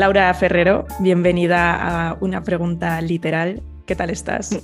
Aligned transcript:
Laura 0.00 0.32
Ferrero, 0.32 0.86
bienvenida 1.00 1.74
a 1.74 2.16
una 2.22 2.42
pregunta 2.42 3.02
literal. 3.02 3.60
¿Qué 3.86 3.94
tal 3.94 4.08
estás? 4.08 4.58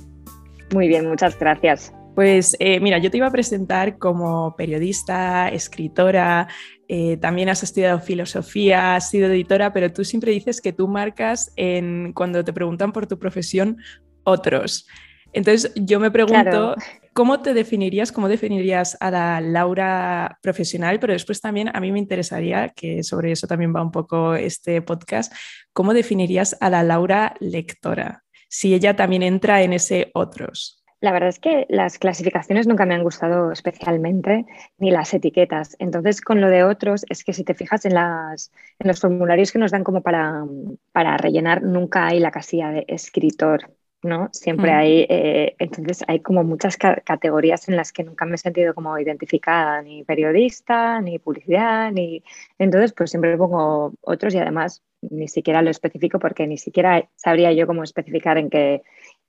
Muy 0.73 0.87
bien, 0.87 1.07
muchas 1.07 1.37
gracias. 1.37 1.93
Pues 2.15 2.57
eh, 2.59 2.79
mira, 2.79 2.97
yo 2.97 3.11
te 3.11 3.17
iba 3.17 3.27
a 3.27 3.31
presentar 3.31 3.99
como 3.99 4.55
periodista, 4.55 5.49
escritora, 5.49 6.47
eh, 6.87 7.17
también 7.17 7.49
has 7.49 7.61
estudiado 7.61 7.99
filosofía, 7.99 8.95
has 8.95 9.11
sido 9.11 9.27
editora, 9.27 9.71
pero 9.73 9.93
tú 9.93 10.03
siempre 10.03 10.31
dices 10.31 10.59
que 10.59 10.73
tú 10.73 10.87
marcas 10.87 11.53
en, 11.55 12.13
cuando 12.13 12.43
te 12.43 12.51
preguntan 12.51 12.91
por 12.91 13.05
tu 13.05 13.19
profesión 13.19 13.77
otros. 14.23 14.87
Entonces 15.33 15.71
yo 15.75 15.99
me 15.99 16.09
pregunto, 16.09 16.73
¿cómo 17.17 17.41
te 17.41 17.55
definirías, 17.55 18.11
cómo 18.11 18.29
definirías 18.29 18.95
a 18.99 19.09
la 19.09 19.41
Laura 19.41 20.37
profesional? 20.43 20.99
Pero 20.99 21.13
después 21.13 21.41
también 21.41 21.75
a 21.75 21.79
mí 21.79 21.91
me 21.91 21.97
interesaría, 21.97 22.69
que 22.69 23.01
sobre 23.01 23.31
eso 23.31 23.47
también 23.47 23.75
va 23.75 23.81
un 23.81 23.89
poco 23.89 24.35
este 24.35 24.83
podcast, 24.83 25.33
¿cómo 25.73 25.95
definirías 25.95 26.55
a 26.59 26.69
la 26.69 26.83
Laura 26.83 27.33
lectora? 27.39 28.23
Si 28.49 28.75
ella 28.75 28.95
también 28.95 29.23
entra 29.23 29.63
en 29.63 29.73
ese 29.73 30.11
otros. 30.13 30.83
La 31.01 31.11
verdad 31.11 31.29
es 31.29 31.39
que 31.39 31.65
las 31.69 31.97
clasificaciones 31.97 32.67
nunca 32.67 32.85
me 32.85 32.93
han 32.93 33.01
gustado 33.01 33.51
especialmente, 33.51 34.45
ni 34.77 34.91
las 34.91 35.11
etiquetas. 35.11 35.75
Entonces, 35.79 36.21
con 36.21 36.39
lo 36.39 36.49
de 36.49 36.63
otros, 36.65 37.03
es 37.09 37.23
que 37.23 37.33
si 37.33 37.43
te 37.43 37.55
fijas 37.55 37.83
en, 37.85 37.95
los 37.95 38.99
formularios 38.99 39.51
que 39.51 39.57
nos 39.57 39.71
dan 39.71 39.83
como 39.83 40.03
para 40.03 41.17
rellenar, 41.17 41.63
nunca 41.63 42.05
hay 42.05 42.19
la 42.19 42.29
casilla 42.29 42.69
de 42.69 42.85
escritor. 42.87 43.71
¿No? 44.07 44.29
Siempre 44.31 44.71
hay, 44.71 45.05
eh, 45.09 45.55
entonces 45.59 46.03
hay 46.07 46.21
como 46.21 46.43
muchas 46.43 46.77
categorías 46.77 47.69
en 47.69 47.75
las 47.75 47.91
que 47.91 48.03
nunca 48.03 48.25
me 48.25 48.35
he 48.35 48.37
sentido 48.37 48.73
como 48.73 48.97
identificada, 48.97 49.81
ni 49.81 50.03
periodista, 50.03 51.01
ni 51.01 51.19
publicidad, 51.19 51.91
ni... 51.91 52.23
Entonces, 52.57 52.93
pues 52.93 53.11
siempre 53.11 53.37
pongo 53.37 53.93
otros 54.01 54.33
y 54.33 54.39
además 54.39 54.83
ni 55.01 55.27
siquiera 55.27 55.61
lo 55.61 55.69
especifico 55.69 56.19
porque 56.19 56.47
ni 56.47 56.57
siquiera 56.57 57.07
sabría 57.15 57.51
yo 57.51 57.67
cómo 57.67 57.83
especificar 57.83 58.37
en 58.37 58.49
qué, 58.49 58.81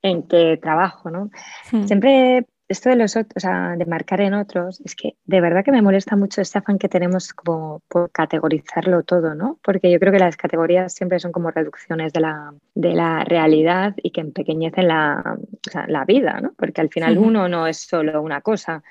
en 0.03 0.23
qué 0.23 0.59
trabajo, 0.61 1.11
¿no? 1.11 1.31
Hmm. 1.71 1.85
Siempre 1.85 2.47
esto 2.69 2.91
de 2.91 2.97
los 2.97 3.17
otros, 3.17 3.33
o 3.37 3.41
sea, 3.41 3.75
de 3.77 3.87
marcar 3.87 4.21
en 4.21 4.35
otros, 4.35 4.81
es 4.85 4.95
que 4.95 5.17
de 5.25 5.41
verdad 5.41 5.65
que 5.65 5.73
me 5.73 5.81
molesta 5.81 6.17
mucho 6.17 6.43
este 6.43 6.59
afán 6.59 6.79
que 6.79 6.89
tenemos 6.89 7.33
como 7.33 7.81
por 7.89 8.11
categorizarlo 8.11 9.03
todo, 9.03 9.35
¿no? 9.35 9.59
Porque 9.63 9.91
yo 9.91 9.99
creo 9.99 10.13
que 10.13 10.19
las 10.19 10.37
categorías 10.37 10.93
siempre 10.93 11.19
son 11.19 11.33
como 11.33 11.51
reducciones 11.51 12.13
de 12.13 12.21
la, 12.21 12.53
de 12.75 12.93
la 12.93 13.25
realidad 13.25 13.95
y 14.03 14.11
que 14.11 14.21
empequeñecen 14.21 14.89
la, 14.89 15.39
la 15.87 16.05
vida, 16.05 16.41
¿no? 16.41 16.53
Porque 16.57 16.81
al 16.83 16.91
final 16.91 17.17
uno 17.17 17.49
no 17.49 17.67
es 17.67 17.79
solo 17.79 18.21
una 18.21 18.43
cosa. 18.43 18.83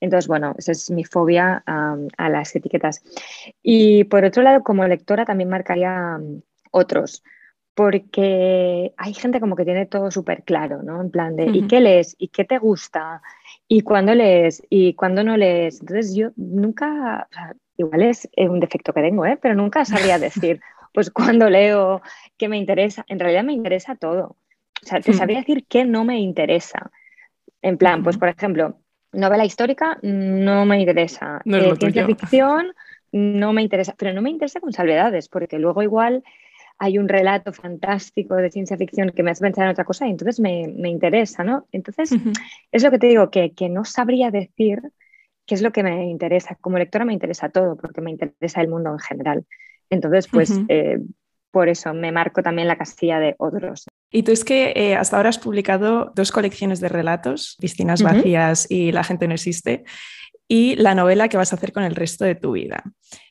Entonces, 0.00 0.28
bueno, 0.28 0.54
esa 0.58 0.72
es 0.72 0.90
mi 0.90 1.04
fobia 1.04 1.62
a 1.66 2.28
las 2.28 2.54
etiquetas. 2.56 3.02
Y 3.62 4.04
por 4.04 4.24
otro 4.24 4.42
lado, 4.42 4.62
como 4.62 4.86
lectora 4.86 5.24
también 5.24 5.50
marcaría 5.50 6.18
otros 6.70 7.22
porque 7.76 8.94
hay 8.96 9.12
gente 9.12 9.38
como 9.38 9.54
que 9.54 9.66
tiene 9.66 9.84
todo 9.84 10.10
súper 10.10 10.44
claro, 10.44 10.82
¿no? 10.82 10.98
En 10.98 11.10
plan 11.10 11.36
de, 11.36 11.44
¿y 11.44 11.66
qué 11.66 11.82
lees? 11.82 12.16
¿Y 12.18 12.28
qué 12.28 12.46
te 12.46 12.56
gusta? 12.56 13.20
¿Y 13.68 13.82
cuándo 13.82 14.14
lees? 14.14 14.62
¿Y 14.70 14.94
cuándo 14.94 15.22
no 15.22 15.36
lees? 15.36 15.82
Entonces 15.82 16.14
yo 16.14 16.30
nunca, 16.36 17.28
igual 17.76 18.00
es 18.00 18.30
un 18.38 18.60
defecto 18.60 18.94
que 18.94 19.02
tengo, 19.02 19.26
¿eh? 19.26 19.38
Pero 19.40 19.54
nunca 19.54 19.84
sabría 19.84 20.18
decir, 20.18 20.58
pues 20.94 21.10
cuándo 21.10 21.50
leo, 21.50 22.00
qué 22.38 22.48
me 22.48 22.56
interesa. 22.56 23.04
En 23.08 23.20
realidad 23.20 23.44
me 23.44 23.52
interesa 23.52 23.94
todo. 23.94 24.36
O 24.82 24.86
sea, 24.86 25.00
te 25.00 25.12
sabría 25.12 25.40
decir 25.40 25.66
qué 25.68 25.84
no 25.84 26.02
me 26.04 26.18
interesa. 26.18 26.90
En 27.60 27.76
plan, 27.76 28.02
pues 28.02 28.16
por 28.16 28.30
ejemplo, 28.30 28.78
novela 29.12 29.44
histórica 29.44 29.98
no 30.00 30.64
me 30.64 30.80
interesa. 30.80 31.42
Eh, 31.44 31.74
ciencia 31.78 32.06
ficción 32.06 32.72
no 33.12 33.52
me 33.52 33.60
interesa, 33.60 33.94
pero 33.98 34.14
no 34.14 34.22
me 34.22 34.30
interesa 34.30 34.60
con 34.60 34.72
salvedades, 34.72 35.28
porque 35.28 35.58
luego 35.58 35.82
igual 35.82 36.24
hay 36.78 36.98
un 36.98 37.08
relato 37.08 37.52
fantástico 37.52 38.34
de 38.34 38.50
ciencia 38.50 38.76
ficción 38.76 39.10
que 39.10 39.22
me 39.22 39.30
hace 39.30 39.40
pensar 39.42 39.64
en 39.64 39.70
otra 39.70 39.84
cosa 39.84 40.06
y 40.06 40.10
entonces 40.10 40.40
me, 40.40 40.62
interesa, 40.88 41.42
¿no? 41.42 41.66
Entonces, 41.72 42.10
es 42.70 42.82
lo 42.82 42.90
que 42.90 42.98
te 42.98 43.06
digo, 43.06 43.30
que, 43.30 43.68
no 43.70 43.84
sabría 43.84 44.30
decir 44.30 44.80
qué 45.46 45.54
es 45.54 45.62
lo 45.62 45.72
que 45.72 45.82
me 45.82 46.06
interesa. 46.06 46.56
Como 46.60 46.78
lectora 46.78 47.04
me 47.04 47.12
interesa 47.12 47.48
todo, 47.48 47.76
porque 47.76 48.00
me 48.00 48.10
interesa 48.10 48.60
el 48.60 48.68
mundo 48.68 48.90
en 48.90 48.98
general. 48.98 49.46
Entonces, 49.88 50.28
pues, 50.28 50.52
eh, 50.68 50.98
por 51.50 51.68
eso 51.68 51.94
me 51.94 52.12
marco 52.12 52.42
también 52.42 52.68
la 52.68 52.76
castilla 52.76 53.18
de 53.18 53.34
otros. 53.38 53.86
Y 54.10 54.22
tú 54.22 54.32
es 54.32 54.44
que 54.44 54.72
eh, 54.76 54.96
hasta 54.96 55.16
ahora 55.16 55.30
has 55.30 55.38
publicado 55.38 56.12
dos 56.14 56.30
colecciones 56.30 56.80
de 56.80 56.88
relatos, 56.88 57.56
Piscinas 57.58 58.02
Vacías 58.02 58.70
y 58.70 58.92
La 58.92 59.04
gente 59.04 59.26
no 59.26 59.34
existe, 59.34 59.84
y 60.48 60.76
la 60.76 60.94
novela 60.94 61.28
que 61.28 61.36
vas 61.36 61.52
a 61.52 61.56
hacer 61.56 61.72
con 61.72 61.82
el 61.82 61.94
resto 61.94 62.24
de 62.24 62.34
tu 62.34 62.52
vida 62.52 62.84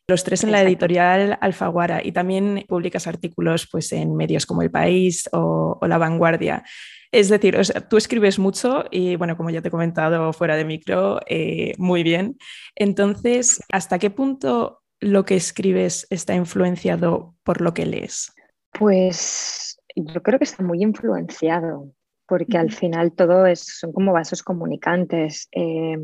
los 0.08 0.24
tres 0.24 0.44
en 0.44 0.52
la 0.52 0.62
editorial 0.62 1.38
Alfaguara 1.42 2.02
y 2.04 2.12
también 2.12 2.64
publicas 2.68 3.08
artículos 3.08 3.68
pues, 3.72 3.92
en 3.92 4.16
medios 4.16 4.46
como 4.46 4.62
El 4.62 4.72
País 4.72 5.28
o, 5.32 5.80
La 5.82 5.98
Vanguardia. 5.98 6.64
Es 7.12 7.30
decir, 7.30 7.58
tú 7.90 7.98
escribes 7.98 8.40
mucho 8.40 8.86
y, 8.92 9.16
bueno, 9.16 9.38
como 9.38 9.50
ya 9.50 9.62
te 9.62 9.70
he 9.70 9.72
comentado 9.72 10.34
fuera 10.34 10.56
de 10.56 10.66
micro, 10.66 11.20
eh, 11.28 11.74
muy 11.78 12.04
bien. 12.04 12.38
Entonces, 12.76 13.62
¿hasta 13.72 14.00
qué 14.00 14.10
punto 14.10 14.82
lo 15.00 15.26
que 15.26 15.36
escribes 15.36 16.08
está 16.10 16.36
influenciado 16.36 17.36
por 17.44 17.62
lo 17.62 17.74
que 17.74 17.86
lees? 17.86 18.34
Pues 18.72 19.80
yo 19.96 20.22
creo 20.22 20.40
que 20.40 20.46
está 20.46 20.62
muy 20.62 20.84
influenciado, 20.84 21.92
porque 22.28 22.58
al 22.58 22.72
final 22.72 23.14
todo 23.14 23.46
es, 23.46 23.62
son 23.62 23.94
como 23.94 24.12
vasos 24.12 24.44
comunicantes. 24.44 25.48
Eh, 25.54 25.98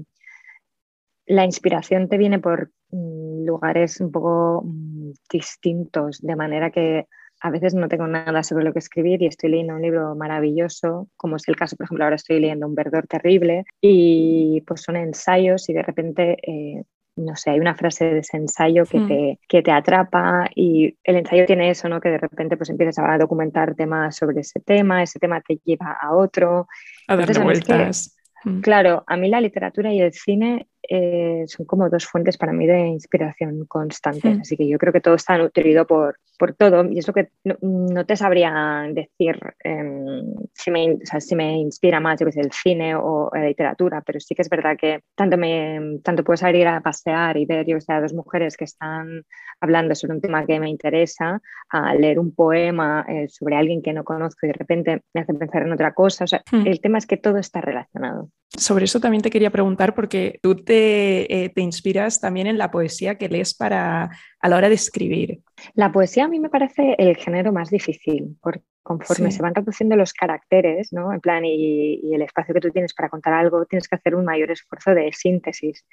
la 1.25 1.45
inspiración 1.45 2.07
te 2.07 2.17
viene 2.17 2.39
por 2.39 2.71
lugares 2.91 3.99
un 4.01 4.11
poco 4.11 4.63
mm, 4.65 5.11
distintos, 5.29 6.19
de 6.21 6.35
manera 6.35 6.71
que 6.71 7.07
a 7.41 7.49
veces 7.49 7.73
no 7.73 7.87
tengo 7.87 8.07
nada 8.07 8.43
sobre 8.43 8.63
lo 8.63 8.71
que 8.71 8.79
escribir 8.79 9.21
y 9.21 9.25
estoy 9.25 9.49
leyendo 9.49 9.73
un 9.73 9.81
libro 9.81 10.15
maravilloso, 10.15 11.07
como 11.17 11.37
es 11.37 11.47
el 11.47 11.55
caso, 11.55 11.75
por 11.75 11.85
ejemplo, 11.85 12.03
ahora 12.03 12.15
estoy 12.15 12.39
leyendo 12.39 12.67
Un 12.67 12.75
verdor 12.75 13.07
terrible 13.07 13.65
y 13.81 14.61
pues 14.67 14.81
son 14.81 14.95
ensayos 14.95 15.67
y 15.67 15.73
de 15.73 15.81
repente, 15.81 16.37
eh, 16.43 16.83
no 17.15 17.35
sé, 17.35 17.49
hay 17.49 17.59
una 17.59 17.73
frase 17.73 18.05
de 18.05 18.19
ese 18.19 18.37
ensayo 18.37 18.85
que, 18.85 18.99
hmm. 18.99 19.07
te, 19.07 19.39
que 19.47 19.63
te 19.63 19.71
atrapa 19.71 20.45
y 20.55 20.95
el 21.03 21.15
ensayo 21.15 21.47
tiene 21.47 21.71
eso, 21.71 21.89
¿no? 21.89 21.99
Que 21.99 22.09
de 22.09 22.19
repente 22.19 22.57
pues 22.57 22.69
empiezas 22.69 22.99
a 22.99 23.17
documentar 23.17 23.73
temas 23.73 24.15
sobre 24.15 24.41
ese 24.41 24.59
tema, 24.59 25.01
ese 25.01 25.17
tema 25.17 25.41
te 25.41 25.59
lleva 25.65 25.97
a 25.99 26.15
otro. 26.15 26.67
A 27.07 27.15
darle 27.15 27.39
vueltas. 27.39 28.15
Hmm. 28.43 28.61
Claro, 28.61 29.03
a 29.07 29.17
mí 29.17 29.29
la 29.29 29.41
literatura 29.41 29.91
y 29.91 29.99
el 29.99 30.13
cine 30.13 30.67
eh, 30.87 31.45
son 31.47 31.65
como 31.65 31.89
dos 31.89 32.05
fuentes 32.05 32.37
para 32.37 32.53
mí 32.53 32.67
de 32.67 32.87
inspiración 32.87 33.65
constantes. 33.65 34.39
Así 34.41 34.57
que 34.57 34.67
yo 34.67 34.77
creo 34.77 34.93
que 34.93 35.01
todo 35.01 35.15
está 35.15 35.37
nutrido 35.37 35.85
por, 35.85 36.17
por 36.37 36.53
todo. 36.53 36.85
Y 36.85 36.99
es 36.99 37.07
lo 37.07 37.13
que 37.13 37.29
no, 37.43 38.05
te 38.05 38.15
sabría 38.15 38.87
decir 38.91 39.39
em, 39.63 40.33
si, 40.53 40.71
me, 40.71 40.97
si 41.19 41.35
me 41.35 41.57
inspira 41.57 41.99
más, 41.99 42.19
yo 42.19 42.25
que 42.25 42.31
sé, 42.31 42.41
el 42.41 42.51
cine 42.51 42.95
o 42.95 43.29
la 43.33 43.45
literatura, 43.45 44.01
pero 44.01 44.19
sí 44.19 44.33
que 44.33 44.41
es 44.41 44.49
verdad 44.49 44.75
que 44.77 45.01
tanto, 45.15 45.37
me, 45.37 45.99
tanto 46.03 46.23
puedo 46.23 46.37
salir 46.37 46.67
a 46.67 46.81
pasear 46.81 47.37
y 47.37 47.45
ver, 47.45 47.65
yo 47.67 47.75
que 47.75 47.81
sé, 47.81 47.93
a 47.93 48.01
dos 48.01 48.13
mujeres 48.13 48.57
que 48.57 48.65
están 48.65 49.23
hablando 49.59 49.93
sobre 49.93 50.15
un 50.15 50.21
tema 50.21 50.45
que 50.45 50.59
me 50.59 50.69
interesa, 50.69 51.41
a 51.69 51.93
leer 51.93 52.19
un 52.19 52.33
poema 52.33 53.05
eh, 53.07 53.27
sobre 53.29 53.55
alguien 53.55 53.81
que 53.81 53.93
no 53.93 54.03
conozco 54.03 54.45
y 54.45 54.49
de 54.49 54.53
repente 54.53 55.03
me 55.13 55.21
hace 55.21 55.33
pensar 55.33 55.61
en 55.61 55.71
otra 55.71 55.93
cosa. 55.93 56.23
O 56.23 56.27
sea, 56.27 56.41
hmm. 56.51 56.65
el 56.65 56.81
tema 56.81 56.97
es 56.97 57.05
que 57.05 57.17
todo 57.17 57.37
está 57.37 57.61
relacionado. 57.61 58.29
Sobre 58.49 58.85
eso 58.85 58.99
también 58.99 59.23
te 59.23 59.29
quería 59.29 59.49
preguntar 59.49 59.95
porque 59.95 60.39
tú 60.41 60.55
te, 60.55 60.70
eh, 60.73 61.49
te 61.49 61.61
inspiras 61.61 62.19
también 62.19 62.47
en 62.47 62.57
la 62.57 62.71
poesía 62.71 63.17
que 63.17 63.29
lees 63.29 63.53
para 63.53 64.09
a 64.39 64.49
la 64.49 64.55
hora 64.55 64.69
de 64.69 64.75
escribir. 64.75 65.41
La 65.73 65.91
poesía 65.91 66.25
a 66.25 66.27
mí 66.27 66.39
me 66.39 66.49
parece 66.49 66.95
el 66.97 67.15
género 67.17 67.51
más 67.51 67.69
difícil, 67.69 68.37
porque 68.41 68.63
conforme 68.83 69.31
se 69.31 69.41
van 69.41 69.55
reduciendo 69.55 69.95
los 69.95 70.13
caracteres, 70.13 70.91
¿no? 70.91 71.13
En 71.13 71.21
plan, 71.21 71.45
y, 71.45 72.13
el 72.13 72.21
espacio 72.21 72.53
que 72.53 72.61
tú 72.61 72.71
tienes 72.71 72.93
para 72.93 73.09
contar 73.09 73.33
algo, 73.33 73.65
tienes 73.65 73.87
que 73.87 73.95
hacer 73.95 74.15
un 74.15 74.25
mayor 74.25 74.51
esfuerzo 74.51 74.93
de 74.93 75.11
síntesis. 75.13 75.85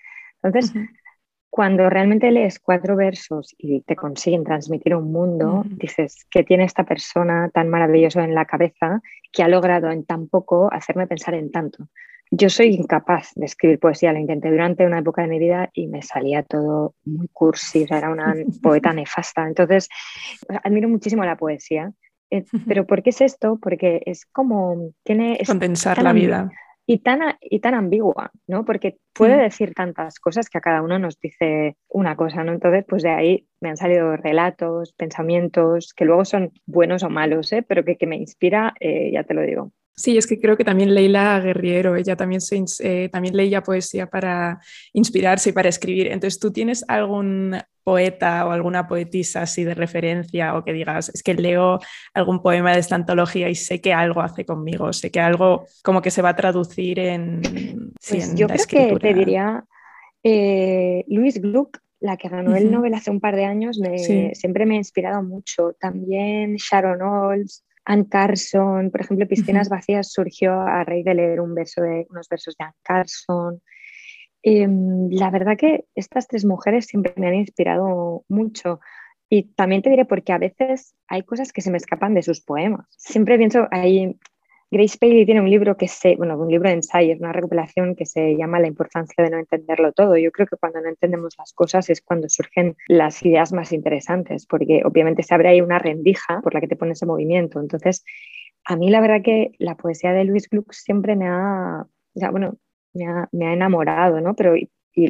Entonces, 0.42 0.72
cuando 1.50 1.90
realmente 1.90 2.30
lees 2.30 2.58
cuatro 2.58 2.96
versos 2.96 3.54
y 3.58 3.80
te 3.82 3.96
consiguen 3.96 4.44
transmitir 4.44 4.94
un 4.94 5.12
mundo, 5.12 5.64
dices, 5.66 6.26
que 6.30 6.44
tiene 6.44 6.64
esta 6.64 6.84
persona 6.84 7.50
tan 7.52 7.68
maravilloso 7.68 8.20
en 8.20 8.34
la 8.34 8.44
cabeza 8.44 9.02
que 9.32 9.42
ha 9.42 9.48
logrado 9.48 9.90
en 9.90 10.04
tan 10.04 10.28
poco 10.28 10.72
hacerme 10.72 11.06
pensar 11.06 11.34
en 11.34 11.50
tanto? 11.50 11.88
Yo 12.30 12.50
soy 12.50 12.74
incapaz 12.74 13.32
de 13.34 13.46
escribir 13.46 13.78
poesía, 13.78 14.12
lo 14.12 14.18
intenté 14.18 14.50
durante 14.50 14.86
una 14.86 14.98
época 14.98 15.22
de 15.22 15.28
mi 15.28 15.38
vida 15.38 15.70
y 15.72 15.86
me 15.86 16.02
salía 16.02 16.42
todo 16.42 16.94
muy 17.04 17.28
cursi, 17.28 17.86
era 17.88 18.10
una 18.10 18.34
poeta 18.62 18.92
nefasta. 18.92 19.46
Entonces, 19.46 19.88
admiro 20.62 20.88
muchísimo 20.88 21.24
la 21.24 21.36
poesía. 21.36 21.92
Eh, 22.30 22.44
pero 22.68 22.86
¿por 22.86 23.02
qué 23.02 23.10
es 23.10 23.20
esto? 23.20 23.58
Porque 23.60 24.02
es 24.06 24.26
como 24.26 24.92
tiene... 25.04 25.38
Condensar 25.46 26.02
la 26.02 26.12
vida 26.12 26.50
y 26.90 27.00
tan, 27.00 27.20
y 27.42 27.60
tan 27.60 27.74
ambigua, 27.74 28.32
¿no? 28.46 28.64
Porque 28.64 28.96
puede 29.12 29.36
mm. 29.36 29.40
decir 29.40 29.74
tantas 29.74 30.18
cosas 30.18 30.48
que 30.48 30.56
a 30.56 30.62
cada 30.62 30.80
uno 30.80 30.98
nos 30.98 31.20
dice 31.20 31.76
una 31.86 32.16
cosa, 32.16 32.44
¿no? 32.44 32.52
Entonces, 32.52 32.82
pues 32.88 33.02
de 33.02 33.10
ahí 33.10 33.46
me 33.60 33.68
han 33.68 33.76
salido 33.76 34.16
relatos, 34.16 34.94
pensamientos, 34.94 35.92
que 35.92 36.06
luego 36.06 36.24
son 36.24 36.50
buenos 36.64 37.02
o 37.02 37.10
malos, 37.10 37.52
¿eh? 37.52 37.62
Pero 37.62 37.84
que, 37.84 37.98
que 37.98 38.06
me 38.06 38.16
inspira, 38.16 38.72
eh, 38.80 39.10
ya 39.12 39.22
te 39.24 39.34
lo 39.34 39.42
digo. 39.42 39.70
Sí, 39.98 40.16
es 40.16 40.28
que 40.28 40.38
creo 40.38 40.56
que 40.56 40.62
también 40.62 40.94
Leila 40.94 41.40
Guerriero, 41.40 41.96
ella 41.96 42.14
también, 42.14 42.40
se, 42.40 42.64
eh, 42.78 43.08
también 43.08 43.36
leía 43.36 43.64
poesía 43.64 44.06
para 44.06 44.60
inspirarse 44.92 45.50
y 45.50 45.52
para 45.52 45.68
escribir. 45.68 46.06
Entonces, 46.06 46.38
¿tú 46.38 46.52
tienes 46.52 46.84
algún 46.86 47.56
poeta 47.82 48.46
o 48.46 48.52
alguna 48.52 48.86
poetisa 48.86 49.42
así 49.42 49.64
de 49.64 49.74
referencia 49.74 50.54
o 50.54 50.62
que 50.62 50.72
digas, 50.72 51.08
es 51.08 51.22
que 51.24 51.34
leo 51.34 51.80
algún 52.14 52.42
poema 52.42 52.74
de 52.74 52.78
esta 52.78 52.94
antología 52.94 53.48
y 53.48 53.56
sé 53.56 53.80
que 53.80 53.92
algo 53.92 54.20
hace 54.20 54.44
conmigo, 54.44 54.92
sé 54.92 55.10
que 55.10 55.18
algo 55.18 55.64
como 55.82 56.00
que 56.00 56.12
se 56.12 56.22
va 56.22 56.28
a 56.28 56.36
traducir 56.36 57.00
en... 57.00 57.40
Pues 58.08 58.36
yo 58.36 58.46
creo 58.46 58.66
que 58.68 58.98
te 59.00 59.14
diría 59.14 59.64
eh, 60.22 61.04
Louis 61.08 61.40
Gluck, 61.40 61.78
la 61.98 62.16
que 62.16 62.28
ganó 62.28 62.54
el 62.54 62.70
Nobel 62.70 62.94
hace 62.94 63.10
un 63.10 63.20
par 63.20 63.34
de 63.34 63.46
años, 63.46 63.80
siempre 64.34 64.64
me 64.64 64.74
ha 64.74 64.78
inspirado 64.78 65.22
mucho. 65.24 65.72
También 65.80 66.54
Sharon 66.56 67.02
Olds, 67.02 67.64
Anne 67.88 68.06
Carson, 68.06 68.90
por 68.90 69.00
ejemplo, 69.00 69.26
Piscinas 69.26 69.70
Vacías 69.70 70.12
surgió 70.12 70.60
a 70.60 70.84
raíz 70.84 71.06
de 71.06 71.14
leer 71.14 71.40
un 71.40 71.54
verso 71.54 71.80
de, 71.80 72.06
unos 72.10 72.28
versos 72.28 72.54
de 72.58 72.64
Anne 72.66 72.74
Carson. 72.82 73.62
Em, 74.42 75.08
la 75.10 75.30
verdad 75.30 75.56
que 75.56 75.86
estas 75.94 76.28
tres 76.28 76.44
mujeres 76.44 76.84
siempre 76.84 77.14
me 77.16 77.28
han 77.28 77.34
inspirado 77.34 78.24
mucho. 78.28 78.80
Y 79.30 79.54
también 79.54 79.80
te 79.80 79.88
diré 79.88 80.04
porque 80.04 80.32
a 80.34 80.38
veces 80.38 80.94
hay 81.06 81.22
cosas 81.22 81.50
que 81.50 81.62
se 81.62 81.70
me 81.70 81.78
escapan 81.78 82.12
de 82.12 82.22
sus 82.22 82.42
poemas. 82.42 82.86
Siempre 82.90 83.38
pienso, 83.38 83.66
hay, 83.70 84.18
Grace 84.70 84.98
Paley 84.98 85.24
tiene 85.24 85.40
un 85.40 85.48
libro 85.48 85.78
que 85.78 85.88
se, 85.88 86.16
bueno, 86.16 86.36
un 86.36 86.50
libro 86.50 86.68
de 86.68 86.74
ensayos, 86.74 87.18
una 87.20 87.32
recopilación 87.32 87.96
que 87.96 88.04
se 88.04 88.36
llama 88.36 88.60
La 88.60 88.66
importancia 88.66 89.24
de 89.24 89.30
no 89.30 89.38
entenderlo 89.38 89.92
todo. 89.92 90.18
Yo 90.18 90.30
creo 90.30 90.46
que 90.46 90.56
cuando 90.56 90.80
no 90.82 90.90
entendemos 90.90 91.34
las 91.38 91.54
cosas 91.54 91.88
es 91.88 92.02
cuando 92.02 92.28
surgen 92.28 92.76
las 92.86 93.24
ideas 93.24 93.52
más 93.54 93.72
interesantes, 93.72 94.46
porque 94.46 94.82
obviamente 94.84 95.22
se 95.22 95.34
abre 95.34 95.48
ahí 95.48 95.62
una 95.62 95.78
rendija 95.78 96.42
por 96.42 96.52
la 96.52 96.60
que 96.60 96.68
te 96.68 96.76
pones 96.76 97.00
en 97.00 97.08
movimiento. 97.08 97.60
Entonces, 97.60 98.04
a 98.64 98.76
mí 98.76 98.90
la 98.90 99.00
verdad 99.00 99.22
que 99.24 99.52
la 99.58 99.74
poesía 99.74 100.12
de 100.12 100.24
Luis 100.24 100.50
Gluck 100.50 100.72
siempre 100.72 101.16
me 101.16 101.28
ha, 101.28 101.86
ya, 102.12 102.30
bueno, 102.30 102.58
me 102.92 103.06
ha, 103.06 103.26
me 103.32 103.46
ha, 103.46 103.54
enamorado, 103.54 104.20
¿no? 104.20 104.34
Pero, 104.34 104.54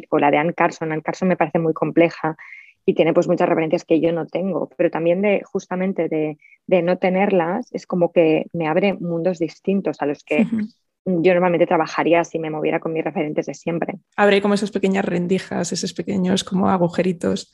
o 0.09 0.19
la 0.19 0.31
de 0.31 0.37
Anne 0.37 0.53
Carson, 0.53 0.93
Anne 0.93 1.01
Carson 1.01 1.27
me 1.27 1.35
parece 1.35 1.59
muy 1.59 1.73
compleja 1.73 2.37
y 2.89 2.95
tiene 2.95 3.13
pues 3.13 3.27
muchas 3.27 3.47
referencias 3.47 3.85
que 3.85 4.01
yo 4.01 4.11
no 4.11 4.25
tengo, 4.25 4.67
pero 4.75 4.89
también 4.89 5.21
de 5.21 5.43
justamente 5.45 6.09
de, 6.09 6.39
de 6.65 6.81
no 6.81 6.97
tenerlas 6.97 7.69
es 7.71 7.85
como 7.85 8.11
que 8.11 8.47
me 8.51 8.67
abre 8.67 8.95
mundos 8.95 9.37
distintos 9.37 10.01
a 10.01 10.07
los 10.07 10.23
que 10.23 10.47
yo 11.05 11.33
normalmente 11.33 11.67
trabajaría 11.67 12.23
si 12.23 12.39
me 12.39 12.49
moviera 12.49 12.79
con 12.79 12.91
mis 12.91 13.03
referentes 13.03 13.45
de 13.45 13.53
siempre. 13.53 13.99
Abre 14.15 14.41
como 14.41 14.55
esas 14.55 14.71
pequeñas 14.71 15.05
rendijas, 15.05 15.71
esos 15.71 15.93
pequeños 15.93 16.43
como 16.43 16.67
agujeritos 16.67 17.51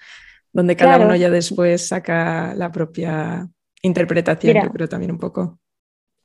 donde 0.54 0.78
cada 0.78 1.06
uno 1.06 1.18
ya 1.18 1.30
después 1.30 1.86
saca 1.86 2.54
la 2.56 2.72
propia 2.72 3.50
interpretación, 3.82 4.70
pero 4.72 4.88
también 4.88 5.12
un 5.12 5.20
poco. 5.20 5.60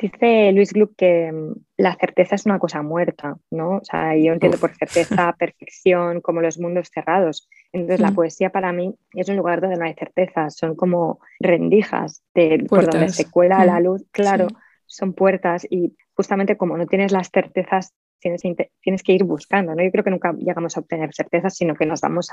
Dice 0.00 0.50
Luis 0.52 0.73
Gluck 0.73 0.97
que 0.97 1.31
mm, 1.31 1.52
la 1.76 1.94
certeza 1.94 2.35
es 2.35 2.47
una 2.47 2.58
cosa 2.58 2.82
muerta, 2.82 3.37
¿no? 3.50 3.76
O 3.76 3.85
sea, 3.85 4.17
yo 4.17 4.32
entiendo 4.32 4.56
por 4.58 4.75
certeza, 4.75 5.35
perfección, 5.38 6.23
como 6.23 6.41
los 6.41 6.58
mundos 6.58 6.91
cerrados. 6.93 7.49
Entonces, 7.73 8.00
la 8.00 8.11
mm. 8.11 8.14
poesía 8.14 8.50
para 8.50 8.73
mí 8.73 8.94
es 9.12 9.29
un 9.29 9.37
lugar 9.37 9.61
donde 9.61 9.76
no 9.76 9.85
hay 9.85 9.94
certeza, 9.94 10.49
son 10.49 10.75
como 10.75 11.20
rendijas 11.38 12.23
de, 12.35 12.64
por 12.67 12.91
donde 12.91 13.11
se 13.11 13.31
cuela 13.31 13.64
la 13.67 13.79
mm. 13.79 13.82
luz, 13.82 14.06
claro, 14.11 14.49
son 14.87 15.12
puertas 15.12 15.67
y 15.69 15.94
justamente 16.14 16.56
como 16.56 16.79
no 16.79 16.87
tienes 16.87 17.12
las 17.12 17.31
certezas, 17.31 17.93
tienes, 18.20 18.43
tienes 18.81 19.02
que 19.02 19.12
ir 19.12 19.25
buscando, 19.25 19.75
¿no? 19.75 19.82
Yo 19.82 19.91
creo 19.91 20.05
que 20.05 20.11
nunca 20.11 20.32
llegamos 20.32 20.76
a 20.76 20.81
obtener 20.81 21.14
certezas, 21.14 21.56
sino 21.56 21.75
que 21.75 21.87
nos 21.87 22.00
vamos 22.00 22.31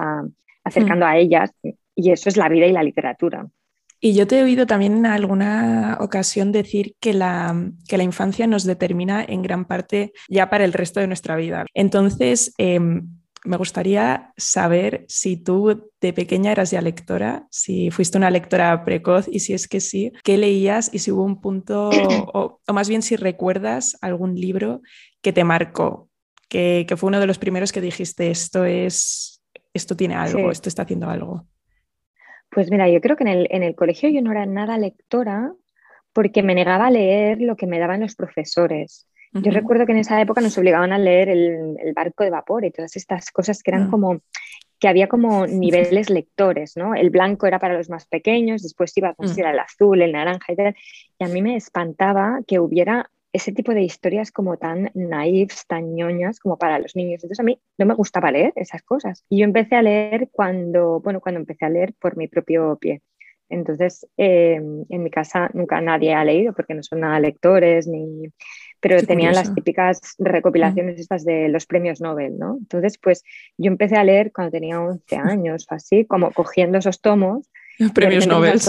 acercando 0.63 1.05
a 1.05 1.17
ellas 1.17 1.51
y 1.95 2.11
eso 2.11 2.29
es 2.29 2.37
la 2.37 2.49
vida 2.49 2.65
y 2.65 2.71
la 2.71 2.83
literatura. 2.83 3.47
Y 3.99 4.13
yo 4.13 4.27
te 4.27 4.39
he 4.39 4.43
oído 4.43 4.67
también 4.67 4.97
en 4.97 5.05
alguna 5.05 5.97
ocasión 5.99 6.51
decir 6.51 6.95
que 6.99 7.13
la, 7.13 7.71
que 7.87 7.97
la 7.97 8.03
infancia 8.03 8.47
nos 8.47 8.63
determina 8.63 9.23
en 9.27 9.41
gran 9.41 9.65
parte 9.65 10.13
ya 10.29 10.49
para 10.49 10.65
el 10.65 10.73
resto 10.73 10.99
de 10.99 11.07
nuestra 11.07 11.35
vida. 11.35 11.65
Entonces, 11.73 12.53
em, 12.57 13.07
me 13.43 13.57
gustaría 13.57 14.33
saber 14.37 15.05
si 15.07 15.37
tú 15.37 15.89
de 16.01 16.13
pequeña 16.13 16.51
eras 16.51 16.71
ya 16.71 16.81
lectora, 16.81 17.47
si 17.49 17.91
fuiste 17.91 18.17
una 18.17 18.29
lectora 18.29 18.83
precoz 18.83 19.27
y 19.31 19.39
si 19.39 19.53
es 19.53 19.67
que 19.67 19.79
sí, 19.79 20.11
qué 20.23 20.37
leías 20.37 20.89
y 20.93 20.99
si 20.99 21.11
hubo 21.11 21.23
un 21.23 21.39
punto, 21.39 21.89
o, 22.33 22.59
más 22.71 22.89
bien 22.89 23.01
si 23.01 23.15
recuerdas 23.15 23.97
algún 24.01 24.35
libro 24.35 24.81
que 25.21 25.33
te 25.33 25.43
marcó, 25.43 26.09
que, 26.49 26.85
que, 26.87 26.97
fue 26.97 27.07
uno 27.07 27.19
de 27.19 27.27
los 27.27 27.37
primeros 27.37 27.71
que 27.71 27.81
dijiste, 27.81 28.29
esto 28.31 28.65
es, 28.65 29.41
esto 29.73 29.95
tiene 29.95 30.15
algo, 30.15 30.51
esto 30.51 30.69
está 30.69 30.83
haciendo 30.83 31.09
algo. 31.09 31.47
Pues 32.49 32.71
mira, 32.71 32.89
yo 32.89 33.01
creo 33.01 33.15
que 33.15 33.23
en 33.23 33.29
el, 33.29 33.47
en 33.51 33.63
el 33.63 33.75
colegio 33.75 34.09
yo 34.09 34.21
no 34.21 34.31
era 34.31 34.45
nada 34.45 34.77
lectora 34.77 35.53
porque 36.13 36.43
me 36.43 36.55
negaba 36.55 36.87
a 36.87 36.91
leer 36.91 37.41
lo 37.41 37.55
que 37.55 37.67
me 37.67 37.79
daban 37.79 38.01
los 38.01 38.15
profesores. 38.15 39.07
Yo 39.33 39.51
recuerdo 39.51 39.85
que 39.85 39.91
en 39.91 39.99
esa 39.99 40.19
época 40.19 40.41
nos 40.41 40.57
obligaban 40.57 40.91
a 40.91 40.97
leer 40.97 41.29
el, 41.29 41.77
el 41.79 41.93
barco 41.93 42.23
de 42.23 42.31
vapor 42.31 42.65
y 42.65 42.71
todas 42.71 42.95
estas 42.95 43.29
cosas 43.29 43.61
que 43.61 43.69
eran 43.69 43.83
ah. 43.83 43.87
como 43.91 44.21
que 44.79 44.87
había 44.87 45.07
como 45.07 45.47
niveles 45.47 46.09
lectores, 46.09 46.77
¿no? 46.77 46.93
El 46.93 47.09
blanco 47.09 47.47
era 47.47 47.59
para 47.59 47.75
los 47.75 47.89
más 47.89 48.05
pequeños, 48.05 48.61
después 48.61 48.95
iba 48.97 49.09
a 49.09 49.15
mm. 49.17 49.39
el 49.39 49.59
azul, 49.59 50.01
el 50.01 50.11
naranja 50.11 50.53
y 50.53 50.55
tal. 50.55 50.75
Y 51.19 51.23
a 51.23 51.27
mí 51.27 51.41
me 51.41 51.55
espantaba 51.55 52.41
que 52.45 52.59
hubiera 52.59 53.09
ese 53.33 53.51
tipo 53.51 53.73
de 53.73 53.83
historias 53.83 54.31
como 54.31 54.57
tan 54.57 54.91
naifs, 54.93 55.67
tan 55.67 55.95
ñoñas 55.95 56.39
como 56.39 56.57
para 56.57 56.79
los 56.79 56.95
niños. 56.95 57.23
Entonces 57.23 57.39
a 57.39 57.43
mí 57.43 57.59
no 57.77 57.85
me 57.85 57.93
gustaba 57.93 58.31
leer 58.31 58.53
esas 58.55 58.81
cosas. 58.83 59.25
Y 59.29 59.39
yo 59.39 59.43
empecé 59.45 59.75
a 59.75 59.81
leer 59.81 60.29
cuando, 60.31 60.99
bueno, 61.01 61.19
cuando 61.19 61.39
empecé 61.39 61.65
a 61.65 61.69
leer 61.69 61.93
por 61.99 62.17
mi 62.17 62.27
propio 62.27 62.77
pie. 62.79 63.01
Entonces, 63.49 64.05
em, 64.17 64.85
en 64.89 65.03
mi 65.03 65.09
casa 65.09 65.49
nunca 65.53 65.79
nadie 65.79 66.13
ha 66.13 66.23
leído 66.25 66.53
porque 66.53 66.73
no 66.73 66.83
son 66.83 66.99
nada 67.01 67.19
lectores 67.19 67.87
ni 67.87 68.29
pero 68.79 69.01
tenían 69.01 69.33
las 69.33 69.53
típicas 69.55 70.15
recopilaciones 70.19 70.99
estas 70.99 71.25
de 71.25 71.49
los 71.49 71.65
premios 71.65 71.99
Nobel, 71.99 72.37
¿no? 72.37 72.57
Entonces, 72.59 72.97
pues 72.99 73.23
yo 73.57 73.71
empecé 73.71 73.95
a 73.95 74.03
leer 74.03 74.31
cuando 74.31 74.51
tenía 74.51 74.79
11 74.79 75.15
años, 75.15 75.65
así, 75.69 76.05
como 76.05 76.31
cogiendo 76.31 76.77
esos 76.77 77.01
tomos 77.01 77.49
Premios 77.93 78.27
Nobel. 78.27 78.59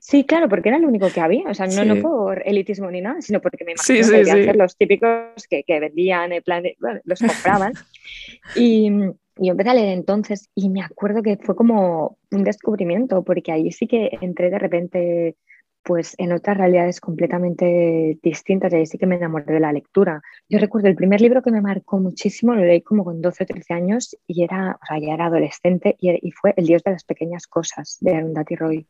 Sí, 0.00 0.24
claro, 0.24 0.48
porque 0.48 0.68
era 0.68 0.78
lo 0.78 0.88
único 0.88 1.08
que 1.10 1.20
había. 1.20 1.48
O 1.48 1.54
sea, 1.54 1.66
no, 1.66 1.84
no 1.84 2.00
por 2.00 2.42
elitismo 2.46 2.90
ni 2.90 3.00
nada, 3.00 3.20
sino 3.20 3.40
porque 3.40 3.64
me 3.64 3.72
imagino 3.72 4.10
que 4.10 4.24
ser 4.24 4.56
los 4.56 4.76
típicos 4.76 5.46
que, 5.48 5.64
que 5.64 5.80
vendían, 5.80 6.32
en 6.32 6.42
plan 6.42 6.62
bueno, 6.80 7.00
los 7.04 7.18
compraban. 7.20 7.72
y, 8.56 8.90
y 9.38 9.46
yo 9.46 9.52
empecé 9.52 9.70
a 9.70 9.74
leer 9.74 9.88
entonces 9.88 10.48
y 10.54 10.68
me 10.68 10.82
acuerdo 10.82 11.22
que 11.22 11.36
fue 11.38 11.56
como 11.56 12.18
un 12.30 12.44
descubrimiento, 12.44 13.22
porque 13.24 13.52
ahí 13.52 13.72
sí 13.72 13.86
que 13.86 14.10
entré 14.20 14.50
de 14.50 14.58
repente 14.58 15.36
pues 15.84 16.14
en 16.18 16.32
otras 16.32 16.56
realidades 16.56 17.00
completamente 17.00 18.18
distintas 18.22 18.72
y 18.72 18.76
ahí 18.76 18.86
sí 18.86 18.98
que 18.98 19.06
me 19.06 19.16
enamoré 19.16 19.52
de 19.52 19.60
la 19.60 19.72
lectura. 19.72 20.22
Yo 20.48 20.58
recuerdo 20.58 20.88
el 20.88 20.96
primer 20.96 21.20
libro 21.20 21.42
que 21.42 21.50
me 21.50 21.60
marcó 21.60 21.98
muchísimo, 21.98 22.54
lo 22.54 22.64
leí 22.64 22.80
como 22.80 23.04
con 23.04 23.20
12 23.20 23.44
o 23.44 23.46
13 23.46 23.74
años 23.74 24.16
y 24.26 24.42
era, 24.42 24.78
o 24.82 24.86
sea, 24.86 24.98
ya 24.98 25.14
era 25.14 25.26
adolescente 25.26 25.96
y, 26.00 26.30
fue 26.32 26.54
El 26.56 26.66
Dios 26.66 26.82
de 26.82 26.92
las 26.92 27.04
Pequeñas 27.04 27.46
Cosas 27.46 27.98
de 28.00 28.16
Arundhati 28.16 28.56
Roy. 28.56 28.88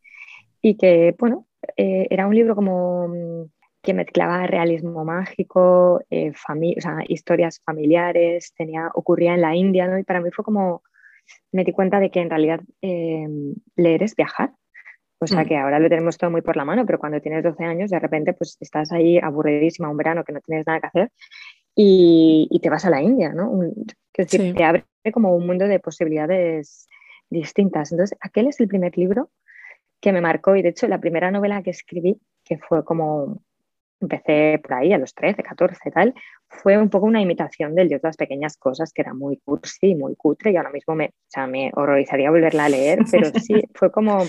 Y 0.62 0.76
que, 0.76 1.14
bueno, 1.18 1.46
eh, 1.76 2.06
era 2.10 2.26
un 2.28 2.34
libro 2.34 2.54
como 2.54 3.08
mm, 3.08 3.50
que 3.82 3.92
mezclaba 3.92 4.46
realismo 4.46 5.04
mágico, 5.04 6.00
eh, 6.10 6.30
o 6.30 7.02
historias 7.08 7.60
familiares, 7.64 8.54
tenía, 8.56 8.90
ocurría 8.94 9.34
en 9.34 9.40
la 9.42 9.54
India, 9.56 9.88
¿no? 9.88 9.98
Y 9.98 10.04
para 10.04 10.20
mí 10.20 10.30
fue 10.30 10.44
como, 10.44 10.82
me 11.52 11.64
di 11.64 11.72
cuenta 11.72 11.98
de 12.00 12.10
que 12.10 12.20
en 12.20 12.30
realidad 12.30 12.60
eh, 12.82 13.26
leer 13.76 14.04
es 14.04 14.14
viajar 14.14 14.52
o 15.18 15.26
sea 15.26 15.42
mm. 15.42 15.46
que 15.46 15.56
ahora 15.56 15.78
lo 15.78 15.88
tenemos 15.88 16.18
todo 16.18 16.30
muy 16.30 16.42
por 16.42 16.56
la 16.56 16.64
mano, 16.64 16.84
pero 16.86 16.98
cuando 16.98 17.20
tienes 17.20 17.42
12 17.42 17.64
años, 17.64 17.90
de 17.90 17.98
repente 17.98 18.32
pues 18.32 18.56
estás 18.60 18.92
ahí 18.92 19.18
aburridísima 19.18 19.90
un 19.90 19.96
verano 19.96 20.24
que 20.24 20.32
no 20.32 20.40
tienes 20.40 20.66
nada 20.66 20.80
que 20.80 20.86
hacer 20.86 21.10
y, 21.74 22.60
te 22.62 22.70
vas 22.70 22.84
a 22.84 22.90
la 22.90 23.02
India, 23.02 23.32
¿no? 23.32 23.60
que 24.12 24.22
decir, 24.22 24.54
te 24.54 24.64
abre 24.64 24.84
como 25.12 25.34
un 25.34 25.46
mundo 25.46 25.66
de 25.66 25.80
posibilidades 25.80 26.88
distintas. 27.30 27.90
Entonces, 27.90 28.16
aquel 28.20 28.46
es 28.46 28.60
el 28.60 28.68
primer 28.68 28.96
libro 28.96 29.30
que 30.00 30.12
me 30.12 30.20
marcó 30.20 30.54
y 30.54 30.62
de 30.62 30.68
hecho 30.68 30.86
la 30.86 31.00
primera 31.00 31.30
novela 31.30 31.62
que 31.62 31.70
escribí, 31.70 32.20
que 32.44 32.58
fue 32.58 32.84
como, 32.84 33.42
empecé 34.00 34.60
por 34.62 34.74
ahí 34.74 34.92
a 34.92 34.98
los 34.98 35.14
13, 35.14 35.42
14 35.42 35.90
tal, 35.90 36.14
fue 36.48 36.78
un 36.78 36.90
poco 36.90 37.06
una 37.06 37.20
imitación 37.20 37.74
del 37.74 37.88
Dios 37.88 38.02
de 38.02 38.08
las 38.08 38.16
pequeñas 38.16 38.56
cosas, 38.56 38.92
que 38.92 39.02
era 39.02 39.14
muy 39.14 39.38
cursi, 39.38 39.94
muy 39.94 40.14
cutre 40.14 40.52
y 40.52 40.56
ahora 40.56 40.70
mismo 40.70 40.94
me, 40.94 41.06
o 41.06 41.28
sea, 41.28 41.46
me 41.46 41.72
horrorizaría 41.74 42.30
volverla 42.30 42.66
a 42.66 42.68
leer, 42.68 43.00
pero 43.10 43.30
sí, 43.40 43.62
fue 43.74 43.90
como 43.90 44.22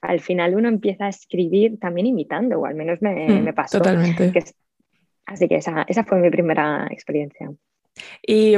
al 0.00 0.20
final 0.20 0.54
uno 0.54 0.68
empieza 0.68 1.06
a 1.06 1.08
escribir 1.08 1.78
también 1.78 2.06
imitando, 2.06 2.60
o 2.60 2.66
al 2.66 2.74
menos 2.74 3.00
me, 3.02 3.28
mm, 3.28 3.54
pasó. 3.54 3.78
Totalmente. 3.78 4.32
así 5.26 5.48
que 5.48 5.56
esa, 5.56 5.86
fue 6.06 6.18
mi 6.18 6.30
primera 6.30 6.86
experiencia. 6.90 7.50
Y 8.26 8.54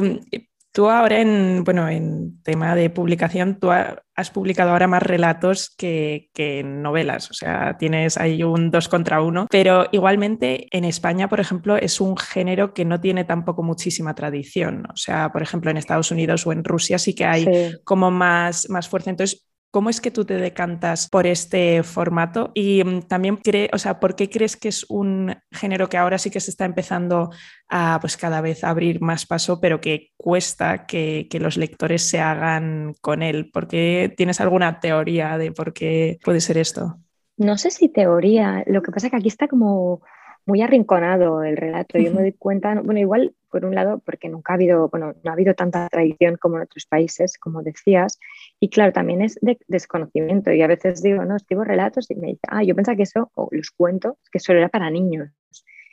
tú 0.73 0.91
ahora 0.91 1.21
en, 1.21 1.65
bueno, 1.65 1.89
en 1.89 2.43
tema 2.43 2.75
de 2.75 2.91
publicación, 2.91 3.59
tú 3.59 3.71
has 3.71 4.31
publicado 4.31 4.73
ahora 4.73 4.87
más 4.87 5.03
relatos 5.03 5.75
que, 5.77 6.29
que, 6.35 6.63
novelas, 6.63 7.31
o 7.31 7.35
sea, 7.35 7.77
tienes 7.79 8.19
ahí 8.19 8.43
un 8.43 8.71
dos 8.71 8.89
contra 8.89 9.23
uno, 9.23 9.47
pero 9.51 9.87
igualmente 9.93 10.67
en 10.71 10.85
España, 10.85 11.29
por 11.29 11.41
ejemplo, 11.41 11.77
es 11.77 12.01
un 12.01 12.17
género 12.17 12.75
que 12.75 12.85
no 12.85 13.01
tiene 13.01 13.25
tampoco 13.25 13.63
muchísima 13.63 14.15
tradición, 14.15 14.87
o 14.93 14.97
sea, 14.97 15.33
por 15.33 15.43
ejemplo, 15.43 15.71
en 15.71 15.79
Estados 15.79 16.11
Unidos 16.11 16.47
o 16.47 16.53
en 16.53 16.65
Rusia 16.65 16.99
sí 16.99 17.15
que 17.15 17.25
hay 17.25 17.47
como 17.85 18.11
más, 18.11 18.69
más 18.69 18.89
fuerza. 18.89 19.11
Entonces, 19.11 19.48
¿Cómo 19.71 19.91
es 19.91 20.01
que 20.01 20.11
tú 20.11 20.25
te 20.25 20.35
decantas 20.35 21.09
por 21.09 21.27
este 21.27 21.83
formato? 21.83 22.53
Y 22.55 22.83
mm, 22.83 23.03
también, 23.03 23.39
o 23.73 23.79
sea, 23.79 24.01
¿por 24.01 24.17
qué 24.17 24.31
crees 24.31 24.57
que 24.57 24.69
es 24.69 24.87
un 24.89 25.35
género 25.51 25.89
que 25.89 25.99
ahora 25.99 26.19
sí 26.19 26.31
que 26.31 26.41
se 26.41 26.51
está 26.51 26.65
empezando 26.65 27.31
a 27.69 27.99
pues 28.01 28.17
cada 28.17 28.41
vez 28.41 28.65
abrir 28.65 29.03
más 29.03 29.27
paso, 29.27 29.61
pero 29.61 29.81
que 29.81 30.13
cuesta 30.17 30.87
que, 30.87 31.29
que 31.31 31.39
los 31.39 31.57
lectores 31.59 32.09
se 32.09 32.19
hagan 32.19 32.95
con 33.03 33.23
él? 33.23 33.51
¿Por 33.51 33.69
qué 33.69 34.13
tienes 34.17 34.41
alguna 34.41 34.81
teoría 34.81 35.37
de 35.37 35.53
por 35.53 35.75
qué 35.75 36.19
puede 36.25 36.41
ser 36.41 36.57
esto? 36.57 36.99
No 37.37 37.59
sé 37.59 37.71
si 37.71 37.89
teoría, 37.89 38.65
lo 38.67 38.83
que 38.83 38.91
pasa 38.91 39.07
es 39.07 39.11
que 39.11 39.17
aquí 39.17 39.29
está 39.29 39.49
como 39.49 40.03
muy 40.47 40.63
arrinconado 40.63 41.45
el 41.45 41.57
relato. 41.57 41.99
Yo 41.99 42.11
me 42.13 42.23
doy 42.23 42.33
cuenta, 42.33 42.81
bueno, 42.81 42.99
igual 42.99 43.35
por 43.51 43.65
un 43.65 43.75
lado, 43.75 44.01
porque 44.05 44.29
nunca 44.29 44.53
ha 44.53 44.57
habido, 44.57 44.89
bueno, 44.89 45.15
no 45.23 45.31
ha 45.31 45.35
habido 45.35 45.55
tanta 45.55 45.89
tradición 45.89 46.37
como 46.37 46.57
en 46.57 46.63
otros 46.63 46.87
países, 46.87 47.39
como 47.39 47.63
decías, 47.63 48.19
y 48.61 48.69
claro, 48.71 48.93
también 48.93 49.23
es 49.23 49.39
de 49.41 49.59
desconocimiento. 49.67 50.53
Y 50.53 50.63
a 50.63 50.67
veces 50.67 51.03
digo, 51.03 51.25
no, 51.25 51.37
escribo 51.37 51.65
relatos 51.65 52.11
y 52.11 52.15
me 52.15 52.29
dice, 52.29 52.41
ah, 52.49 52.63
yo 52.63 52.75
pensaba 52.75 52.97
que 52.97 53.03
eso, 53.03 53.31
o 53.35 53.49
los 53.51 53.71
cuentos, 53.71 54.17
que 54.31 54.39
solo 54.39 54.59
era 54.59 54.69
para 54.69 54.91
niños. 54.91 55.31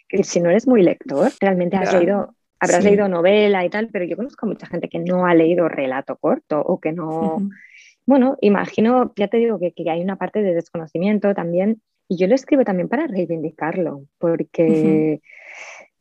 Que 0.08 0.24
si 0.24 0.40
no 0.40 0.50
eres 0.50 0.68
muy 0.68 0.84
lector, 0.84 1.32
realmente 1.40 1.78
has 1.78 1.94
leído, 1.94 2.36
habrás 2.60 2.84
leído 2.84 3.08
novela 3.08 3.66
y 3.66 3.70
tal, 3.70 3.90
pero 3.92 4.06
yo 4.06 4.16
conozco 4.16 4.46
a 4.46 4.50
mucha 4.50 4.68
gente 4.68 4.88
que 4.90 5.00
no 5.00 5.26
ha 5.26 5.34
leído 5.34 5.68
relato 5.68 6.16
corto 6.18 6.62
o 6.62 6.80
que 6.80 6.92
no. 6.92 7.38
Bueno, 8.06 8.38
imagino, 8.42 9.14
ya 9.16 9.28
te 9.28 9.38
digo 9.38 9.60
que, 9.60 9.74
que 9.74 9.90
hay 9.90 10.02
una 10.02 10.16
parte 10.16 10.44
de 10.44 10.54
desconocimiento 10.54 11.34
también 11.34 11.82
y 12.08 12.18
yo 12.18 12.28
lo 12.28 12.36
escribo 12.36 12.64
también 12.64 12.88
para 12.88 13.08
reivindicarlo, 13.08 14.06
porque 14.20 15.22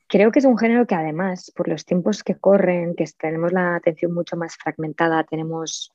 creo 0.09 0.31
que 0.31 0.39
es 0.39 0.45
un 0.45 0.59
género 0.59 0.87
que 0.87 0.95
además, 0.95 1.53
por 1.55 1.69
los 1.69 1.85
tiempos 1.85 2.23
que 2.23 2.37
corren, 2.37 2.95
que 2.95 3.05
tenemos 3.19 3.53
la 3.53 3.77
atención 3.77 4.13
mucho 4.13 4.37
más 4.37 4.57
fragmentada, 4.57 5.25
tenemos 5.25 5.93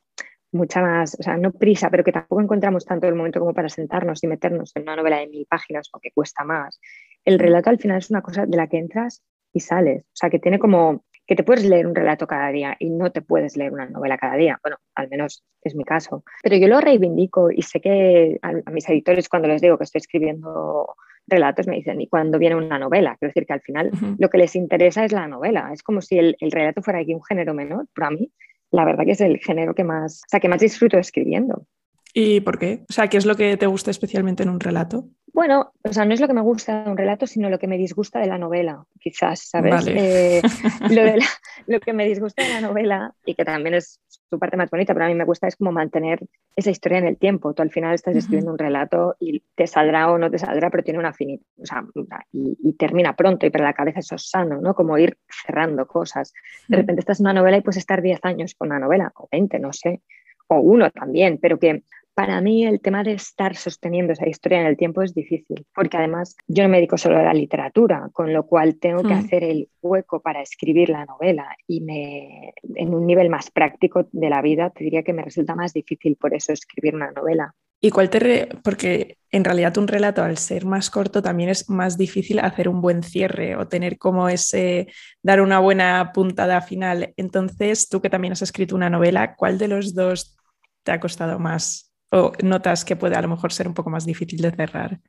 mucha 0.51 0.82
más, 0.82 1.16
o 1.20 1.24
sea, 1.24 1.38
no 1.38 1.51
prisa, 1.51 1.89
pero 1.89 2.04
que 2.04 2.12
tampoco 2.12 2.42
encontramos 2.42 2.86
tanto 2.86 3.08
el 3.08 3.16
momento 3.16 3.39
como 3.39 3.54
para 3.54 3.70
sentarnos 3.70 4.24
y 4.24 4.28
meternos 4.28 4.72
en 4.75 4.84
una 4.84 4.96
novela 4.96 5.18
de 5.18 5.28
mil 5.28 5.46
páginas, 5.46 5.89
o 5.94 6.00
que 6.00 6.12
cuesta 6.12 6.44
más. 6.44 6.80
El 7.24 7.39
relato 7.39 7.70
al 7.70 7.78
final 7.78 7.98
es 7.98 8.10
una 8.10 8.22
cosa 8.22 8.46
de 8.46 8.58
la 8.58 8.68
que 8.68 8.78
entras 8.78 9.22
y 9.54 9.60
sales, 9.60 10.04
o 10.04 10.16
sea, 10.16 10.30
que 10.30 10.39
tiene 10.39 10.60
como 10.60 11.04
que 11.30 11.36
te 11.36 11.44
puedes 11.44 11.63
leer 11.63 11.86
un 11.86 11.94
relato 11.94 12.25
cada 12.25 12.50
día 12.50 12.75
y 12.80 12.89
no 12.89 13.12
te 13.12 13.22
puedes 13.22 13.56
leer 13.56 13.72
una 13.72 13.86
novela 13.86 14.18
cada 14.18 14.36
día. 14.36 14.60
Bueno, 14.63 14.78
al 14.96 15.10
menos 15.10 15.44
es 15.62 15.75
mi 15.75 15.84
caso. 15.84 16.24
Pero 16.42 16.56
yo 16.56 16.68
lo 16.68 16.82
reivindico 16.82 17.51
y 17.51 17.62
sé 17.62 17.80
que 17.80 18.39
a, 18.42 18.72
mis 18.72 18.89
editores 18.89 19.30
cuando 19.30 19.48
les 19.48 19.62
digo 19.62 19.78
que 19.78 19.84
estoy 19.84 20.00
escribiendo 20.00 20.96
relatos 21.29 21.67
me 21.67 21.75
dicen, 21.75 22.01
¿y 22.01 22.07
cuando 22.07 22.39
viene 22.39 22.55
una 22.55 22.79
novela? 22.79 23.15
Quiero 23.19 23.29
decir 23.29 23.45
que 23.45 23.53
al 23.53 23.62
final 23.62 23.91
lo 24.17 24.29
que 24.29 24.38
les 24.38 24.55
interesa 24.55 25.05
es 25.05 25.12
la 25.12 25.27
novela. 25.27 25.71
Es 25.74 25.83
como 25.83 26.01
si 26.01 26.17
el, 26.17 26.36
el, 26.39 26.51
relato 26.51 26.81
fuera 26.81 27.00
aquí 27.00 27.13
un 27.13 27.24
género 27.24 27.53
menor. 27.53 27.88
Para 27.95 28.12
mí, 28.12 28.31
la 28.71 28.86
verdad 28.86 29.05
que 29.05 29.12
es 29.12 29.21
el 29.21 29.39
género 29.39 29.74
que 29.74 29.83
más, 29.83 30.21
o 30.25 30.29
sea, 30.29 30.39
que 30.39 30.50
más 30.50 30.62
disfruto 30.62 30.98
escribiendo. 30.98 31.65
¿Y 32.13 32.39
por 32.41 32.57
qué? 32.57 32.86
O 32.89 32.93
sea, 32.93 33.07
¿qué 33.07 33.17
es 33.17 33.25
lo 33.25 33.36
que 33.36 33.55
te 33.57 33.67
gusta 33.67 33.91
especialmente 33.91 34.43
en 34.43 34.50
un 34.50 34.59
relato? 34.59 35.05
Bueno, 35.39 35.72
o 35.84 35.93
sea, 35.93 36.03
no 36.03 36.13
es 36.13 36.19
lo 36.19 36.27
que 36.27 36.34
me 36.34 36.41
gusta 36.41 36.84
de 36.84 36.91
un 36.91 36.98
relato, 36.98 37.25
sino 37.25 37.50
lo 37.50 37.60
que 37.60 37.67
me 37.67 37.77
disgusta 37.77 38.19
de 38.19 38.27
la 38.27 38.38
novela, 38.38 38.84
quizás, 39.00 39.48
¿sabes? 39.48 39.88
Eh, 39.88 40.41
lo, 41.65 41.79
que 41.79 41.93
me 41.93 42.05
disgusta 42.05 42.43
de 42.43 42.50
la 42.50 42.60
novela, 42.60 43.13
y 43.25 43.36
que 43.36 43.46
también 43.46 43.75
es 43.75 44.01
su 44.29 44.38
parte 44.38 44.58
más 44.58 44.69
bonita, 44.69 44.93
pero 44.93 45.05
a 45.05 45.08
mí 45.08 45.15
me 45.15 45.24
gusta, 45.24 45.48
es 45.48 45.55
como 45.55 45.72
mantener 45.72 46.19
esa 46.58 46.72
historia 46.72 46.98
en 46.98 47.08
el 47.08 47.15
tiempo. 47.15 47.53
Tú 47.53 47.62
al 47.62 47.72
final 47.72 47.96
estás 47.96 48.17
escribiendo 48.17 48.51
un 48.51 48.58
relato 48.58 49.15
y 49.17 49.41
te 49.55 49.65
saldrá 49.65 50.12
o 50.12 50.17
no 50.17 50.29
te 50.29 50.39
saldrá, 50.39 50.69
pero 50.69 50.84
tiene 50.84 51.00
una 51.00 51.13
finita, 51.13 51.46
o 51.58 51.65
sea, 51.65 51.86
y, 52.34 52.74
termina 52.74 53.15
pronto, 53.15 53.46
y 53.46 53.50
para 53.50 53.63
la 53.63 53.74
cabeza 53.74 54.01
eso 54.01 54.15
es 54.15 54.29
sano, 54.29 54.60
¿no? 54.60 54.74
Como 54.74 54.98
ir 54.98 55.17
cerrando 55.46 55.88
cosas. 55.88 56.34
De 56.67 56.75
repente 56.75 57.00
estás 57.00 57.22
en 57.22 57.27
una 57.27 57.34
novela 57.36 57.55
y 57.55 57.62
puedes 57.62 57.77
estar 57.77 58.01
10 58.01 58.19
años 58.24 58.55
con 58.55 58.67
una 58.67 58.79
novela, 58.79 59.13
o 59.15 59.29
20, 59.31 59.58
no 59.60 59.72
sé, 59.72 60.01
o 60.48 60.60
uno 60.60 60.89
también, 60.91 61.38
pero 61.41 61.60
que 61.60 61.84
para 62.19 62.41
mí 62.41 62.65
el 62.65 62.81
tema 62.81 63.01
de 63.01 63.13
estar 63.13 63.55
sosteniendo 63.55 64.11
esa 64.11 64.27
historia 64.27 64.59
en 64.59 64.67
el 64.67 64.75
tiempo 64.75 65.01
es 65.01 65.15
difícil, 65.15 65.65
porque 65.73 65.95
además 65.95 66.35
yo 66.49 66.63
no 66.63 66.69
me 66.69 66.75
dedico 66.75 66.97
solo 66.97 67.17
a 67.17 67.23
la 67.23 67.33
literatura, 67.33 68.09
con 68.11 68.33
lo 68.33 68.45
cual 68.45 68.75
tengo 68.75 69.03
que 69.03 69.13
hmm. 69.13 69.19
hacer 69.19 69.45
el 69.45 69.69
hueco 69.81 70.21
para 70.21 70.41
escribir 70.41 70.89
la 70.89 71.05
novela 71.05 71.55
y 71.65 71.79
me, 71.79 72.53
en 72.75 72.93
un 72.93 73.07
nivel 73.07 73.29
más 73.29 73.49
práctico 73.51 74.09
de 74.11 74.29
la 74.29 74.41
vida 74.41 74.69
te 74.69 74.83
diría 74.83 75.01
que 75.01 75.13
me 75.13 75.21
resulta 75.21 75.55
más 75.55 75.71
difícil 75.71 76.17
por 76.17 76.33
eso 76.33 76.51
escribir 76.51 76.93
una 76.93 77.09
novela. 77.13 77.55
¿Y 77.79 77.89
cuál 77.89 78.09
te 78.09 78.49
porque 78.65 79.15
en 79.31 79.45
realidad 79.45 79.77
un 79.77 79.88
relato 79.88 80.21
al 80.21 80.38
ser 80.38 80.65
más 80.65 80.89
corto 80.89 81.21
también 81.21 81.49
es 81.49 81.69
más 81.69 81.97
difícil 81.97 82.39
hacer 82.39 82.67
un 82.67 82.81
buen 82.81 83.01
cierre 83.01 83.55
o 83.55 83.69
tener 83.69 83.97
como 83.97 84.27
ese 84.27 84.88
dar 85.23 85.39
una 85.39 85.59
buena 85.59 86.11
puntada 86.13 86.59
final. 86.59 87.13
Entonces, 87.15 87.88
tú 87.88 88.01
que 88.01 88.09
también 88.09 88.33
has 88.33 88.41
escrito 88.41 88.75
una 88.75 88.89
novela, 88.89 89.35
¿cuál 89.38 89.57
de 89.57 89.69
los 89.69 89.95
dos 89.95 90.35
te 90.83 90.91
ha 90.91 90.99
costado 90.99 91.39
más 91.39 91.88
¿O 92.12 92.32
notas 92.44 92.86
que 92.86 92.96
puede 92.96 93.16
a 93.16 93.22
lo 93.22 93.28
mejor 93.28 93.54
ser 93.54 93.68
un 93.68 93.74
poco 93.74 93.89
más 93.89 94.06
difícil 94.06 94.42
de 94.42 94.51
cerrar? 94.51 95.00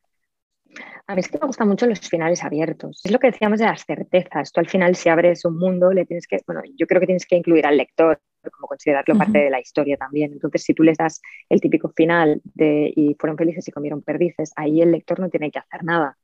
A 1.07 1.14
mí 1.14 1.21
es 1.21 1.28
que 1.28 1.38
me 1.38 1.47
gustan 1.47 1.69
mucho 1.69 1.87
los 1.87 1.99
finales 2.00 2.45
abiertos. 2.45 3.00
Es 3.02 3.11
lo 3.11 3.19
que 3.19 3.30
decíamos 3.30 3.59
de 3.59 3.66
las 3.66 3.85
certezas. 3.85 4.52
Tú 4.52 4.61
al 4.61 4.69
final 4.69 4.95
si 4.95 5.09
abres 5.09 5.45
un 5.45 5.59
mundo, 5.59 5.92
le 5.92 6.07
tienes 6.07 6.26
que, 6.26 6.38
bueno, 6.47 6.62
yo 6.76 6.87
creo 6.87 7.00
que 7.00 7.07
tienes 7.07 7.26
que 7.26 7.37
incluir 7.37 7.66
al 7.66 7.76
lector, 7.78 8.21
como 8.52 8.69
considerarlo 8.69 9.19
parte 9.19 9.38
de 9.38 9.50
la 9.50 9.61
historia 9.61 9.97
también. 9.97 10.33
Entonces, 10.33 10.62
si 10.62 10.73
tú 10.73 10.83
les 10.83 10.97
das 10.99 11.21
el 11.49 11.61
típico 11.61 11.88
final 11.88 12.40
de 12.45 12.92
y 12.95 13.16
fueron 13.19 13.37
felices 13.37 13.66
y 13.66 13.73
comieron 13.73 14.02
perdices, 14.02 14.52
ahí 14.54 14.80
el 14.80 14.92
lector 14.92 15.19
no 15.19 15.28
tiene 15.28 15.50
que 15.50 15.59
hacer 15.59 15.83
nada. 15.85 16.16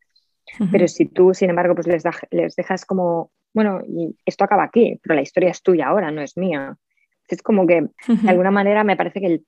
Pero 0.70 0.86
si 0.86 1.06
tú, 1.06 1.34
sin 1.34 1.50
embargo, 1.50 1.74
pues 1.74 1.88
les, 1.88 2.04
les 2.30 2.54
dejas 2.54 2.84
como, 2.84 3.32
bueno, 3.52 3.82
y 3.84 4.16
esto 4.24 4.44
acaba 4.44 4.62
aquí, 4.62 5.00
pero 5.02 5.16
la 5.16 5.22
historia 5.22 5.50
es 5.50 5.62
tuya 5.62 5.88
ahora, 5.88 6.12
no 6.12 6.22
es 6.22 6.36
mía. 6.36 6.76
Es 7.26 7.42
como 7.42 7.66
que, 7.66 7.88
de 8.06 8.30
alguna 8.30 8.52
manera, 8.52 8.84
me 8.84 8.96
parece 8.96 9.20
que 9.20 9.26
el 9.26 9.46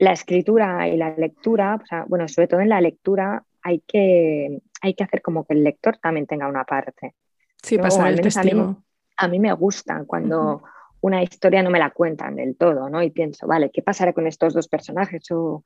la 0.00 0.12
escritura 0.12 0.88
y 0.88 0.96
la 0.96 1.14
lectura, 1.14 1.78
bueno, 2.08 2.26
sobre 2.26 2.48
todo 2.48 2.60
en 2.60 2.70
la 2.70 2.80
lectura 2.80 3.44
hay 3.62 3.82
que, 3.86 4.62
hay 4.80 4.94
que 4.94 5.04
hacer 5.04 5.20
como 5.20 5.44
que 5.44 5.52
el 5.52 5.62
lector 5.62 5.98
también 5.98 6.26
tenga 6.26 6.48
una 6.48 6.64
parte. 6.64 7.14
Sí, 7.62 7.76
pasa 7.76 8.08
el 8.08 8.18
testigo. 8.22 8.82
A 9.18 9.28
mí, 9.28 9.38
me 9.38 9.52
gusta 9.52 10.02
cuando 10.06 10.62
una 11.02 11.22
historia 11.22 11.62
no 11.62 11.68
me 11.68 11.78
la 11.78 11.90
cuentan 11.90 12.36
del 12.36 12.56
todo, 12.56 12.88
¿no? 12.88 13.02
Y 13.02 13.10
pienso, 13.10 13.46
vale, 13.46 13.70
¿qué 13.70 13.82
pasará 13.82 14.14
con 14.14 14.26
estos 14.26 14.54
dos 14.54 14.68
personajes? 14.68 15.30
O, 15.32 15.62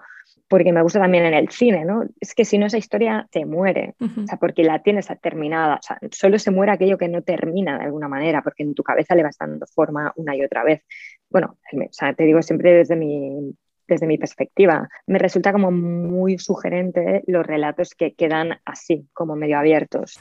porque 0.49 0.73
me 0.73 0.83
gusta 0.83 0.99
también 0.99 1.27
en 1.27 1.35
el 1.35 1.51
cine, 1.51 1.85
¿no? 1.85 2.03
Es 2.19 2.35
que 2.35 2.45
si 2.45 2.59
no 2.59 2.67
esa 2.67 2.79
historia 2.79 3.29
te 3.31 3.47
muere, 3.47 3.95
o 4.01 4.27
sea, 4.27 4.37
porque 4.39 4.65
la 4.65 4.83
tienes 4.83 5.07
terminada, 5.23 5.77
o 5.77 5.83
sea, 5.83 6.01
solo 6.11 6.41
se 6.41 6.51
muere 6.51 6.73
aquello 6.73 6.99
que 6.99 7.07
no 7.07 7.23
termina 7.23 7.79
de 7.79 7.85
alguna 7.85 8.09
manera, 8.09 8.43
porque 8.43 8.65
en 8.65 8.75
tu 8.75 8.83
cabeza 8.83 9.15
le 9.15 9.23
vas 9.23 9.39
dando 9.39 9.65
forma 9.69 10.13
una 10.17 10.35
y 10.35 10.45
otra 10.45 10.65
vez. 10.65 10.83
Bueno, 11.31 11.57
o 11.73 11.93
sea, 11.93 12.13
te 12.15 12.25
digo 12.25 12.43
siempre 12.43 12.73
desde 12.73 12.97
mi 12.97 13.55
desde 13.87 14.07
mi 14.07 14.19
perspectiva. 14.19 14.89
Me 15.07 15.19
resulta 15.19 15.53
como 15.53 15.71
muy 15.71 16.39
sugerente 16.39 17.23
los 17.27 17.47
relatos 17.47 17.95
que 17.95 18.15
quedan 18.15 18.61
así, 18.65 19.07
como 19.13 19.37
medio 19.37 19.59
abiertos. 19.59 20.19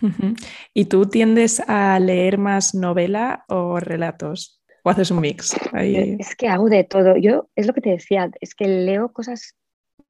¿Y 0.74 0.86
tú 0.86 1.05
tiendes 1.05 1.62
a 1.67 2.00
leer 2.00 2.38
más 2.38 2.75
novela 2.75 3.46
o 3.48 3.79
relatos? 3.79 4.62
¿O 4.84 4.89
haces 4.89 5.12
un 5.12 5.22
mix? 5.22 5.55
Es 5.74 6.36
que 6.36 6.48
hago 6.48 6.70
de 6.70 6.84
todo. 6.84 7.15
Yo, 7.15 7.50
es 7.55 7.67
lo 7.67 7.74
que 7.74 7.82
te 7.82 7.91
decía, 7.91 8.29
es 8.41 8.53
que 8.53 8.67
leo 8.67 9.13
cosas 9.13 9.55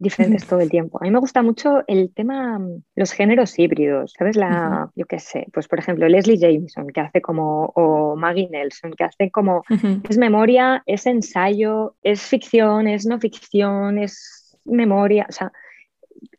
diferentes 0.03 0.45
todo 0.45 0.59
el 0.59 0.69
tiempo. 0.69 0.99
A 1.01 1.05
mí 1.05 1.11
me 1.11 1.19
gusta 1.19 1.41
mucho 1.41 1.83
el 1.87 2.13
tema, 2.13 2.59
los 2.95 3.11
géneros 3.11 3.57
híbridos, 3.57 4.13
¿sabes? 4.17 4.35
La, 4.35 4.91
yo 4.95 5.05
qué 5.05 5.19
sé, 5.19 5.47
pues 5.51 5.67
por 5.67 5.79
ejemplo, 5.79 6.07
Leslie 6.07 6.37
Jameson, 6.37 6.87
que 6.93 7.01
hace 7.01 7.21
como, 7.21 7.71
o 7.75 8.15
Maggie 8.15 8.49
Nelson, 8.49 8.91
que 8.93 9.03
hace 9.05 9.31
como, 9.31 9.63
es 10.07 10.17
memoria, 10.17 10.83
es 10.85 11.05
ensayo, 11.07 11.95
es 12.03 12.21
ficción, 12.21 12.87
es 12.87 13.05
no 13.05 13.19
ficción, 13.19 13.97
es 13.97 14.57
memoria, 14.65 15.25
o 15.27 15.31
sea, 15.31 15.51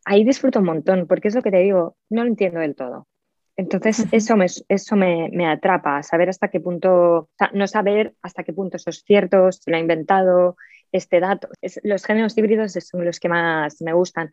ahí 0.04 0.24
disfruto 0.24 0.60
un 0.60 0.66
montón, 0.66 1.06
porque 1.06 1.28
es 1.28 1.34
lo 1.34 1.42
que 1.42 1.50
te 1.50 1.58
digo, 1.58 1.96
no 2.10 2.22
lo 2.22 2.28
entiendo 2.28 2.60
del 2.60 2.76
todo. 2.76 3.08
Entonces, 3.56 4.06
eso, 4.10 4.36
me, 4.36 4.46
eso 4.68 4.96
me, 4.96 5.28
me, 5.32 5.46
atrapa, 5.46 6.02
saber 6.02 6.28
hasta 6.28 6.48
qué 6.48 6.60
punto, 6.60 6.90
o 6.92 7.28
sea, 7.38 7.50
no 7.54 7.68
saber 7.68 8.14
hasta 8.20 8.42
qué 8.42 8.52
punto 8.52 8.76
eso 8.76 8.90
es 8.90 9.04
cierto, 9.06 9.52
si 9.52 9.70
lo 9.70 9.76
ha 9.76 9.80
inventado, 9.80 10.56
este 10.94 11.18
dato. 11.18 11.48
los 11.82 12.04
géneros 12.04 12.38
híbridos 12.38 12.72
son 12.72 13.04
los 13.04 13.18
que 13.18 13.28
más 13.28 13.82
me 13.82 13.92
gustan. 13.92 14.30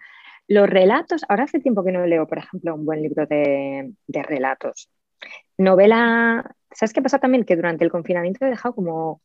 Los 0.48 0.70
relatos, 0.70 1.24
ahora 1.28 1.46
hace 1.46 1.60
tiempo 1.60 1.84
que 1.84 1.92
no 1.92 2.06
leo, 2.06 2.28
por 2.28 2.38
ejemplo, 2.38 2.76
un 2.76 2.86
buen 2.86 3.02
libro 3.02 3.26
de, 3.26 3.92
relatos. 4.08 4.90
Novela, 5.58 6.56
¿sabes 6.72 6.94
qué 6.94 7.02
pasa 7.02 7.18
también? 7.18 7.46
Que 7.46 7.56
durante 7.56 7.84
el 7.84 7.92
confinamiento 7.92 8.46
he 8.46 8.50
dejado 8.50 8.76
como 8.76 9.22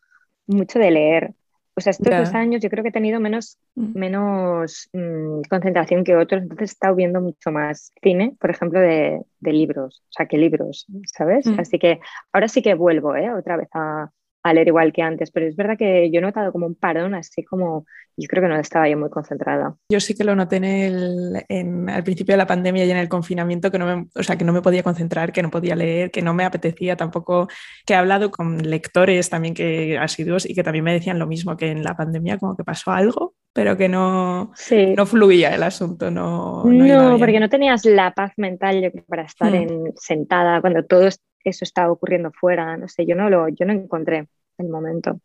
mucho 0.47 0.79
de 0.79 0.91
leer. 0.91 1.35
O 1.75 1.83
sea, 1.83 1.91
estos 1.91 2.09
dos 2.09 2.35
años 2.35 2.63
yo 2.63 2.71
creo 2.71 2.83
que 2.83 2.89
he 2.89 2.93
tenido 2.93 3.21
menos, 3.21 3.59
mm. 3.75 3.99
menos 3.99 4.89
mm, 4.95 5.43
concentración 5.51 6.05
que 6.05 6.17
otros, 6.17 6.41
entonces 6.41 6.71
he 6.71 6.73
estado 6.73 6.95
viendo 6.95 7.21
mucho 7.21 7.53
más 7.53 7.93
cine, 8.03 8.35
por 8.41 8.49
ejemplo, 8.49 8.81
de, 8.81 9.21
libros, 9.41 10.03
o 10.05 10.13
sea, 10.13 10.25
que 10.25 10.39
libros, 10.39 10.87
¿sabes? 11.05 11.47
Mm. 11.47 11.61
Así 11.61 11.79
que 11.79 12.01
ahora 12.33 12.49
sí 12.49 12.63
que 12.63 12.73
vuelvo 12.73 13.15
¿eh? 13.15 13.31
otra 13.31 13.59
vez 13.59 13.69
a, 13.75 14.11
a 14.51 14.55
leer 14.55 14.69
igual 14.69 14.93
que 14.93 15.03
antes, 15.03 15.31
pero 15.31 15.47
es 15.47 15.57
verdad 15.57 15.77
que 15.79 16.11
yo 16.11 16.19
he 16.19 16.23
notado 16.23 16.53
como 16.53 16.67
un 16.67 16.75
parón, 16.75 17.15
así 17.15 17.45
como 17.45 17.87
yo 18.17 18.29
creo 18.29 18.43
que 18.43 18.49
no 18.49 18.59
estaba 18.59 18.89
yo 18.89 18.97
muy 18.97 19.11
concentrada. 19.11 19.77
Yo 19.91 20.01
sí 20.01 20.15
que 20.15 20.25
lo 20.25 20.35
noté 20.35 20.57
en 20.57 20.65
el, 20.65 21.45
en, 21.49 21.91
al 21.91 22.03
principio 22.03 22.33
de 22.33 22.39
la 22.39 22.47
pandemia 22.47 22.85
y 22.85 22.91
en 22.91 22.97
el 22.97 23.09
confinamiento, 23.09 23.71
que 23.71 23.79
no, 23.79 23.87
me, 23.87 24.07
o 24.15 24.23
sea, 24.23 24.37
que 24.37 24.45
no 24.45 24.53
me 24.53 24.63
podía 24.63 24.83
concentrar, 24.83 25.33
que 25.33 25.43
no 25.43 25.51
podía 25.51 25.77
leer, 25.77 26.11
que 26.11 26.23
no 26.23 26.33
me 26.33 26.45
apetecía 26.45 26.97
tampoco, 26.97 27.49
que 27.85 27.93
he 27.93 27.97
hablado 27.97 28.31
con 28.31 28.59
lectores 28.59 29.29
también 29.29 29.55
que 29.55 29.99
asiduos 29.99 30.49
y 30.49 30.55
que 30.55 30.63
también 30.63 30.85
me 30.85 30.93
decían 30.93 31.19
lo 31.19 31.27
mismo, 31.27 31.57
que 31.57 31.71
en 31.71 31.83
la 31.83 31.97
pandemia 31.97 32.39
como 32.39 32.57
que 32.57 32.65
pasó 32.65 32.93
algo 32.93 33.35
pero 33.57 33.75
que 33.75 33.89
no, 33.89 34.53
no 34.97 35.07
fluía 35.07 35.55
el 35.55 35.63
asunto. 35.63 36.11
No, 36.11 36.63
no, 36.65 37.19
porque 37.19 37.41
no 37.41 37.49
tenías 37.49 37.87
la 37.87 38.13
paz 38.13 38.35
mental 38.37 38.93
para 39.09 39.23
estar 39.23 39.51
hmm. 39.51 39.55
en, 39.55 39.93
sentada 39.97 40.61
cuando 40.61 40.85
todo 40.85 41.09
eso 41.51 41.65
estaba 41.65 41.93
ocurriendo 41.93 42.33
fuera. 42.33 42.77
No 42.77 42.89
sé, 42.89 43.07
yo 43.07 43.15
no 43.15 43.31
lo, 43.31 43.49
yo 43.49 43.67
no 43.67 43.73
encontré 43.73 44.29
el 44.59 44.69
momento. 44.69 45.21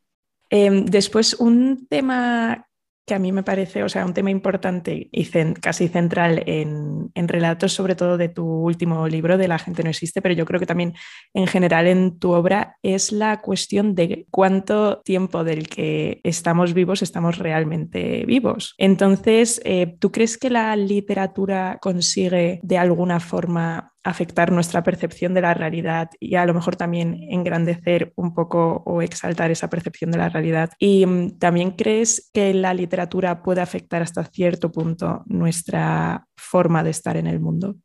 Em, 0.50 0.86
después, 0.86 1.34
un 1.36 1.88
tema 1.88 2.68
que 3.06 3.16
a 3.16 3.20
mí 3.20 3.32
me 3.32 3.44
parece, 3.44 3.84
o 3.84 3.90
sea, 3.90 4.06
un 4.06 4.13
tema 4.13 4.30
importante 4.30 5.10
y 5.12 5.25
casi 5.60 5.88
central 5.88 6.44
en, 6.46 7.12
relatos, 7.28 7.74
sobre 7.74 7.96
todo 7.96 8.18
de 8.18 8.30
tu 8.30 8.46
último 8.46 9.08
libro, 9.08 9.38
de 9.38 9.48
La 9.48 9.60
gente 9.60 9.84
no 9.84 9.90
existe, 9.90 10.22
pero 10.22 10.36
yo 10.36 10.46
creo 10.46 10.60
que 10.60 10.66
también 10.66 10.94
en 11.34 11.48
general 11.48 11.88
en 11.88 12.20
tu 12.20 12.32
obra, 12.32 12.78
es 12.84 13.12
la 13.12 13.42
cuestión 13.42 13.96
de 13.96 14.28
cuánto 14.30 15.01
tiempo 15.01 15.44
del 15.44 15.68
que 15.68 16.22
estamos 16.24 16.74
vivos 16.74 17.01
estamos 17.01 17.38
realmente 17.38 18.25
vivos. 18.25 18.75
Entonces, 18.78 19.62
eh, 19.66 19.96
¿tú 20.00 20.12
crees 20.12 20.38
que 20.38 20.50
la 20.50 20.75
literatura 20.75 21.80
consigue 21.82 22.60
de 22.63 22.78
alguna 22.78 23.20
forma 23.20 23.91
afectar 24.03 24.51
nuestra 24.51 24.84
percepción 24.84 25.34
de 25.34 25.41
la 25.41 25.53
realidad 25.53 26.10
y 26.20 26.36
a 26.36 26.46
lo 26.46 26.53
mejor 26.53 26.75
también 26.75 27.17
engrandecer 27.29 28.13
un 28.15 28.34
poco 28.34 28.81
o 28.86 29.01
exaltar 29.01 29.51
esa 29.51 29.70
percepción 29.70 30.12
de 30.12 30.17
la 30.17 30.29
realidad. 30.29 30.72
Y 30.79 31.05
mm, 31.05 31.38
también 31.38 31.72
crees 31.72 32.29
que 32.34 32.53
la 32.53 32.74
literatura 32.74 33.43
puede 33.43 33.62
afectar 33.62 34.01
hasta 34.01 34.24
cierto 34.24 34.72
punto 34.72 35.24
nuestra 35.27 36.25
forma 36.36 36.84
de 36.84 36.89
estar 36.89 37.15
en 37.17 37.27
el 37.27 37.39
mundo. 37.39 37.75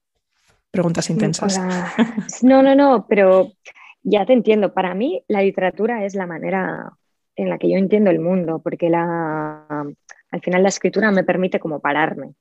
Preguntas 0.71 1.11
intensas. 1.11 1.61
No, 2.43 2.63
no, 2.63 2.75
no, 2.75 3.07
pero 3.09 3.53
ya 4.03 4.25
te 4.25 4.33
entiendo. 4.33 4.73
Para 4.73 4.95
mí 4.95 5.23
la 5.29 5.43
literatura 5.43 6.05
es 6.05 6.15
la 6.15 6.27
manera 6.27 6.93
en 7.35 7.51
la 7.51 7.59
que 7.59 7.71
yo 7.71 7.77
entiendo 7.77 8.11
el 8.11 8.21
mundo, 8.21 8.61
porque 8.63 8.89
la, 8.89 9.67
al 10.31 10.41
final 10.41 10.63
la 10.63 10.69
escritura 10.69 11.11
me 11.11 11.25
permite 11.25 11.61
como 11.61 11.81
pararme 11.81 12.35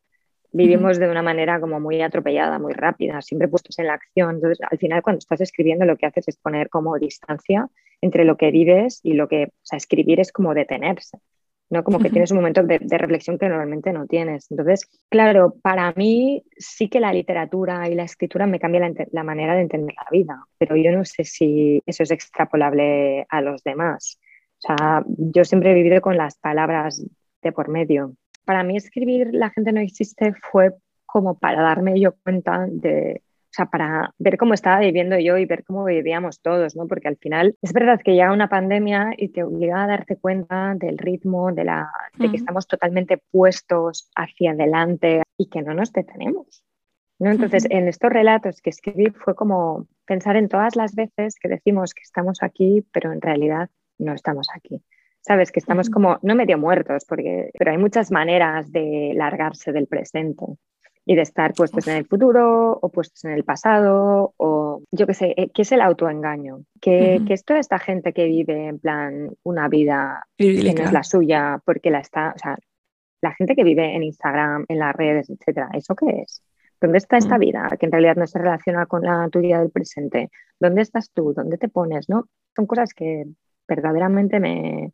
vivimos 0.55 0.97
de 0.99 1.09
una 1.09 1.21
manera 1.21 1.59
como 1.59 1.79
muy 1.79 2.01
atropellada, 2.01 2.59
muy 2.59 2.73
rápida, 2.73 3.21
siempre 3.21 3.49
puestos 3.49 3.77
en 3.77 3.87
la 3.87 3.95
acción. 3.95 4.35
Entonces, 4.35 4.59
al 4.69 4.77
final, 4.77 5.01
cuando 5.01 5.19
estás 5.19 5.41
escribiendo, 5.41 5.85
lo 5.85 5.97
que 5.97 6.05
haces 6.05 6.29
es 6.29 6.37
poner 6.37 6.69
como 6.69 6.97
distancia 6.97 7.67
entre 8.01 8.23
lo 8.23 8.37
que 8.37 8.51
vives 8.51 9.01
y 9.03 9.13
lo 9.13 9.27
que, 9.27 9.45
o 9.45 9.65
sea, 9.65 9.77
escribir 9.77 10.21
es 10.21 10.31
como 10.31 10.53
detenerse, 10.53 11.17
¿no? 11.69 11.83
Como 11.83 11.99
que 11.99 12.09
tienes 12.09 12.31
un 12.31 12.37
momento 12.37 12.63
de, 12.63 12.79
reflexión 12.79 13.37
que 13.37 13.49
normalmente 13.49 13.91
no 13.91 14.07
tienes. 14.07 14.49
Entonces, 14.49 14.89
claro, 15.09 15.55
para 15.61 15.91
mí 15.93 16.43
sí 16.57 16.87
que 16.87 17.01
la 17.01 17.11
literatura 17.11 17.89
y 17.89 17.95
la 17.95 18.03
escritura 18.03 18.47
me 18.47 18.59
cambia 18.59 18.79
la, 18.79 18.93
la 19.11 19.23
manera 19.23 19.55
de 19.55 19.61
entender 19.61 19.93
la 19.95 20.07
vida, 20.09 20.45
pero 20.57 20.77
yo 20.77 20.91
no 20.91 21.03
sé 21.03 21.25
si 21.25 21.81
eso 21.85 22.03
es 22.03 22.11
extrapolable 22.11 23.25
a 23.27 23.41
los 23.41 23.61
demás. 23.63 24.19
O 24.59 24.67
sea, 24.67 25.03
yo 25.07 25.43
siempre 25.43 25.71
he 25.71 25.75
vivido 25.75 25.99
con 25.99 26.15
las 26.15 26.37
palabras 26.37 27.05
de 27.41 27.51
por 27.51 27.67
medio 27.67 28.15
para 28.45 28.63
mí 28.63 28.77
escribir 28.77 29.29
La 29.33 29.49
gente 29.49 29.71
no 29.71 29.81
existe 29.81 30.33
fue 30.51 30.73
como 31.05 31.37
para 31.37 31.61
darme 31.61 31.99
yo 31.99 32.13
cuenta 32.23 32.67
de, 32.69 33.21
o 33.23 33.53
sea, 33.55 33.67
para 33.67 34.13
ver 34.17 34.37
cómo 34.37 34.53
estaba 34.53 34.79
viviendo 34.79 35.17
yo 35.17 35.37
y 35.37 35.45
ver 35.45 35.63
cómo 35.63 35.85
vivíamos 35.85 36.41
todos, 36.41 36.75
¿no? 36.75 36.87
Porque 36.87 37.07
al 37.07 37.15
final 37.15 37.55
es 37.61 37.71
verdad 37.71 38.01
que 38.03 38.11
llega 38.11 38.33
una 38.33 38.49
pandemia 38.49 39.13
y 39.15 39.29
te 39.29 39.43
obliga 39.43 39.83
a 39.83 39.87
darte 39.87 40.17
cuenta 40.17 40.75
del 40.75 40.97
ritmo, 40.97 41.53
de, 41.53 41.63
la, 41.63 41.89
de 42.17 42.29
que 42.29 42.35
estamos 42.35 42.67
totalmente 42.67 43.17
puestos 43.31 44.09
hacia 44.15 44.51
adelante 44.51 45.23
y 45.37 45.47
que 45.47 45.61
no 45.61 45.73
nos 45.73 45.93
detenemos. 45.93 46.65
¿no? 47.17 47.31
Entonces, 47.31 47.65
en 47.69 47.87
estos 47.87 48.11
relatos 48.11 48.61
que 48.61 48.71
escribí 48.71 49.05
fue 49.11 49.35
como 49.35 49.87
pensar 50.05 50.35
en 50.35 50.49
todas 50.49 50.75
las 50.75 50.93
veces 50.93 51.35
que 51.39 51.47
decimos 51.47 51.93
que 51.93 52.01
estamos 52.03 52.43
aquí, 52.43 52.85
pero 52.91 53.13
en 53.13 53.21
realidad 53.21 53.69
no 53.97 54.13
estamos 54.13 54.49
aquí. 54.53 54.81
¿Sabes? 55.25 55.51
Que 55.51 55.59
estamos 55.59 55.89
como, 55.89 56.19
no 56.21 56.35
medio 56.35 56.57
muertos, 56.57 57.03
porque, 57.07 57.49
pero 57.57 57.71
hay 57.71 57.77
muchas 57.77 58.11
maneras 58.11 58.71
de 58.71 59.13
largarse 59.15 59.71
del 59.71 59.87
presente 59.87 60.45
y 61.03 61.15
de 61.15 61.21
estar 61.23 61.53
puestos 61.53 61.87
en 61.87 61.97
el 61.97 62.05
futuro 62.05 62.77
o 62.79 62.89
puestos 62.89 63.25
en 63.25 63.31
el 63.31 63.43
pasado 63.43 64.33
o 64.37 64.83
yo 64.91 65.07
qué 65.07 65.13
sé, 65.13 65.33
eh, 65.35 65.49
¿qué 65.53 65.63
es 65.63 65.71
el 65.71 65.81
autoengaño? 65.81 66.61
Que, 66.79 67.21
es 67.27 67.43
toda 67.43 67.59
esta 67.59 67.79
gente 67.79 68.13
que 68.13 68.25
vive 68.25 68.67
en 68.67 68.79
plan 68.79 69.31
una 69.43 69.67
vida 69.67 70.27
que 70.37 70.73
no 70.73 70.83
es 70.83 70.93
la 70.93 71.03
suya 71.03 71.59
porque 71.65 71.89
la 71.89 71.99
está, 71.99 72.33
o 72.35 72.39
sea, 72.39 72.57
la 73.21 73.33
gente 73.33 73.55
que 73.55 73.63
vive 73.63 73.95
en 73.95 74.03
Instagram, 74.03 74.65
en 74.67 74.79
las 74.79 74.95
redes, 74.95 75.29
etcétera, 75.29 75.69
¿eso 75.73 75.95
qué 75.95 76.21
es? 76.21 76.43
¿Dónde 76.79 76.99
está 76.99 77.17
esta 77.17 77.39
vida 77.39 77.67
que 77.79 77.87
en 77.87 77.91
realidad 77.91 78.15
no 78.15 78.27
se 78.27 78.37
relaciona 78.37 78.85
con 78.85 79.01
la 79.01 79.27
tuya 79.29 79.59
del 79.59 79.71
presente? 79.71 80.29
¿Dónde 80.59 80.83
estás 80.83 81.09
tú? 81.11 81.33
¿Dónde 81.33 81.57
te 81.57 81.69
pones? 81.69 82.09
¿No? 82.09 82.27
Son 82.55 82.67
cosas 82.67 82.93
que 82.93 83.25
verdaderamente 83.67 84.39
me, 84.39 84.91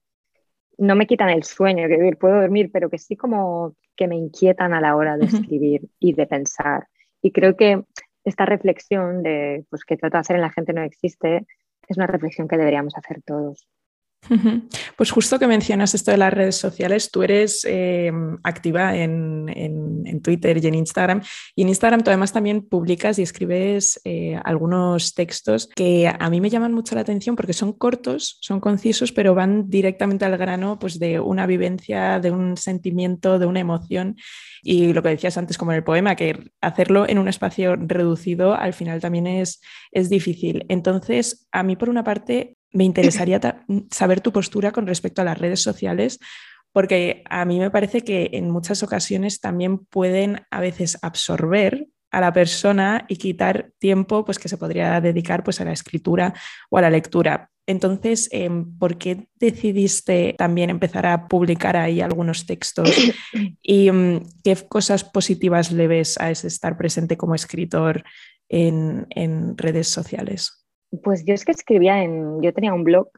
no 0.82 0.96
me 0.96 1.06
quitan 1.06 1.30
el 1.30 1.44
sueño, 1.44 1.88
que 1.88 2.16
puedo 2.20 2.42
dormir, 2.42 2.72
pero 2.74 2.90
que 2.90 2.98
sí 2.98 3.16
como 3.16 3.76
que 3.96 4.08
me 4.08 4.16
inquietan 4.16 4.74
a 4.74 4.82
la 4.82 4.96
hora 4.96 5.16
de 5.16 5.28
escribir 5.28 5.88
y 6.00 6.14
de 6.14 6.26
pensar. 6.26 6.88
Y 7.22 7.32
creo 7.32 7.56
que 7.56 7.84
esta 8.24 8.48
reflexión 8.48 9.22
de 9.22 9.64
pues, 9.70 9.86
que 9.86 9.96
trato 9.96 10.18
de 10.18 10.22
hacer 10.22 10.38
en 10.38 10.42
la 10.42 10.52
gente 10.52 10.74
no 10.74 10.82
existe 10.82 11.46
es 11.88 11.98
una 11.98 12.08
reflexión 12.08 12.48
que 12.48 12.58
deberíamos 12.58 12.98
hacer 12.98 13.22
todos. 13.22 13.68
Pues 14.96 15.12
justo 15.12 15.40
que 15.40 15.48
mencionas 15.48 15.96
esto 15.96 16.12
de 16.12 16.18
las 16.18 16.34
redes 16.34 16.56
sociales, 16.56 17.10
tú 17.12 17.24
eres 17.24 17.66
em, 17.66 18.38
activa 18.44 18.96
en, 18.96 20.22
Twitter 20.24 20.64
y 20.64 20.68
en 20.68 20.76
Instagram. 20.76 21.22
Y 21.56 21.64
en 21.64 21.70
Instagram 21.70 22.04
tú 22.04 22.12
además 22.12 22.32
también 22.32 22.62
publicas 22.62 23.18
y 23.18 23.24
escribes 23.24 24.00
eh, 24.04 24.40
algunos 24.44 25.16
textos 25.16 25.68
que 25.68 26.08
a 26.08 26.30
mí 26.30 26.40
me 26.40 26.50
llaman 26.50 26.74
mucho 26.74 26.94
la 26.94 27.02
atención 27.02 27.36
porque 27.36 27.54
son 27.54 27.74
cortos, 27.74 28.38
son 28.42 28.60
concisos, 28.60 29.12
pero 29.12 29.34
van 29.34 29.70
directamente 29.70 30.26
al 30.26 30.38
grano 30.38 30.78
pues, 30.78 31.00
de 31.00 31.20
una 31.20 31.48
vivencia, 31.48 32.20
de 32.20 32.30
un 32.30 32.58
sentimiento, 32.58 33.40
de 33.40 33.48
una 33.48 33.60
emoción. 33.60 34.16
Y 34.62 34.94
lo 34.94 35.02
que 35.02 35.10
decías 35.10 35.38
antes, 35.38 35.58
como 35.58 35.72
en 35.72 35.78
el 35.78 35.84
poema, 35.84 36.16
que 36.16 36.52
hacerlo 36.62 37.10
en 37.10 37.18
un 37.18 37.28
espacio 37.28 37.76
reducido 37.76 38.54
al 38.54 38.74
final 38.74 39.02
también 39.02 39.26
es, 39.26 39.60
es 39.92 40.10
difícil. 40.10 40.66
Entonces, 40.70 41.48
a 41.52 41.64
mí 41.64 41.76
por 41.76 41.90
una 41.90 42.04
parte 42.04 42.58
me 42.72 42.84
interesaría 42.84 43.40
saber 43.90 44.22
tu 44.22 44.32
postura 44.32 44.72
con 44.72 44.88
respecto 44.88 45.22
a 45.22 45.26
las 45.26 45.38
redes 45.38 45.62
sociales, 45.62 46.20
porque 46.72 47.24
a 47.30 47.44
mí 47.46 47.60
me 47.60 47.70
parece 47.70 48.02
que 48.02 48.30
en 48.34 48.50
muchas 48.50 48.82
ocasiones 48.84 49.42
también 49.42 49.80
pueden 49.80 50.46
a 50.52 50.62
veces 50.62 50.98
absorber 51.02 51.88
a 52.12 52.22
la 52.22 52.34
persona 52.34 53.06
y 53.08 53.16
quitar 53.18 53.72
tiempo 53.80 54.26
pues, 54.26 54.38
que 54.38 54.50
se 54.50 54.58
podría 54.58 55.00
dedicar 55.02 55.44
pues, 55.44 55.62
a 55.62 55.66
la 55.66 55.72
escritura 55.72 56.34
o 56.70 56.78
a 56.78 56.82
la 56.82 56.90
lectura. 56.90 57.50
Entonces, 57.68 58.28
em, 58.32 58.78
¿por 58.78 58.98
qué 58.98 59.28
decidiste 59.36 60.36
también 60.38 60.70
empezar 60.70 61.06
a 61.06 61.28
publicar 61.28 61.78
ahí 61.78 62.02
algunos 62.02 62.46
textos? 62.46 62.90
¿Y 63.62 63.88
em, 63.88 64.24
qué 64.44 64.58
cosas 64.68 65.04
positivas 65.04 65.72
le 65.72 65.88
ves 65.88 66.20
a 66.20 66.32
ese 66.32 66.48
estar 66.48 66.78
presente 66.78 67.18
como 67.18 67.36
escritor 67.36 68.04
en 68.50 69.58
redes 69.58 69.88
sociales? 69.88 70.61
Pues 71.04 71.24
yo 71.26 71.34
es 71.34 71.46
que 71.46 71.52
escribía 71.52 72.04
en, 72.04 72.42
yo 72.42 72.54
tenía 72.54 72.74
un 72.74 72.84
blog 72.84 73.10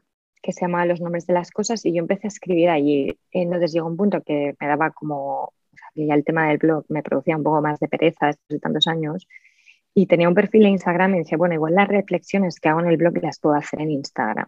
que 0.44 0.52
se 0.52 0.60
llamaba 0.60 0.86
Los 0.86 1.00
nombres 1.00 1.26
de 1.26 1.32
las 1.32 1.50
cosas 1.50 1.84
y 1.86 1.92
yo 1.92 2.00
empecé 2.00 2.26
a 2.26 2.28
escribir 2.28 2.68
allí. 2.68 3.18
Entonces 3.32 3.72
llegó 3.72 3.88
un 3.88 3.96
punto 3.96 4.22
que 4.22 4.54
me 4.60 4.66
daba 4.66 4.90
como, 4.90 5.44
o 5.44 5.52
sea, 5.72 5.88
que 5.94 6.06
ya 6.06 6.14
el 6.14 6.24
tema 6.24 6.48
del 6.48 6.58
blog 6.58 6.84
me 6.88 7.02
producía 7.02 7.36
un 7.36 7.42
poco 7.42 7.62
más 7.62 7.80
de 7.80 7.88
pereza 7.88 8.26
después 8.26 8.48
de 8.48 8.60
tantos 8.60 8.86
años. 8.86 9.26
Y 9.94 10.06
tenía 10.06 10.28
un 10.28 10.34
perfil 10.34 10.66
en 10.66 10.72
Instagram 10.72 11.14
y 11.14 11.18
decía, 11.18 11.38
bueno, 11.38 11.54
igual 11.54 11.74
las 11.74 11.88
reflexiones 11.88 12.60
que 12.60 12.68
hago 12.68 12.80
en 12.80 12.88
el 12.88 12.96
blog 12.96 13.16
las 13.22 13.40
puedo 13.40 13.54
hacer 13.54 13.80
en 13.80 13.92
Instagram. 13.92 14.46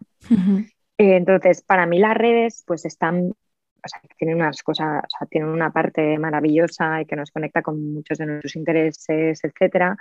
Entonces, 0.99 1.63
para 1.63 1.87
mí 1.87 1.99
las 1.99 2.17
redes 2.17 2.63
pues 2.67 2.85
están, 2.85 3.31
o 3.31 3.89
sea, 3.89 4.01
tienen 4.19 4.37
unas 4.37 4.63
cosas, 4.63 5.03
o 5.03 5.19
sea, 5.19 5.27
tienen 5.29 5.49
una 5.49 5.71
parte 5.73 6.19
maravillosa 6.19 7.01
y 7.01 7.07
que 7.07 7.17
nos 7.17 7.31
conecta 7.31 7.63
con 7.63 7.95
muchos 7.95 8.19
de 8.19 8.27
nuestros 8.27 8.57
intereses, 8.57 9.43
etcétera 9.43 9.97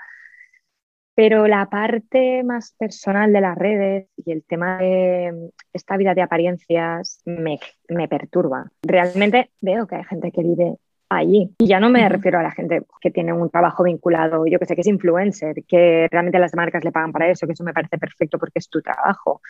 pero 1.16 1.48
la 1.48 1.68
parte 1.70 2.44
más 2.44 2.76
personal 2.78 3.32
de 3.32 3.42
las 3.42 3.58
redes 3.58 4.08
y 4.18 4.32
el 4.32 4.44
tema 4.44 4.78
de 4.78 5.52
esta 5.72 5.96
vida 5.96 6.14
de 6.14 6.22
apariencias 6.22 7.22
me, 7.26 7.60
me 7.88 8.10
perturba. 8.10 8.70
Realmente 8.84 9.52
veo 9.62 9.88
que 9.88 9.96
hay 9.96 10.04
gente 10.04 10.32
que 10.32 10.44
vive 10.44 10.76
allí. 11.10 11.56
Y 11.60 11.68
ya 11.68 11.80
no 11.80 11.90
me 11.90 12.08
refiero 12.10 12.40
a 12.40 12.44
la 12.44 12.52
gente 12.52 12.84
que 13.00 13.12
tiene 13.12 13.32
un 13.32 13.50
trabajo 13.50 13.84
vinculado, 13.84 14.46
yo 14.46 14.60
que 14.60 14.66
sé, 14.66 14.76
que 14.76 14.82
es 14.82 14.88
influencer, 14.88 15.64
que 15.66 16.08
realmente 16.12 16.38
las 16.38 16.54
marcas 16.54 16.84
le 16.84 16.92
pagan 16.92 17.14
para 17.14 17.30
eso, 17.30 17.48
que 17.48 17.54
eso 17.54 17.64
me 17.64 17.74
parece 17.74 17.98
perfecto 17.98 18.38
porque 18.38 18.60
es 18.60 18.70
tu 18.70 18.82
trabajo. 18.82 19.42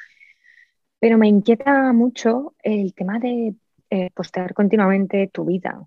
Pero 0.99 1.17
me 1.17 1.28
inquieta 1.28 1.91
mucho 1.93 2.54
el 2.62 2.93
tema 2.93 3.17
de 3.17 3.56
eh, 3.89 4.10
postear 4.13 4.54
continuamente 4.54 5.30
tu 5.34 5.45
vida. 5.45 5.82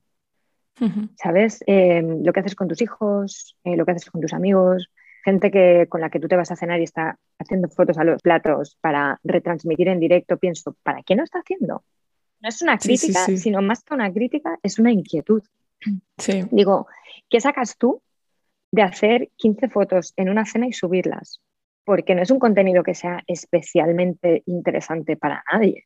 ¿Sabes? 1.16 1.64
Eh, 1.66 2.02
lo 2.22 2.32
que 2.32 2.38
haces 2.38 2.54
con 2.54 2.68
tus 2.68 2.80
hijos, 2.80 3.56
eh, 3.64 3.76
lo 3.76 3.84
que 3.84 3.90
haces 3.92 4.08
con 4.08 4.20
tus 4.20 4.32
amigos, 4.32 4.88
gente 5.28 5.50
que, 5.50 5.86
con 5.90 6.00
la 6.00 6.08
que 6.08 6.20
tú 6.20 6.26
te 6.26 6.36
vas 6.36 6.50
a 6.50 6.56
cenar 6.56 6.80
y 6.80 6.84
está 6.84 7.18
haciendo 7.38 7.68
fotos 7.68 7.98
a 7.98 8.04
los 8.04 8.22
platos 8.22 8.78
para 8.80 9.20
retransmitir 9.22 9.88
en 9.88 10.00
directo, 10.00 10.38
pienso, 10.38 10.74
¿para 10.82 11.02
qué 11.02 11.14
no 11.16 11.24
está 11.24 11.40
haciendo? 11.40 11.84
No 12.40 12.48
es 12.48 12.62
una 12.62 12.78
crítica, 12.78 13.26
sino 13.36 13.60
más 13.60 13.84
que 13.84 13.92
una 13.92 14.10
crítica, 14.10 14.58
es 14.62 14.78
una 14.78 14.90
inquietud. 14.90 15.42
Digo, 16.50 16.86
¿qué 17.28 17.40
sacas 17.40 17.76
tú 17.76 18.00
de 18.72 18.82
hacer 18.82 19.28
15 19.36 19.68
fotos 19.68 20.14
en 20.16 20.30
una 20.30 20.46
cena 20.46 20.66
y 20.66 20.72
subirlas? 20.72 21.42
Porque 21.84 22.14
no 22.14 22.22
es 22.22 22.30
un 22.30 22.38
contenido 22.38 22.82
que 22.82 22.94
sea 22.94 23.22
especialmente 23.26 24.42
interesante 24.46 25.16
para 25.16 25.44
nadie, 25.52 25.84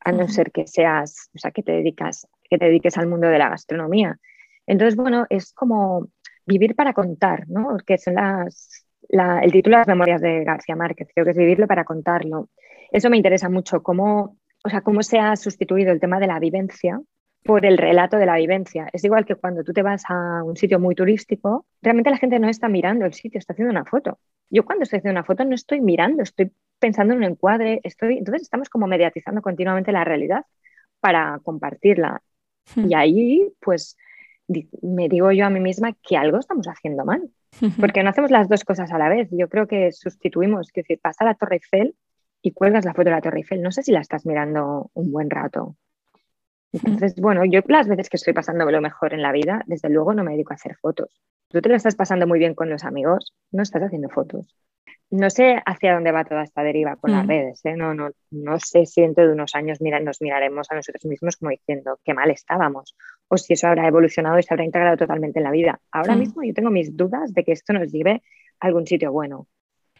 a 0.00 0.12
no 0.12 0.28
ser 0.28 0.50
que 0.50 0.66
seas, 0.66 1.28
o 1.34 1.38
sea, 1.38 1.50
que 1.50 1.62
te 1.62 1.72
dedicas 1.72 2.26
que 2.48 2.56
te 2.56 2.64
dediques 2.64 2.96
al 2.96 3.06
mundo 3.08 3.28
de 3.28 3.38
la 3.38 3.50
gastronomía. 3.50 4.18
Entonces, 4.66 4.96
bueno, 4.96 5.26
es 5.28 5.52
como 5.52 6.08
vivir 6.48 6.74
para 6.74 6.92
contar, 6.92 7.48
¿no? 7.48 7.76
Que 7.86 7.98
son 7.98 8.14
las, 8.14 8.86
el 9.08 9.52
título 9.52 9.76
de 9.76 9.80
las 9.80 9.88
memorias 9.88 10.20
de 10.20 10.44
García 10.44 10.74
Márquez, 10.74 11.08
creo 11.14 11.24
que 11.24 11.32
es 11.32 11.36
vivirlo 11.36 11.66
para 11.66 11.84
contarlo. 11.84 12.48
Eso 12.90 13.10
me 13.10 13.18
interesa 13.18 13.48
mucho, 13.48 13.82
cómo, 13.82 14.38
o 14.64 14.68
sea, 14.68 14.80
cómo 14.80 15.02
se 15.02 15.18
ha 15.18 15.36
sustituido 15.36 15.92
el 15.92 16.00
tema 16.00 16.18
de 16.18 16.26
la 16.26 16.40
vivencia 16.40 17.00
por 17.44 17.64
el 17.64 17.78
relato 17.78 18.16
de 18.16 18.26
la 18.26 18.36
vivencia. 18.36 18.88
Es 18.92 19.04
igual 19.04 19.24
que 19.24 19.36
cuando 19.36 19.62
tú 19.62 19.72
te 19.72 19.82
vas 19.82 20.02
a 20.08 20.42
un 20.42 20.56
sitio 20.56 20.80
muy 20.80 20.94
turístico, 20.94 21.66
realmente 21.82 22.10
la 22.10 22.18
gente 22.18 22.38
no 22.38 22.48
está 22.48 22.68
mirando 22.68 23.04
el 23.04 23.14
sitio, 23.14 23.38
está 23.38 23.52
haciendo 23.52 23.70
una 23.70 23.84
foto. 23.84 24.18
Yo 24.50 24.64
cuando 24.64 24.82
estoy 24.82 24.98
haciendo 24.98 25.20
una 25.20 25.26
foto 25.26 25.44
no 25.44 25.54
estoy 25.54 25.80
mirando, 25.80 26.22
estoy 26.22 26.50
pensando 26.78 27.12
en 27.12 27.18
un 27.18 27.24
encuadre, 27.24 27.80
estoy... 27.84 28.18
entonces 28.18 28.42
estamos 28.42 28.68
como 28.68 28.86
mediatizando 28.86 29.42
continuamente 29.42 29.92
la 29.92 30.04
realidad 30.04 30.44
para 31.00 31.38
compartirla. 31.42 32.22
Hmm. 32.74 32.90
Y 32.90 32.94
ahí, 32.94 33.52
pues, 33.60 33.96
me 34.82 35.08
digo 35.08 35.30
yo 35.32 35.46
a 35.46 35.50
mí 35.50 35.60
misma 35.60 35.94
que 36.02 36.16
algo 36.16 36.38
estamos 36.38 36.66
haciendo 36.68 37.04
mal, 37.04 37.30
porque 37.80 38.02
no 38.02 38.10
hacemos 38.10 38.30
las 38.30 38.48
dos 38.48 38.64
cosas 38.64 38.90
a 38.92 38.98
la 38.98 39.08
vez. 39.08 39.28
Yo 39.30 39.48
creo 39.48 39.66
que 39.66 39.92
sustituimos, 39.92 40.72
que 40.72 40.82
decir, 40.82 41.00
pasa 41.00 41.24
la 41.24 41.34
Torre 41.34 41.56
Eiffel 41.56 41.94
y 42.42 42.52
cuelgas 42.52 42.84
la 42.84 42.94
foto 42.94 43.04
de 43.04 43.10
la 43.10 43.20
Torre 43.20 43.38
Eiffel. 43.38 43.62
No 43.62 43.70
sé 43.70 43.82
si 43.82 43.92
la 43.92 44.00
estás 44.00 44.26
mirando 44.26 44.90
un 44.94 45.12
buen 45.12 45.30
rato. 45.30 45.76
Entonces, 46.72 47.14
bueno, 47.16 47.44
yo 47.44 47.60
las 47.66 47.88
veces 47.88 48.08
que 48.10 48.16
estoy 48.16 48.32
pasando 48.32 48.70
lo 48.70 48.80
mejor 48.80 49.14
en 49.14 49.22
la 49.22 49.32
vida, 49.32 49.62
desde 49.66 49.88
luego 49.88 50.14
no 50.14 50.24
me 50.24 50.32
dedico 50.32 50.52
a 50.52 50.56
hacer 50.56 50.76
fotos. 50.76 51.22
Tú 51.48 51.60
te 51.60 51.68
lo 51.68 51.76
estás 51.76 51.94
pasando 51.94 52.26
muy 52.26 52.38
bien 52.38 52.54
con 52.54 52.68
los 52.68 52.84
amigos, 52.84 53.34
no 53.52 53.62
estás 53.62 53.82
haciendo 53.82 54.08
fotos 54.10 54.54
no 55.10 55.30
sé 55.30 55.62
hacia 55.64 55.94
dónde 55.94 56.12
va 56.12 56.24
toda 56.24 56.42
esta 56.42 56.62
deriva 56.62 56.96
con 56.96 57.12
las 57.12 57.24
mm. 57.24 57.28
redes. 57.28 57.60
¿eh? 57.64 57.74
No, 57.76 57.94
no, 57.94 58.10
no 58.30 58.58
sé 58.58 58.86
si 58.86 59.00
dentro 59.00 59.26
de 59.26 59.32
unos 59.32 59.54
años 59.54 59.80
mira, 59.80 60.00
nos 60.00 60.20
miraremos 60.20 60.70
a 60.70 60.74
nosotros 60.74 61.04
mismos 61.06 61.36
como 61.36 61.50
diciendo 61.50 61.98
qué 62.04 62.14
mal 62.14 62.30
estábamos 62.30 62.96
o 63.28 63.36
si 63.36 63.54
eso 63.54 63.68
habrá 63.68 63.86
evolucionado 63.86 64.38
y 64.38 64.42
se 64.42 64.52
habrá 64.52 64.64
integrado 64.64 64.96
totalmente 64.96 65.38
en 65.38 65.44
la 65.44 65.50
vida. 65.50 65.80
Ahora 65.92 66.14
mm. 66.14 66.18
mismo 66.18 66.42
yo 66.42 66.52
tengo 66.52 66.70
mis 66.70 66.96
dudas 66.96 67.32
de 67.32 67.44
que 67.44 67.52
esto 67.52 67.72
nos 67.72 67.90
lleve 67.90 68.22
a 68.60 68.66
algún 68.66 68.86
sitio 68.86 69.12
bueno. 69.12 69.46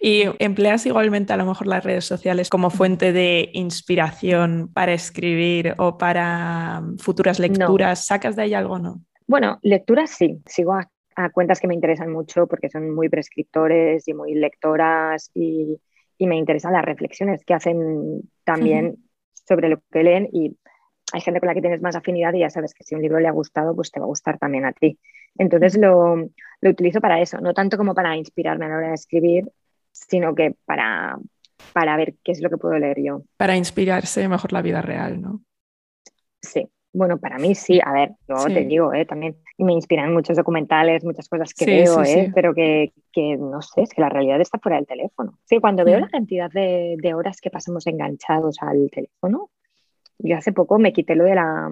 ¿Y 0.00 0.24
empleas 0.38 0.86
igualmente 0.86 1.32
a 1.32 1.36
lo 1.36 1.44
mejor 1.44 1.66
las 1.66 1.82
redes 1.82 2.04
sociales 2.04 2.48
como 2.50 2.70
fuente 2.70 3.12
de 3.12 3.50
inspiración 3.52 4.70
para 4.72 4.92
escribir 4.92 5.74
o 5.78 5.98
para 5.98 6.82
futuras 6.98 7.40
lecturas? 7.40 8.06
¿Sacas 8.06 8.36
de 8.36 8.42
ahí 8.42 8.54
algo 8.54 8.78
no? 8.78 9.00
Bueno, 9.26 9.58
lecturas 9.62 10.10
sí, 10.10 10.40
sigo 10.46 10.74
a 10.74 10.88
cuentas 11.32 11.60
que 11.60 11.66
me 11.66 11.74
interesan 11.74 12.12
mucho 12.12 12.46
porque 12.46 12.68
son 12.68 12.94
muy 12.94 13.08
prescriptores 13.08 14.06
y 14.06 14.14
muy 14.14 14.34
lectoras 14.34 15.30
y, 15.34 15.80
me 16.20 16.36
interesan 16.36 16.72
las 16.72 16.84
reflexiones 16.84 17.44
que 17.44 17.54
hacen 17.54 18.28
también 18.42 18.96
sobre 19.32 19.68
lo 19.68 19.80
que 19.92 20.02
leen 20.02 20.28
y 20.32 20.56
hay 21.12 21.20
gente 21.20 21.38
con 21.38 21.46
la 21.46 21.54
que 21.54 21.60
tienes 21.60 21.80
más 21.80 21.94
afinidad 21.94 22.34
y 22.34 22.40
ya 22.40 22.50
sabes 22.50 22.74
que 22.74 22.82
si 22.82 22.96
un 22.96 23.02
libro 23.02 23.20
le 23.20 23.28
ha 23.28 23.32
gustado, 23.32 23.74
pues 23.74 23.92
te 23.92 24.00
va 24.00 24.04
a 24.04 24.08
gustar 24.08 24.36
también 24.36 24.64
a 24.64 24.72
ti. 24.72 24.98
Entonces 25.36 25.78
lo, 25.78 26.16
lo 26.16 26.70
utilizo 26.70 27.00
para 27.00 27.20
eso, 27.20 27.40
no 27.40 27.54
tanto 27.54 27.76
como 27.76 27.94
para 27.94 28.16
inspirarme 28.16 28.66
a 28.66 28.68
la 28.68 28.76
hora 28.78 28.88
de 28.88 28.94
escribir, 28.94 29.48
sino 29.92 30.34
que 30.34 30.56
para, 30.64 31.18
para 31.72 31.96
ver 31.96 32.16
qué 32.24 32.32
es 32.32 32.42
lo 32.42 32.50
que 32.50 32.58
puedo 32.58 32.76
leer 32.78 32.98
yo. 33.00 33.22
Para 33.36 33.56
inspirarse 33.56 34.28
mejor 34.28 34.52
la 34.52 34.62
vida 34.62 34.82
real, 34.82 35.20
¿no? 35.20 35.40
Sí, 36.42 36.68
bueno, 36.92 37.18
para 37.18 37.38
mí 37.38 37.54
sí, 37.54 37.80
a 37.84 37.92
ver, 37.92 38.10
yo 38.28 38.44
te 38.46 38.64
digo, 38.64 38.92
¿eh? 38.92 39.06
también 39.06 39.36
me 39.64 39.72
inspiran 39.72 40.12
muchos 40.12 40.36
documentales, 40.36 41.04
muchas 41.04 41.28
cosas 41.28 41.52
que 41.52 41.66
veo, 41.66 42.02
¿eh? 42.04 42.30
pero 42.34 42.54
que, 42.54 42.92
que, 43.12 43.36
no 43.36 43.60
sé, 43.60 43.82
es 43.82 43.90
que 43.90 44.00
la 44.00 44.08
realidad 44.08 44.40
está 44.40 44.58
fuera 44.58 44.76
del 44.76 44.86
teléfono. 44.86 45.38
Sí, 45.44 45.58
cuando 45.58 45.84
veo 45.84 45.98
mm. 45.98 46.02
la 46.02 46.08
cantidad 46.08 46.50
de, 46.50 46.96
de, 46.98 47.14
horas 47.14 47.40
que 47.40 47.50
pasamos 47.50 47.86
enganchados 47.86 48.56
al 48.60 48.88
teléfono, 48.90 49.50
yo 50.18 50.36
hace 50.36 50.52
poco 50.52 50.78
me 50.78 50.92
quité 50.92 51.14
lo 51.14 51.24
de 51.24 51.34
la, 51.34 51.70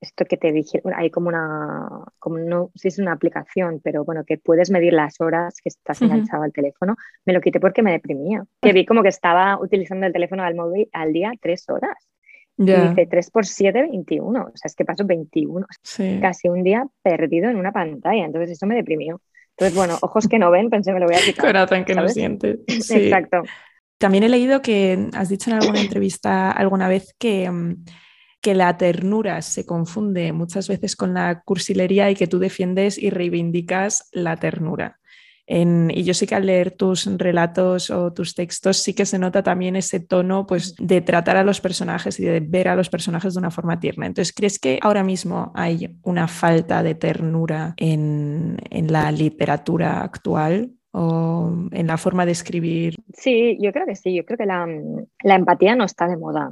esto 0.00 0.24
que 0.24 0.36
te 0.36 0.52
dije, 0.52 0.80
hay 0.94 1.10
como 1.10 1.28
una, 1.28 2.04
como 2.18 2.38
no 2.38 2.70
sé 2.74 2.82
si 2.82 2.88
es 2.88 2.98
una 2.98 3.12
aplicación, 3.12 3.80
pero 3.82 4.04
bueno, 4.04 4.24
que 4.24 4.38
puedes 4.38 4.70
medir 4.70 4.92
las 4.92 5.20
horas 5.20 5.60
que 5.62 5.68
estás 5.68 6.00
enganchado 6.02 6.44
al 6.44 6.52
teléfono, 6.52 6.96
me 7.24 7.32
lo 7.32 7.40
quité 7.40 7.58
porque 7.58 7.82
me 7.82 7.92
deprimía. 7.92 8.44
Que 8.60 8.72
vi 8.72 8.86
como 8.86 9.02
que 9.02 9.08
estaba 9.08 9.60
utilizando 9.60 10.06
el 10.06 10.12
teléfono 10.12 10.44
al 10.44 10.54
móvil 10.54 10.88
al 10.92 11.12
día 11.12 11.32
tres 11.40 11.68
horas. 11.68 12.07
Y 12.58 12.64
dice 12.64 13.06
3 13.06 13.30
por 13.30 13.46
7, 13.46 13.82
21. 13.90 14.40
O 14.40 14.50
sea, 14.54 14.66
es 14.68 14.74
que 14.74 14.84
paso 14.84 15.04
21, 15.04 15.66
casi 16.20 16.48
un 16.48 16.64
día 16.64 16.86
perdido 17.02 17.48
en 17.48 17.56
una 17.56 17.72
pantalla. 17.72 18.24
Entonces 18.24 18.50
eso 18.52 18.66
me 18.66 18.74
deprimió. 18.74 19.20
Entonces, 19.50 19.76
bueno, 19.76 19.96
ojos 20.02 20.26
que 20.28 20.38
no 20.38 20.50
ven, 20.50 20.68
pensé 20.68 20.92
me 20.92 21.00
lo 21.00 21.06
voy 21.06 21.16
a 21.16 21.20
quitar. 21.20 21.44
Corazón 21.46 21.84
que 21.84 21.94
no 21.94 22.08
siente. 22.08 22.58
Exacto. 22.66 23.42
También 23.98 24.24
he 24.24 24.28
leído 24.28 24.62
que 24.62 25.08
has 25.14 25.28
dicho 25.28 25.50
en 25.50 25.56
alguna 25.56 25.80
entrevista 25.80 26.50
alguna 26.50 26.88
vez 26.88 27.14
que, 27.18 27.50
mm, 27.50 27.84
que 28.40 28.54
la 28.54 28.76
ternura 28.76 29.42
se 29.42 29.66
confunde 29.66 30.32
muchas 30.32 30.68
veces 30.68 30.94
con 30.94 31.14
la 31.14 31.42
cursilería 31.44 32.10
y 32.10 32.14
que 32.14 32.28
tú 32.28 32.38
defiendes 32.38 32.98
y 32.98 33.10
reivindicas 33.10 34.08
la 34.12 34.36
ternura 34.36 34.97
y 35.48 36.04
yo 36.04 36.12
sé 36.12 36.26
que 36.26 36.34
al 36.34 36.46
leer 36.46 36.72
tus 36.72 37.06
relatos 37.16 37.90
o 37.90 38.12
tus 38.12 38.34
textos 38.34 38.76
sí 38.78 38.92
que 38.92 39.06
se 39.06 39.18
nota 39.18 39.42
también 39.42 39.76
ese 39.76 39.98
tono 39.98 40.46
pues, 40.46 40.74
de 40.76 41.00
tratar 41.00 41.36
a 41.38 41.44
los 41.44 41.60
personajes 41.60 42.20
y 42.20 42.24
de 42.24 42.40
ver 42.40 42.68
a 42.68 42.76
los 42.76 42.90
personajes 42.90 43.34
de 43.34 43.38
una 43.38 43.50
forma 43.50 43.80
tierna. 43.80 44.06
Entonces, 44.06 44.34
¿crees 44.34 44.58
que 44.58 44.78
ahora 44.82 45.02
mismo 45.02 45.50
hay 45.54 45.96
una 46.02 46.28
falta 46.28 46.82
de 46.82 46.94
ternura 46.94 47.74
en, 47.78 48.58
en 48.70 48.92
la 48.92 49.10
literatura 49.10 50.02
actual? 50.02 50.72
o 50.90 51.52
en 51.70 51.86
la 51.86 51.98
forma 51.98 52.24
de 52.24 52.32
escribir? 52.32 52.96
Sí, 53.12 53.58
yo 53.60 53.72
creo 53.72 53.86
que 53.86 53.94
sí. 53.94 54.16
Yo 54.16 54.24
creo 54.24 54.38
que 54.38 54.46
la, 54.46 54.66
la 55.22 55.34
empatía 55.34 55.76
no 55.76 55.84
está 55.84 56.08
de 56.08 56.16
moda 56.16 56.50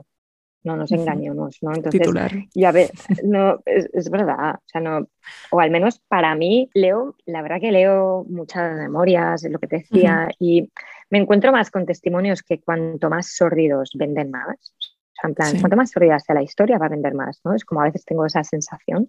no 0.66 0.76
nos 0.76 0.92
engañemos, 0.92 1.58
¿no? 1.62 1.72
Entonces, 1.72 2.00
Titular. 2.00 2.32
ya 2.54 2.72
ves, 2.72 2.92
no, 3.24 3.60
es, 3.64 4.10
verdad, 4.10 4.56
o 4.56 4.62
sea, 4.66 4.80
no, 4.80 5.08
o 5.50 5.60
al 5.60 5.70
menos 5.70 6.00
para 6.08 6.34
mí 6.34 6.68
leo, 6.74 7.16
la 7.24 7.40
verdad 7.40 7.60
que 7.60 7.72
leo 7.72 8.26
muchas 8.28 8.76
memorias, 8.76 9.44
lo 9.44 9.58
que 9.58 9.68
te 9.68 9.76
decía, 9.78 10.28
y 10.38 10.70
me 11.08 11.18
encuentro 11.18 11.52
más 11.52 11.70
con 11.70 11.86
testimonios 11.86 12.42
que 12.42 12.60
cuanto 12.60 13.08
más 13.08 13.34
sórdidos 13.34 13.90
venden 13.94 14.30
más, 14.30 14.74
o 14.76 15.20
sea, 15.20 15.28
en 15.28 15.34
plan, 15.34 15.60
cuanto 15.60 15.76
más 15.76 15.90
sórdida 15.90 16.18
sea 16.18 16.34
la 16.34 16.42
historia 16.42 16.78
va 16.78 16.86
a 16.86 16.90
vender 16.90 17.14
más, 17.14 17.40
¿no? 17.44 17.54
Es 17.54 17.64
como 17.64 17.80
a 17.80 17.84
veces 17.84 18.04
tengo 18.04 18.26
esa 18.26 18.44
sensación. 18.44 19.08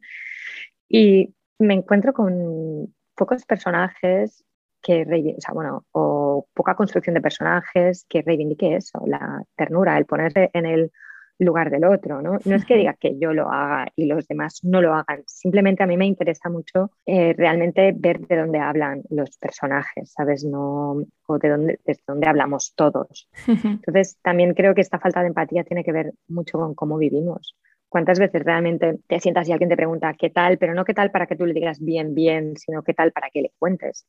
Y 0.88 1.34
me 1.60 1.74
encuentro 1.74 2.14
con 2.14 2.96
pocos 3.14 3.44
personajes 3.46 4.46
que, 4.82 5.02
o 5.38 5.42
sea, 5.42 5.54
bueno, 5.54 5.86
o 5.92 6.48
poca 6.54 6.76
construcción 6.76 7.16
de 7.16 7.22
personajes 7.22 8.06
que 8.08 8.22
reivindique 8.22 8.76
eso, 8.76 9.04
la 9.06 9.44
ternura, 9.56 9.98
el 9.98 10.06
ponerse 10.06 10.50
en 10.54 10.66
el 10.66 10.92
lugar 11.40 11.70
del 11.70 11.86
otro, 11.86 12.22
¿no? 12.22 12.40
No 12.44 12.56
es 12.56 12.66
que 12.66 12.76
diga 12.76 12.94
que 12.94 13.18
yo 13.20 13.34
lo 13.34 13.52
haga 13.52 13.88
y 13.96 14.06
los 14.06 14.28
demás 14.28 14.60
no 14.64 14.82
lo 14.82 14.94
hagan, 14.94 15.24
simplemente 15.28 15.84
a 15.84 15.88
mí 15.88 15.98
me 15.98 16.06
interesa 16.06 16.50
mucho 16.50 16.92
eh, 17.06 17.34
realmente 17.34 17.94
ver 17.96 18.20
de 18.20 18.38
dónde 18.38 18.60
hablan 18.60 19.04
los 19.10 19.38
personajes, 19.38 20.12
¿sabes? 20.12 20.44
No, 20.44 21.04
o 21.28 21.38
de 21.40 21.50
dónde, 21.50 21.80
desde 21.86 22.04
dónde 22.08 22.28
hablamos 22.28 22.74
todos. 22.76 23.30
Entonces, 23.48 24.18
también 24.22 24.54
creo 24.54 24.74
que 24.74 24.82
esta 24.82 25.00
falta 25.00 25.22
de 25.22 25.28
empatía 25.28 25.64
tiene 25.64 25.84
que 25.84 25.92
ver 25.92 26.14
mucho 26.28 26.58
con 26.58 26.74
cómo 26.74 26.98
vivimos. 26.98 27.56
¿Cuántas 27.90 28.20
veces 28.20 28.44
realmente 28.44 29.00
te 29.08 29.20
sientas 29.20 29.48
y 29.48 29.54
alguien 29.54 29.70
te 29.70 29.78
pregunta 29.78 30.14
qué 30.14 30.30
tal, 30.30 30.58
pero 30.58 30.74
no 30.74 30.84
qué 30.84 30.94
tal 30.94 31.10
para 31.10 31.26
que 31.26 31.38
tú 31.38 31.46
le 31.46 31.54
digas 31.54 31.80
bien, 31.80 32.14
bien, 32.14 32.58
sino 32.58 32.84
qué 32.84 32.94
tal 32.94 33.14
para 33.14 33.30
que 33.30 33.42
le 33.42 33.52
cuentes? 33.58 34.06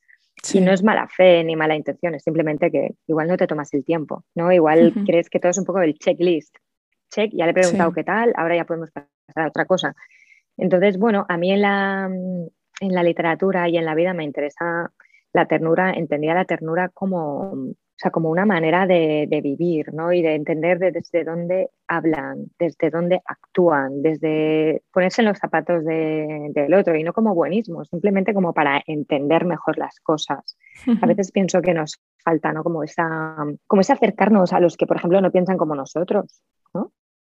Y 0.53 0.61
no 0.61 0.73
es 0.73 0.83
mala 0.83 1.07
fe 1.09 1.45
ni 1.45 1.57
mala 1.57 1.77
intención, 1.77 2.14
es 2.14 2.23
simplemente 2.23 2.71
que 2.71 2.95
igual 3.07 3.29
no 3.29 3.37
te 3.37 3.47
tomas 3.47 3.73
el 3.75 3.85
tiempo, 3.85 4.25
¿no? 4.35 4.53
Igual 4.53 4.95
crees 5.05 5.29
que 5.29 5.41
todo 5.41 5.51
es 5.51 5.59
un 5.59 5.64
poco 5.64 5.81
el 5.81 5.95
checklist 5.99 6.57
check, 7.11 7.31
ya 7.35 7.44
le 7.44 7.53
he 7.53 7.55
preguntado 7.55 7.92
qué 7.92 8.05
tal, 8.05 8.33
ahora 8.37 8.57
ya 8.57 8.64
podemos 8.64 8.90
pasar 8.90 9.09
a 9.35 9.49
otra 9.49 9.64
cosa. 9.64 9.94
Entonces, 10.57 10.99
bueno, 10.99 11.25
a 11.29 11.37
mí 11.37 11.53
en 11.53 11.62
la, 11.62 12.07
en 12.07 12.94
la 12.94 13.03
literatura 13.03 13.68
y 13.68 13.77
en 13.77 13.85
la 13.85 13.94
vida 13.94 14.14
me 14.14 14.25
interesa 14.25 14.92
la 15.33 15.47
ternura, 15.47 15.92
entendía 15.92 16.35
la 16.35 16.44
ternura 16.44 16.88
como, 16.88 17.53
o 17.99 18.01
sea, 18.01 18.12
como 18.12 18.31
una 18.31 18.47
manera 18.47 18.87
de, 18.87 19.27
vivir, 19.42 19.92
¿no? 19.92 20.12
Y 20.12 20.23
de 20.23 20.35
entender 20.35 20.79
desde 20.79 21.25
dónde 21.25 21.71
hablan, 21.88 22.47
desde 22.59 22.90
dónde 22.90 23.21
actúan, 23.25 24.03
desde 24.03 24.83
ponerse 24.92 25.23
en 25.23 25.29
los 25.29 25.38
zapatos 25.38 25.85
del 25.85 26.75
otro 26.75 26.94
y 26.94 27.03
no 27.03 27.12
como 27.12 27.35
buenismo, 27.35 27.85
simplemente 27.85 28.33
como 28.35 28.53
para 28.53 28.83
entender 28.87 29.44
mejor 29.44 29.79
las 29.79 29.99
cosas. 30.01 30.57
A 31.03 31.07
veces 31.07 31.33
pienso 31.33 31.61
que 31.61 31.75
nos 31.75 32.01
falta, 32.25 32.53
¿no? 32.53 32.62
Como 32.62 32.85
esa, 32.85 33.37
como 33.66 33.81
ese 33.81 33.92
acercarnos 33.92 34.53
a 34.53 34.61
los 34.61 34.77
que, 34.77 34.87
por 34.87 34.97
ejemplo, 34.97 35.21
no 35.21 35.33
piensan 35.33 35.59
como 35.59 35.75
nosotros, 35.75 36.40
¿no? 36.57 36.58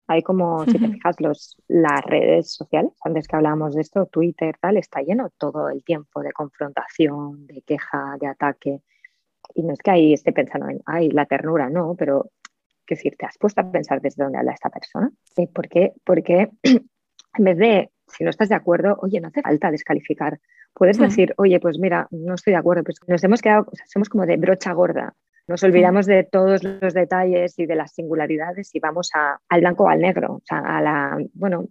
Hay 0.07 0.21
como, 0.21 0.65
si 0.65 0.77
te 0.77 0.89
fijas, 0.89 1.15
los, 1.19 1.55
las 1.67 2.03
redes 2.03 2.51
sociales, 2.53 2.91
antes 3.03 3.27
que 3.27 3.35
hablábamos 3.35 3.73
de 3.73 3.81
esto, 3.81 4.05
Twitter, 4.07 4.55
tal, 4.59 4.77
está 4.77 5.01
lleno 5.01 5.29
todo 5.37 5.69
el 5.69 5.83
tiempo 5.83 6.21
de 6.21 6.33
confrontación, 6.33 7.47
de 7.47 7.61
queja, 7.61 8.17
de 8.19 8.27
ataque. 8.27 8.81
Y 9.55 9.63
no 9.63 9.73
es 9.73 9.79
que 9.79 9.91
ahí 9.91 10.13
esté 10.13 10.33
pensando 10.33 10.69
en, 10.69 10.81
ay, 10.85 11.09
la 11.09 11.25
ternura, 11.25 11.69
no, 11.69 11.95
pero, 11.95 12.31
que 12.85 12.95
decir, 12.95 13.15
¿te 13.17 13.25
has 13.25 13.37
puesto 13.37 13.61
a 13.61 13.71
pensar 13.71 14.01
desde 14.01 14.23
dónde 14.23 14.39
habla 14.39 14.53
esta 14.53 14.69
persona? 14.69 15.11
¿Por 15.53 15.69
qué? 15.69 15.93
Porque 16.03 16.49
en 16.63 17.43
vez 17.43 17.57
de, 17.57 17.91
si 18.07 18.23
no 18.23 18.29
estás 18.29 18.49
de 18.49 18.55
acuerdo, 18.55 18.97
oye, 19.01 19.19
no 19.19 19.29
hace 19.29 19.41
falta 19.41 19.71
descalificar. 19.71 20.39
Puedes 20.73 20.97
decir, 20.97 21.33
oye, 21.37 21.59
pues 21.59 21.77
mira, 21.77 22.07
no 22.09 22.33
estoy 22.33 22.51
de 22.53 22.57
acuerdo, 22.57 22.83
pues 22.83 22.97
nos 23.07 23.23
hemos 23.23 23.41
quedado, 23.41 23.67
o 23.71 23.75
sea, 23.75 23.85
somos 23.85 24.09
como 24.09 24.25
de 24.25 24.37
brocha 24.37 24.73
gorda. 24.73 25.13
Nos 25.47 25.63
olvidamos 25.63 26.05
de 26.05 26.23
todos 26.23 26.63
los 26.63 26.93
detalles 26.93 27.59
y 27.59 27.65
de 27.65 27.75
las 27.75 27.93
singularidades 27.93 28.73
y 28.73 28.79
vamos 28.79 29.11
al 29.13 29.59
blanco 29.59 29.83
o 29.83 29.89
al 29.89 29.99
negro, 29.99 30.35
o 30.35 30.41
sea, 30.45 30.59
a 30.59 30.81
la, 30.81 31.17
bueno, 31.33 31.67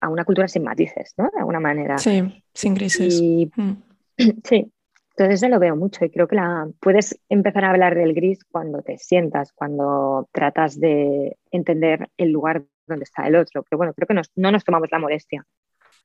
a 0.00 0.08
una 0.10 0.24
cultura 0.24 0.46
sin 0.46 0.62
matices, 0.62 1.14
¿no? 1.16 1.30
De 1.32 1.38
alguna 1.38 1.60
manera. 1.60 1.96
Sí, 1.98 2.44
sin 2.52 2.74
grises. 2.74 3.22
Mm. 3.22 3.72
Sí, 4.44 4.72
entonces 5.16 5.42
eso 5.42 5.48
lo 5.48 5.58
veo 5.58 5.74
mucho 5.74 6.04
y 6.04 6.10
creo 6.10 6.28
que 6.28 6.36
la, 6.36 6.68
puedes 6.80 7.18
empezar 7.28 7.64
a 7.64 7.70
hablar 7.70 7.94
del 7.94 8.14
gris 8.14 8.44
cuando 8.44 8.82
te 8.82 8.98
sientas, 8.98 9.52
cuando 9.52 10.28
tratas 10.32 10.78
de 10.78 11.36
entender 11.50 12.10
el 12.16 12.30
lugar 12.30 12.64
donde 12.86 13.04
está 13.04 13.26
el 13.26 13.36
otro. 13.36 13.62
Pero 13.62 13.78
bueno, 13.78 13.94
creo 13.94 14.06
que 14.06 14.14
no 14.36 14.50
nos 14.52 14.64
tomamos 14.64 14.88
la 14.92 14.98
molestia. 14.98 15.46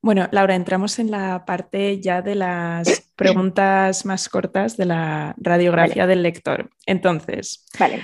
Bueno, 0.02 0.30
Laura, 0.32 0.56
entramos 0.56 0.98
en 1.00 1.12
la 1.12 1.46
parte 1.46 2.00
ya 2.00 2.22
de 2.22 2.36
las 2.36 3.12
preguntas 3.16 4.06
más 4.06 4.30
cortas 4.30 4.78
de 4.78 4.86
la 4.86 5.36
radiografía 5.38 6.08
del 6.08 6.24
lector. 6.24 6.70
Entonces, 6.86 7.66
vale. 7.78 8.04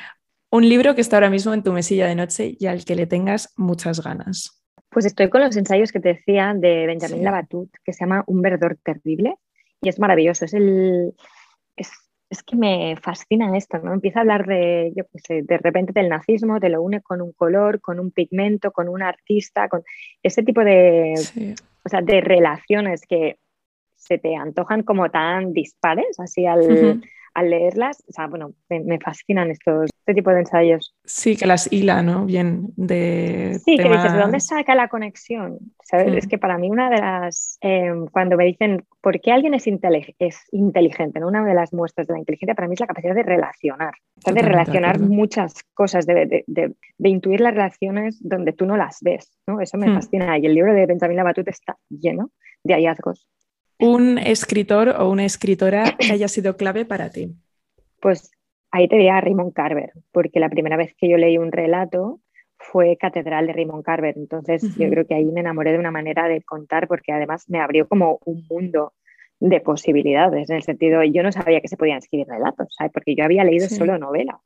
un 0.51 0.67
libro 0.67 0.93
que 0.93 1.01
está 1.01 1.17
ahora 1.17 1.29
mismo 1.29 1.53
en 1.53 1.63
tu 1.63 1.71
mesilla 1.71 2.07
de 2.07 2.15
noche 2.15 2.55
y 2.59 2.65
al 2.65 2.83
que 2.83 2.95
le 2.95 3.07
tengas 3.07 3.53
muchas 3.55 4.01
ganas. 4.01 4.61
Pues 4.89 5.05
estoy 5.05 5.29
con 5.29 5.41
los 5.41 5.55
ensayos 5.57 5.91
que 5.91 5.99
te 5.99 6.09
decía 6.09 6.53
de 6.55 6.85
Benjamin 6.85 7.23
Labatut, 7.23 7.69
que 7.83 7.93
se 7.93 8.01
llama 8.01 8.23
Un 8.27 8.41
verdor 8.41 8.77
terrible 8.83 9.35
y 9.81 9.89
es 9.89 9.99
maravilloso. 9.99 10.45
Es 10.45 10.53
el. 10.53 11.13
Es, 11.75 11.91
que 12.43 12.55
me 12.55 12.95
fascina 13.01 13.55
esto, 13.57 13.77
¿no? 13.79 13.93
Empieza 13.93 14.19
a 14.19 14.21
hablar 14.21 14.45
de, 14.45 14.91
yo 14.95 15.03
qué 15.05 15.19
sé, 15.19 15.41
de 15.43 15.57
repente 15.57 15.93
del 15.93 16.09
nazismo, 16.09 16.59
te 16.59 16.69
lo 16.69 16.81
une 16.81 17.01
con 17.01 17.21
un 17.21 17.31
color, 17.33 17.81
con 17.81 17.99
un 17.99 18.11
pigmento, 18.11 18.71
con 18.71 18.89
un 18.89 19.01
artista, 19.01 19.69
con 19.69 19.83
ese 20.23 20.43
tipo 20.43 20.61
de, 20.63 21.13
o 21.83 21.89
sea, 21.89 22.01
de 22.01 22.21
relaciones 22.21 23.01
que 23.07 23.37
se 23.95 24.17
te 24.17 24.35
antojan 24.35 24.83
como 24.83 25.09
tan 25.09 25.53
dispares, 25.53 26.19
así 26.19 26.45
al, 26.45 27.01
al 27.35 27.49
leerlas, 27.49 28.03
o 28.07 28.13
sea, 28.13 28.27
bueno, 28.27 28.53
me, 28.69 28.97
fascinan 28.99 29.51
estos, 29.51 29.89
este 29.93 30.13
tipo 30.13 30.31
de 30.31 30.39
ensayos. 30.39 30.95
Sí, 31.03 31.35
que 31.35 31.45
las 31.45 31.71
hila, 31.71 32.01
¿no? 32.01 32.25
Bien 32.25 32.69
de... 32.77 33.59
Sí, 33.63 33.77
que 33.77 33.89
dices, 33.89 34.13
¿de 34.13 34.19
dónde 34.19 34.39
saca 34.39 34.73
la 34.73 34.87
conexión? 34.87 35.59
¿Sabes? 35.83 36.15
Es 36.15 36.27
que 36.27 36.37
para 36.37 36.57
mí 36.57 36.69
una 36.71 36.89
de 36.89 36.97
las, 36.97 37.57
em, 37.59 38.07
cuando 38.07 38.37
me 38.37 38.45
dicen, 38.45 38.85
¿por 39.01 39.19
qué 39.19 39.33
alguien 39.33 39.53
es, 39.53 39.65
es 39.67 40.43
inteligente? 40.51 41.19
¿no? 41.19 41.27
Una 41.27 41.43
de 41.43 41.53
las 41.53 41.73
muestras 41.73 42.07
de 42.07 42.13
la 42.13 42.19
inteligencia 42.19 42.55
para 42.55 42.69
mí 42.69 42.75
es 42.75 42.79
la 42.79 42.87
capacidad 42.87 43.13
de 43.13 43.23
relacionar, 43.23 43.93
de 44.25 44.41
relacionar 44.41 44.99
muchas 44.99 45.55
cosas, 45.73 46.05
de, 46.05 46.43
de, 46.47 46.73
de, 46.97 47.09
intuir 47.09 47.41
las 47.41 47.53
relaciones 47.53 48.17
donde 48.21 48.53
tú 48.53 48.65
no 48.65 48.77
las 48.77 48.99
ves, 49.01 49.37
¿no? 49.45 49.59
Eso 49.59 49.77
me 49.77 49.89
hmm. 49.89 49.95
fascina. 49.95 50.37
Y 50.37 50.45
el 50.45 50.55
libro 50.55 50.73
de 50.73 50.85
Benjamin 50.85 51.17
Labatut 51.17 51.49
está 51.49 51.75
lleno 51.89 52.31
de 52.63 52.75
hallazgos 52.75 53.27
un 53.79 54.17
escritor 54.17 54.89
o 54.89 55.09
una 55.09 55.25
escritora 55.25 55.95
que 55.97 56.11
haya 56.11 56.27
sido 56.27 56.57
clave 56.57 56.85
para 56.85 57.09
ti? 57.09 57.35
Pues 58.01 58.31
ahí 58.71 58.87
te 58.87 58.95
diría 58.95 59.17
a 59.17 59.21
Raymond 59.21 59.53
Carver, 59.53 59.91
porque 60.11 60.39
la 60.39 60.49
primera 60.49 60.77
vez 60.77 60.93
que 60.97 61.09
yo 61.09 61.17
leí 61.17 61.37
un 61.37 61.51
relato 61.51 62.19
fue 62.57 62.97
Catedral 62.97 63.47
de 63.47 63.53
Raymond 63.53 63.83
Carver. 63.83 64.15
Entonces 64.17 64.63
yo 64.77 64.89
creo 64.89 65.05
que 65.05 65.15
ahí 65.15 65.25
me 65.25 65.41
enamoré 65.41 65.71
de 65.71 65.79
una 65.79 65.91
manera 65.91 66.27
de 66.27 66.41
contar, 66.41 66.87
porque 66.87 67.11
además 67.11 67.45
me 67.49 67.59
abrió 67.59 67.87
como 67.87 68.19
un 68.25 68.45
mundo 68.49 68.93
de 69.39 69.59
posibilidades, 69.59 70.49
en 70.49 70.55
el 70.55 70.63
sentido, 70.63 71.03
yo 71.03 71.21
no 71.21 71.31
sabía 71.31 71.59
que 71.59 71.67
se 71.67 71.77
podían 71.77 71.97
escribir 71.97 72.27
relatos, 72.27 72.67
¿sabes? 72.77 72.91
porque 72.93 73.15
yo 73.15 73.25
había 73.25 73.43
leído 73.43 73.67
solo 73.67 73.97
novela. 73.97 74.39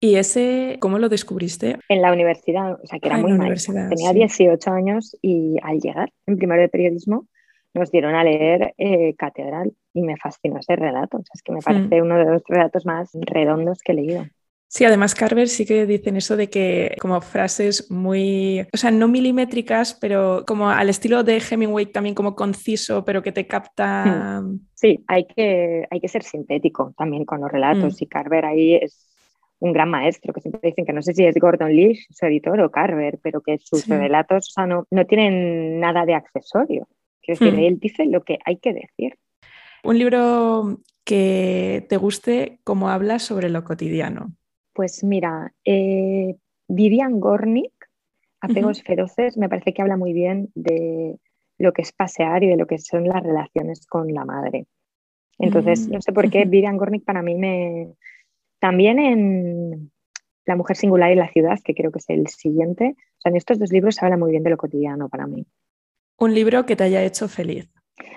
¿Y 0.00 0.16
ese 0.16 0.76
cómo 0.80 0.98
lo 0.98 1.08
descubriste? 1.08 1.78
En 1.88 2.02
la 2.02 2.12
universidad, 2.12 2.72
o 2.72 2.86
sea, 2.86 2.98
que 2.98 3.08
era 3.08 3.16
ah, 3.16 3.20
muy 3.20 3.32
mayor. 3.32 3.56
Tenía 3.88 4.12
18 4.12 4.70
años 4.70 5.16
y 5.22 5.56
al 5.62 5.78
llegar 5.78 6.12
en 6.26 6.36
primero 6.36 6.60
de 6.60 6.68
periodismo 6.68 7.26
nos 7.74 7.90
dieron 7.90 8.14
a 8.14 8.24
leer 8.24 8.74
eh, 8.78 9.14
Catedral 9.16 9.72
y 9.92 10.02
me 10.02 10.16
fascinó 10.16 10.58
ese 10.58 10.76
relato. 10.76 11.20
es 11.32 11.42
que 11.42 11.52
me 11.52 11.58
hmm. 11.58 11.62
parece 11.62 12.02
uno 12.02 12.16
de 12.16 12.24
los 12.24 12.42
relatos 12.48 12.86
más 12.86 13.10
redondos 13.12 13.80
que 13.82 13.92
he 13.92 13.96
leído. 13.96 14.24
Sí, 14.68 14.84
además 14.84 15.14
Carver 15.14 15.48
sí 15.48 15.66
que 15.66 15.86
dicen 15.86 16.16
eso 16.16 16.36
de 16.36 16.50
que 16.50 16.96
como 17.00 17.20
frases 17.20 17.92
muy, 17.92 18.66
o 18.72 18.76
sea, 18.76 18.90
no 18.90 19.06
milimétricas, 19.06 19.94
pero 19.94 20.44
como 20.46 20.68
al 20.68 20.88
estilo 20.88 21.22
de 21.22 21.40
Hemingway 21.40 21.86
también 21.86 22.14
como 22.16 22.34
conciso, 22.34 23.04
pero 23.04 23.22
que 23.22 23.30
te 23.30 23.46
capta. 23.46 24.40
Hmm. 24.40 24.66
Sí, 24.74 25.04
hay 25.06 25.26
que, 25.26 25.86
hay 25.90 26.00
que 26.00 26.08
ser 26.08 26.24
sintético 26.24 26.92
también 26.96 27.24
con 27.24 27.40
los 27.40 27.52
relatos 27.52 27.94
hmm. 27.94 28.04
y 28.04 28.06
Carver 28.06 28.44
ahí 28.46 28.74
es 28.74 29.08
un 29.60 29.72
gran 29.72 29.90
maestro, 29.90 30.32
que 30.32 30.40
siempre 30.40 30.60
dicen 30.62 30.84
que 30.84 30.92
no 30.92 31.02
sé 31.02 31.14
si 31.14 31.24
es 31.24 31.36
Gordon 31.36 31.74
Leach, 31.74 32.06
su 32.10 32.26
editor, 32.26 32.60
o 32.60 32.70
Carver, 32.70 33.18
pero 33.22 33.40
que 33.40 33.58
sus 33.58 33.86
relatos 33.86 34.48
o 34.50 34.52
sea, 34.52 34.66
no, 34.66 34.86
no 34.90 35.06
tienen 35.06 35.80
nada 35.80 36.04
de 36.04 36.14
accesorio. 36.14 36.88
Quiero 37.24 37.38
decir, 37.38 37.58
hmm. 37.58 37.64
él 37.64 37.78
dice 37.78 38.06
lo 38.06 38.22
que 38.22 38.38
hay 38.44 38.58
que 38.58 38.74
decir. 38.74 39.18
Un 39.82 39.98
libro 39.98 40.78
que 41.04 41.86
te 41.88 41.96
guste 41.96 42.60
como 42.64 42.88
habla 42.88 43.18
sobre 43.18 43.50
lo 43.50 43.64
cotidiano. 43.64 44.32
Pues 44.72 45.04
mira, 45.04 45.54
eh, 45.64 46.36
Vivian 46.68 47.20
Gornick, 47.20 47.72
Apegos 48.40 48.82
Feroces, 48.82 49.36
me 49.36 49.48
parece 49.48 49.72
que 49.72 49.82
habla 49.82 49.96
muy 49.96 50.12
bien 50.12 50.50
de 50.54 51.18
lo 51.58 51.72
que 51.72 51.82
es 51.82 51.92
pasear 51.92 52.42
y 52.42 52.48
de 52.48 52.56
lo 52.56 52.66
que 52.66 52.78
son 52.78 53.08
las 53.08 53.22
relaciones 53.22 53.86
con 53.86 54.12
la 54.12 54.24
madre. 54.24 54.66
Entonces, 55.38 55.88
mm, 55.88 55.92
no 55.92 56.02
sé 56.02 56.12
por 56.12 56.30
qué 56.30 56.44
Vivian 56.44 56.76
Gornick 56.76 57.04
para 57.04 57.22
mí 57.22 57.34
me... 57.34 57.94
También 58.60 58.98
en 58.98 59.90
La 60.46 60.56
mujer 60.56 60.76
singular 60.76 61.10
y 61.10 61.16
la 61.16 61.28
ciudad, 61.28 61.58
que 61.64 61.74
creo 61.74 61.90
que 61.90 61.98
es 61.98 62.10
el 62.10 62.26
siguiente, 62.26 62.96
o 62.98 63.20
sea, 63.20 63.30
en 63.30 63.36
estos 63.36 63.58
dos 63.58 63.72
libros 63.72 63.94
se 63.94 64.04
habla 64.04 64.18
muy 64.18 64.30
bien 64.30 64.42
de 64.42 64.50
lo 64.50 64.58
cotidiano 64.58 65.08
para 65.08 65.26
mí. 65.26 65.46
Un 66.18 66.34
libro 66.34 66.64
que 66.66 66.76
te 66.76 66.84
haya 66.84 67.02
hecho 67.02 67.28
feliz. 67.28 67.68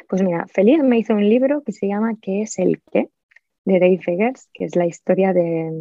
Pues 0.08 0.22
mira, 0.22 0.46
feliz 0.48 0.82
me 0.84 1.00
hizo 1.00 1.14
un 1.14 1.28
libro 1.28 1.64
que 1.64 1.72
se 1.72 1.88
llama 1.88 2.14
¿Qué 2.22 2.44
es 2.44 2.60
el 2.60 2.82
qué? 2.92 3.10
de 3.68 3.80
Dave 3.80 4.00
Eggers, 4.08 4.50
que 4.54 4.64
es 4.64 4.76
la 4.78 4.86
historia 4.86 5.34
de, 5.34 5.72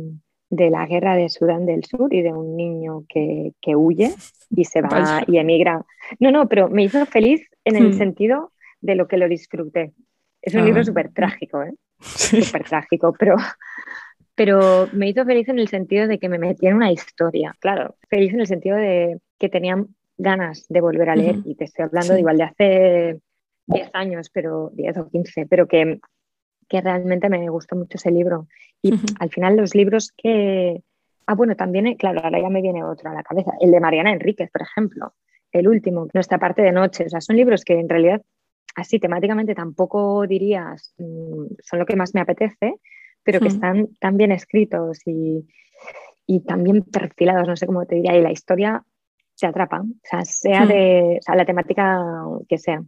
la 0.50 0.86
guerra 0.86 1.14
de 1.14 1.28
Sudán 1.28 1.66
del 1.66 1.84
Sur 1.84 2.12
y 2.12 2.20
de 2.20 2.32
un 2.32 2.56
niño 2.56 3.04
que, 3.08 3.52
huye 3.76 4.12
y 4.50 4.64
se 4.64 4.80
va 4.82 5.22
y 5.26 5.38
emigra. 5.38 5.84
No, 6.18 6.32
no, 6.32 6.48
pero 6.48 6.68
me 6.68 6.82
hizo 6.82 7.06
feliz 7.06 7.48
en 7.64 7.76
el 7.76 7.90
hmm. 7.90 7.98
sentido 7.98 8.52
de 8.80 8.96
lo 8.96 9.06
que 9.06 9.16
lo 9.16 9.28
disfruté. 9.28 9.92
Es 10.42 10.54
un 10.54 10.64
libro 10.64 10.80
ah. 10.80 10.84
súper 10.84 11.12
trágico, 11.12 11.62
¿eh? 11.62 11.72
Súper 12.00 12.64
trágico, 12.64 13.14
pero, 13.18 13.36
pero 14.34 14.88
me 14.92 15.08
hizo 15.08 15.24
feliz 15.24 15.48
en 15.48 15.60
el 15.60 15.68
sentido 15.68 16.08
de 16.08 16.18
que 16.18 16.28
me 16.28 16.38
metía 16.38 16.70
en 16.70 16.76
una 16.76 16.90
historia. 16.90 17.54
Claro, 17.60 17.94
feliz 18.08 18.34
en 18.34 18.40
el 18.40 18.46
sentido 18.48 18.76
de 18.76 19.18
que 19.38 19.48
tenía 19.48 19.76
ganas 20.18 20.66
de 20.68 20.80
volver 20.80 21.10
a 21.10 21.16
leer, 21.16 21.36
y 21.44 21.54
te 21.54 21.64
estoy 21.64 21.84
hablando 21.84 22.14
de 22.14 22.20
igual 22.20 22.38
de 22.38 22.44
hace 22.44 23.20
10 23.66 23.90
años, 23.94 24.30
pero 24.30 24.70
10 24.74 24.96
o 24.98 25.08
15, 25.08 25.46
pero 25.46 25.66
que, 25.66 26.00
que 26.68 26.80
realmente 26.80 27.28
me 27.28 27.48
gustó 27.48 27.76
mucho 27.76 27.96
ese 27.96 28.10
libro. 28.10 28.48
Y 28.82 28.92
al 29.18 29.30
final 29.30 29.56
los 29.56 29.74
libros 29.74 30.12
que... 30.16 30.82
Ah, 31.26 31.34
bueno, 31.34 31.56
también, 31.56 31.88
eh, 31.88 31.96
claro, 31.96 32.20
ahora 32.22 32.40
ya 32.40 32.48
me 32.48 32.62
viene 32.62 32.84
otro 32.84 33.10
a 33.10 33.14
la 33.14 33.24
cabeza, 33.24 33.52
el 33.60 33.72
de 33.72 33.80
Mariana 33.80 34.12
Enríquez, 34.12 34.48
por 34.50 34.62
ejemplo, 34.62 35.14
el 35.50 35.66
último, 35.66 36.06
Nuestra 36.14 36.38
parte 36.38 36.62
de 36.62 36.70
noche, 36.70 37.06
o 37.06 37.08
sea, 37.08 37.20
son 37.20 37.36
libros 37.36 37.64
que 37.64 37.78
en 37.78 37.88
realidad 37.88 38.22
así 38.76 38.98
temáticamente 39.00 39.54
tampoco 39.54 40.26
dirías 40.26 40.94
mm, 40.98 41.46
son 41.62 41.78
lo 41.78 41.86
que 41.86 41.96
más 41.96 42.14
me 42.14 42.20
apetece, 42.20 42.74
pero 43.24 43.40
que 43.40 43.48
están 43.48 43.88
tan 43.98 44.16
bien 44.16 44.30
escritos 44.30 45.00
y, 45.04 45.48
y 46.26 46.40
tan 46.40 46.62
bien 46.62 46.82
perfilados, 46.82 47.48
no 47.48 47.56
sé 47.56 47.66
cómo 47.66 47.84
te 47.86 47.96
diría, 47.96 48.16
y 48.16 48.22
la 48.22 48.30
historia 48.30 48.84
se 49.36 49.46
atrapa, 49.46 49.82
o 49.82 49.86
sea, 50.02 50.24
sea 50.24 50.64
hmm. 50.64 50.68
de 50.68 51.20
la 51.34 51.44
temática 51.44 52.02
que 52.48 52.58
sea. 52.58 52.82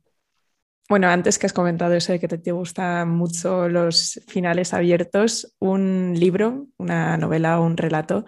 Bueno, 0.89 1.09
antes 1.09 1.39
que 1.39 1.45
has 1.45 1.53
comentado 1.53 1.93
eso 1.93 2.13
de 2.13 2.19
que 2.19 2.29
te, 2.29 2.51
gustan 2.51 3.11
mucho 3.11 3.69
los 3.69 4.21
finales 4.27 4.73
abiertos, 4.73 5.55
un 5.59 6.15
libro, 6.17 6.67
una 6.79 7.19
novela 7.19 7.61
o 7.61 7.67
un 7.67 7.77
relato 7.77 8.25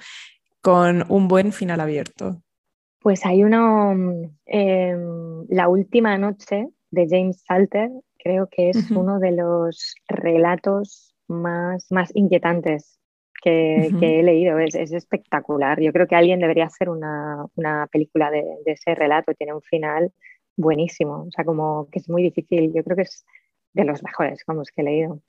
con 0.60 1.04
un 1.08 1.26
buen 1.26 1.52
final 1.52 1.80
abierto. 1.80 2.42
Pues 2.98 3.24
hay 3.24 3.44
uno, 3.44 3.92
em, 4.44 5.46
La 5.48 5.68
última 5.68 6.18
noche 6.18 6.68
de 6.90 7.06
James 7.08 7.42
Salter, 7.46 7.90
creo 8.18 8.46
que 8.50 8.68
es 8.68 8.90
uno 8.90 9.18
de 9.18 9.32
los 9.32 9.94
relatos 10.06 11.14
más, 11.28 11.86
más 11.90 12.10
inquietantes 12.14 12.99
que, 13.40 13.90
he 14.00 14.22
leído. 14.22 14.58
Es, 14.58 14.74
espectacular. 14.74 15.80
Yo 15.80 15.92
creo 15.92 16.06
que 16.06 16.16
alguien 16.16 16.40
debería 16.40 16.66
hacer 16.66 16.88
una, 16.88 17.48
película 17.90 18.30
de, 18.30 18.44
ese 18.66 18.94
relato. 18.94 19.34
Tiene 19.34 19.54
un 19.54 19.62
final 19.62 20.12
buenísimo. 20.56 21.24
O 21.28 21.30
sea, 21.30 21.44
como 21.44 21.88
que 21.90 21.98
es 21.98 22.08
muy 22.08 22.22
difícil. 22.22 22.72
Yo 22.74 22.84
creo 22.84 22.96
que 22.96 23.02
es 23.02 23.24
de 23.72 23.84
los 23.84 24.02
mejores 24.02 24.42
vamos, 24.46 24.70
que 24.70 24.82
he 24.82 24.84
leído. 24.84 25.20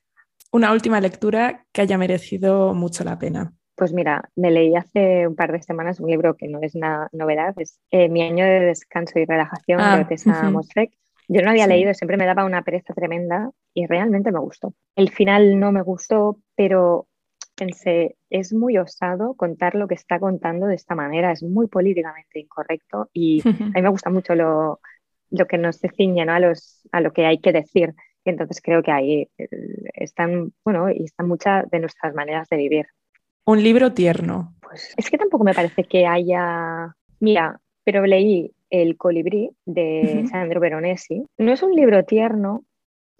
Una 0.51 0.71
última 0.73 0.99
lectura 0.99 1.65
que 1.71 1.81
haya 1.81 1.97
merecido 1.97 2.73
mucho 2.73 3.03
la 3.03 3.17
pena. 3.17 3.53
Pues 3.75 3.93
mira, 3.93 4.29
me 4.35 4.51
leí 4.51 4.75
hace 4.75 5.27
un 5.27 5.35
par 5.35 5.51
de 5.51 5.61
semanas 5.61 5.99
un 5.99 6.09
libro 6.09 6.35
que 6.35 6.47
no 6.47 6.59
es 6.61 6.75
una 6.75 7.07
novedad, 7.13 7.55
es 7.57 7.79
eh, 7.89 8.09
Mi 8.09 8.21
año 8.21 8.45
de 8.45 8.59
descanso 8.59 9.17
y 9.17 9.25
relajación 9.25 9.79
de 9.79 9.83
ah, 9.83 10.07
Tessa 10.07 10.53
Yo 11.27 11.41
no 11.41 11.49
había 11.49 11.67
leído, 11.67 11.93
siempre 11.93 12.17
me 12.17 12.25
daba 12.25 12.45
una 12.45 12.63
pereza 12.63 12.93
tremenda 12.93 13.49
y 13.73 13.87
realmente 13.87 14.31
me 14.31 14.39
gustó. 14.39 14.73
El 14.95 15.09
final 15.09 15.59
no 15.59 15.71
me 15.71 15.81
gustó, 15.81 16.37
pero 16.55 17.07
pensé, 17.61 18.15
es 18.31 18.53
muy 18.53 18.79
osado 18.79 19.35
contar 19.35 19.75
lo 19.75 19.87
que 19.87 19.93
está 19.93 20.19
contando 20.19 20.65
de 20.65 20.73
esta 20.73 20.95
manera, 20.95 21.31
es 21.31 21.43
muy 21.43 21.67
políticamente 21.67 22.39
incorrecto 22.39 23.11
y 23.13 23.39
a 23.47 23.51
mí 23.51 23.81
me 23.83 23.89
gusta 23.89 24.09
mucho 24.09 24.33
lo, 24.33 24.79
que 25.47 25.59
nos 25.59 25.75
se 25.75 25.89
ciñe 25.89 26.23
a, 26.23 26.39
los, 26.39 26.81
a 26.91 27.01
lo 27.01 27.13
que 27.13 27.27
hay 27.27 27.37
que 27.37 27.51
decir. 27.51 27.93
Y 28.25 28.31
entonces 28.31 28.61
creo 28.63 28.81
que 28.81 28.91
ahí 28.91 29.29
eh, 29.37 29.47
están, 29.93 30.53
bueno, 30.65 30.89
y 30.89 31.03
están 31.03 31.27
muchas 31.27 31.69
de 31.69 31.79
nuestras 31.79 32.15
maneras 32.15 32.49
de 32.49 32.57
vivir. 32.57 32.87
Un 33.45 33.61
libro 33.63 33.93
tierno. 33.93 34.55
Pues 34.59 34.95
es 34.97 35.11
que 35.11 35.19
tampoco 35.19 35.43
me 35.43 35.53
parece 35.53 35.83
que 35.83 36.07
haya, 36.07 36.95
mira, 37.19 37.59
pero 37.83 38.07
leí 38.07 38.55
El 38.71 38.97
colibrí 38.97 39.51
de 39.65 40.25
Sandro 40.31 40.59
Veronesi. 40.59 41.27
No 41.37 41.51
es 41.51 41.61
un 41.61 41.75
libro 41.75 42.05
tierno, 42.05 42.63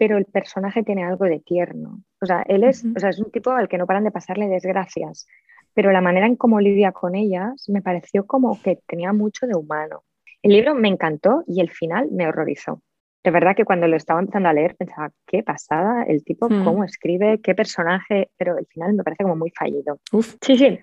pero 0.01 0.17
el 0.17 0.25
personaje 0.25 0.81
tiene 0.81 1.03
algo 1.03 1.25
de 1.25 1.41
tierno. 1.41 2.01
O 2.19 2.25
sea, 2.25 2.41
él 2.47 2.63
es, 2.63 2.83
o 2.83 2.99
sea, 2.99 3.11
es 3.11 3.19
un 3.19 3.29
tipo 3.29 3.51
al 3.51 3.69
que 3.69 3.77
no 3.77 3.85
paran 3.85 4.03
de 4.03 4.09
pasarle 4.09 4.47
desgracias, 4.47 5.27
pero 5.75 5.91
la 5.91 6.01
manera 6.01 6.25
en 6.25 6.37
cómo 6.37 6.59
lidia 6.59 6.91
con 6.91 7.13
ellas 7.13 7.69
me 7.69 7.83
pareció 7.83 8.25
como 8.25 8.59
que 8.63 8.79
tenía 8.87 9.13
mucho 9.13 9.45
de 9.45 9.53
humano. 9.53 10.03
El 10.41 10.53
libro 10.53 10.73
me 10.73 10.87
encantó 10.87 11.43
y 11.45 11.61
el 11.61 11.69
final 11.69 12.09
me 12.09 12.27
horrorizó. 12.27 12.81
De 13.23 13.29
verdad 13.29 13.55
que 13.55 13.63
cuando 13.63 13.87
lo 13.87 13.95
estaba 13.95 14.19
empezando 14.19 14.49
a 14.49 14.53
leer 14.53 14.75
pensaba, 14.75 15.11
qué 15.27 15.43
pasada 15.43 16.01
el 16.01 16.23
tipo, 16.23 16.49
hmm. 16.49 16.63
cómo 16.63 16.83
escribe, 16.83 17.39
qué 17.39 17.53
personaje, 17.53 18.31
pero 18.37 18.57
el 18.57 18.65
final 18.65 18.95
me 18.95 19.03
parece 19.03 19.21
como 19.21 19.35
muy 19.35 19.51
fallido. 19.51 19.99
Sí, 20.41 20.57
sí. 20.57 20.79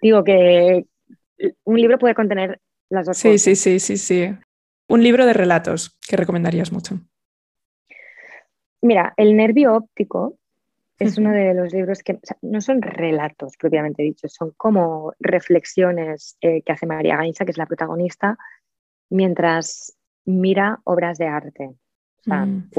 Digo 0.00 0.22
que 0.22 0.84
un 1.64 1.76
libro 1.76 1.98
puede 1.98 2.14
contener 2.14 2.60
las 2.88 3.06
dos 3.06 3.18
sí, 3.18 3.30
cosas. 3.30 3.42
Sí, 3.42 3.56
sí, 3.56 3.80
sí, 3.80 3.96
sí. 3.96 4.32
Un 4.88 5.02
libro 5.02 5.26
de 5.26 5.32
relatos 5.32 5.98
que 6.08 6.16
recomendarías 6.16 6.70
mucho. 6.70 7.00
Mira, 8.82 9.12
El 9.16 9.36
nervio 9.36 9.74
óptico 9.74 10.38
es 10.98 11.16
uno 11.16 11.32
de 11.32 11.54
los 11.54 11.72
libros 11.72 12.02
que 12.02 12.18
no 12.42 12.60
son 12.60 12.82
relatos 12.82 13.56
propiamente 13.56 14.02
dichos, 14.02 14.34
son 14.34 14.52
como 14.56 15.14
reflexiones 15.18 16.36
eh, 16.42 16.60
que 16.62 16.72
hace 16.72 16.86
María 16.86 17.16
Gainza, 17.16 17.46
que 17.46 17.52
es 17.52 17.58
la 17.58 17.64
protagonista, 17.64 18.36
mientras 19.08 19.96
mira 20.26 20.78
obras 20.84 21.16
de 21.16 21.26
arte, 21.26 21.64
o 21.66 22.22
sea, 22.22 22.44
mm, 22.44 22.70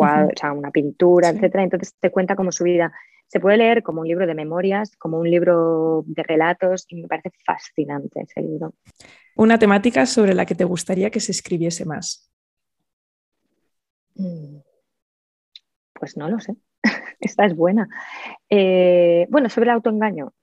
una 0.56 0.72
pintura, 0.72 1.30
etcétera. 1.30 1.64
Entonces 1.64 1.96
te 2.00 2.12
cuenta 2.12 2.36
como 2.36 2.52
su 2.52 2.64
vida. 2.64 2.94
Se 3.28 3.40
puede 3.40 3.58
leer 3.58 3.82
como 3.82 4.02
un 4.02 4.08
libro 4.08 4.28
de 4.28 4.36
memorias, 4.36 4.96
como 4.98 5.18
un 5.18 5.30
libro 5.30 6.04
de 6.06 6.22
relatos, 6.22 6.86
y 6.90 7.02
me 7.02 7.08
parece 7.08 7.32
fascinante 7.44 8.22
ese 8.22 8.42
libro. 8.42 8.76
Una 9.36 9.58
temática 9.58 10.06
sobre 10.06 10.36
la 10.36 10.46
que 10.46 10.54
te 10.54 10.64
gustaría 10.64 11.10
que 11.10 11.20
se 11.20 11.32
escribiese 11.32 11.86
más. 11.86 12.30
Mm, 14.16 14.58
pues 16.02 16.18
no 16.18 16.28
lo 16.28 16.40
sé. 16.40 16.56
Esta 17.20 17.46
es 17.46 17.56
buena. 17.56 17.88
Eh, 18.50 19.28
bueno, 19.30 19.50
sobre 19.50 19.70
el 19.70 19.76
autoengaño. 19.76 20.34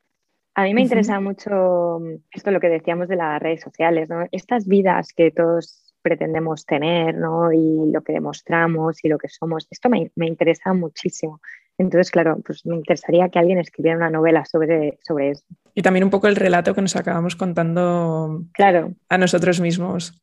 A 0.54 0.62
mí 0.62 0.72
me 0.72 0.82
interesa 0.82 1.20
mucho 1.20 2.00
esto 2.32 2.50
lo 2.50 2.60
que 2.60 2.68
decíamos 2.68 3.08
de 3.08 3.16
las 3.16 3.40
redes 3.40 3.60
sociales, 3.60 4.08
¿no? 4.08 4.26
Estas 4.32 4.66
vidas 4.66 5.12
que 5.12 5.30
todos 5.30 5.94
pretendemos 6.02 6.64
tener, 6.64 7.16
¿no? 7.16 7.52
Y 7.52 7.90
lo 7.92 8.02
que 8.02 8.12
demostramos 8.12 9.04
y 9.04 9.08
lo 9.08 9.18
que 9.18 9.28
somos. 9.28 9.66
Esto 9.70 9.88
me, 9.88 10.10
interesa 10.16 10.72
muchísimo. 10.74 11.40
Entonces, 11.76 12.10
claro, 12.10 12.38
pues 12.44 12.64
me 12.66 12.76
interesaría 12.76 13.28
que 13.28 13.38
alguien 13.38 13.58
escribiera 13.58 13.96
una 13.96 14.10
novela 14.10 14.44
sobre, 14.44 14.98
sobre 15.02 15.30
eso. 15.30 15.44
Y 15.74 15.82
también 15.82 16.04
un 16.04 16.10
poco 16.10 16.28
el 16.28 16.36
relato 16.36 16.74
que 16.74 16.82
nos 16.82 16.96
acabamos 16.96 17.36
contando 17.36 18.44
claro. 18.52 18.94
a 19.08 19.18
nosotros 19.18 19.60
mismos. 19.60 20.22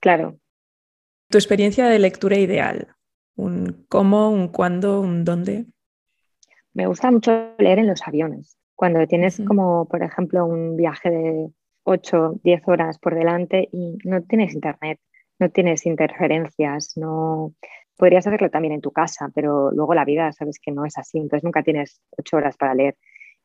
Claro. 0.00 0.38
Tu 1.28 1.38
experiencia 1.38 1.86
de 1.86 1.98
lectura 1.98 2.36
ideal. 2.36 2.95
Un 3.36 3.86
cómo, 3.88 4.30
un 4.30 4.48
cuándo, 4.48 5.00
un 5.00 5.24
dónde. 5.24 5.66
Me 6.72 6.86
gusta 6.86 7.10
mucho 7.10 7.54
leer 7.58 7.78
en 7.78 7.86
los 7.86 8.06
aviones. 8.06 8.58
Cuando 8.74 9.06
tienes 9.06 9.40
como, 9.46 9.86
por 9.88 10.02
ejemplo, 10.02 10.44
un 10.44 10.76
viaje 10.76 11.10
de 11.10 11.48
8, 11.84 12.40
10 12.42 12.68
horas 12.68 12.98
por 12.98 13.14
delante 13.14 13.68
y 13.72 13.96
no 14.04 14.22
tienes 14.22 14.54
internet, 14.54 15.00
no 15.38 15.48
tienes 15.50 15.86
interferencias, 15.86 16.92
no 16.96 17.54
podrías 17.96 18.26
hacerlo 18.26 18.50
también 18.50 18.74
en 18.74 18.80
tu 18.80 18.90
casa, 18.90 19.30
pero 19.34 19.70
luego 19.70 19.94
la 19.94 20.04
vida 20.04 20.32
sabes 20.32 20.58
que 20.60 20.72
no 20.72 20.84
es 20.84 20.98
así, 20.98 21.18
entonces 21.18 21.44
nunca 21.44 21.62
tienes 21.62 22.00
8 22.18 22.36
horas 22.36 22.56
para 22.56 22.74
leer. 22.74 22.96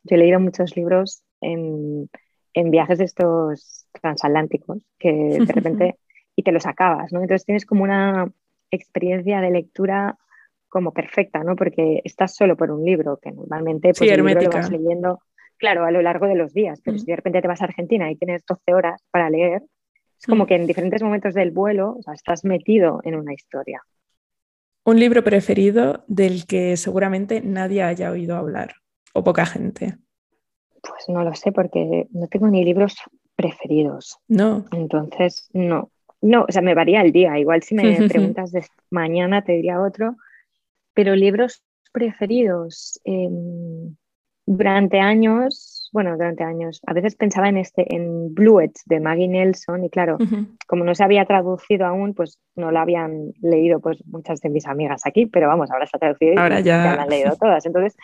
Yo 0.03 0.15
he 0.15 0.19
leído 0.19 0.39
muchos 0.39 0.75
libros 0.75 1.23
en, 1.39 2.09
en 2.53 2.71
viajes 2.71 2.97
de 2.97 3.05
estos 3.05 3.87
transatlánticos 4.01 4.85
que 4.99 5.11
de 5.11 5.45
repente 5.53 5.99
y 6.35 6.43
te 6.43 6.51
los 6.51 6.65
acabas, 6.65 7.13
¿no? 7.13 7.21
Entonces 7.21 7.45
tienes 7.45 7.65
como 7.65 7.83
una 7.83 8.31
experiencia 8.71 9.41
de 9.41 9.51
lectura 9.51 10.17
como 10.69 10.93
perfecta, 10.93 11.43
¿no? 11.43 11.55
Porque 11.55 12.01
estás 12.03 12.35
solo 12.35 12.55
por 12.55 12.71
un 12.71 12.83
libro, 12.83 13.19
que 13.21 13.31
normalmente 13.31 13.93
pues, 13.93 14.09
el 14.09 14.23
libro 14.23 14.41
lo 14.41 14.49
vas 14.49 14.71
leyendo 14.71 15.19
claro, 15.61 15.85
a 15.85 15.91
lo 15.91 16.01
largo 16.01 16.25
de 16.25 16.33
los 16.33 16.53
días, 16.53 16.81
pero 16.83 16.97
si 16.97 17.05
de 17.05 17.15
repente 17.15 17.39
te 17.39 17.47
vas 17.47 17.61
a 17.61 17.65
Argentina 17.65 18.09
y 18.09 18.15
tienes 18.15 18.43
12 18.47 18.73
horas 18.73 18.99
para 19.11 19.29
leer, 19.29 19.61
es 20.19 20.25
como 20.25 20.47
que 20.47 20.55
en 20.55 20.65
diferentes 20.65 21.03
momentos 21.03 21.35
del 21.35 21.51
vuelo 21.51 21.97
estás 22.11 22.43
metido 22.43 22.99
en 23.03 23.15
una 23.15 23.31
historia. 23.31 23.79
Un 24.83 24.99
libro 24.99 25.23
preferido 25.23 26.03
del 26.07 26.47
que 26.47 26.75
seguramente 26.77 27.41
nadie 27.41 27.83
haya 27.83 28.09
oído 28.09 28.37
hablar 28.37 28.73
o 29.13 29.23
poca 29.23 29.45
gente. 29.45 29.97
Pues 30.81 31.09
no 31.09 31.23
lo 31.23 31.35
sé 31.35 31.51
porque 31.51 32.07
no 32.09 32.27
tengo 32.27 32.47
ni 32.47 32.65
libros 32.65 32.95
preferidos. 33.35 34.17
No. 34.27 34.65
Entonces, 34.71 35.47
no. 35.53 35.91
No, 36.21 36.45
o 36.47 36.51
sea, 36.51 36.61
me 36.61 36.75
varía 36.75 37.01
el 37.01 37.11
día. 37.11 37.37
Igual 37.39 37.63
si 37.63 37.75
me 37.75 37.83
preguntas 38.09 38.51
de 38.51 38.65
mañana 38.89 39.43
te 39.43 39.53
diría 39.53 39.81
otro. 39.81 40.15
Pero 40.93 41.15
libros 41.15 41.63
preferidos. 41.91 42.99
Em, 43.03 43.95
durante 44.45 44.99
años, 44.99 45.89
bueno, 45.93 46.11
durante 46.13 46.43
años, 46.43 46.81
a 46.87 46.93
veces 46.93 47.15
pensaba 47.15 47.49
en 47.49 47.57
este, 47.57 47.93
en 47.93 48.33
Bluets 48.33 48.83
de 48.85 48.99
Maggie 48.99 49.27
Nelson 49.27 49.83
y 49.83 49.89
claro, 49.89 50.17
como 50.67 50.83
no 50.83 50.95
se 50.95 51.03
había 51.03 51.25
traducido 51.25 51.85
aún, 51.85 52.13
pues 52.13 52.39
no 52.55 52.71
lo 52.71 52.79
habían 52.79 53.33
leído 53.41 53.79
pues 53.79 54.03
muchas 54.07 54.41
de 54.41 54.49
mis 54.49 54.67
amigas 54.67 55.03
aquí, 55.05 55.25
pero 55.25 55.47
vamos, 55.47 55.69
ahora 55.71 55.85
está 55.85 55.99
traducido 55.99 56.33
y 56.33 56.37
ahora 56.37 56.59
ya... 56.59 56.95
lo 56.95 57.01
han 57.01 57.09
leído 57.09 57.35
todas. 57.35 57.65
Entonces, 57.65 57.95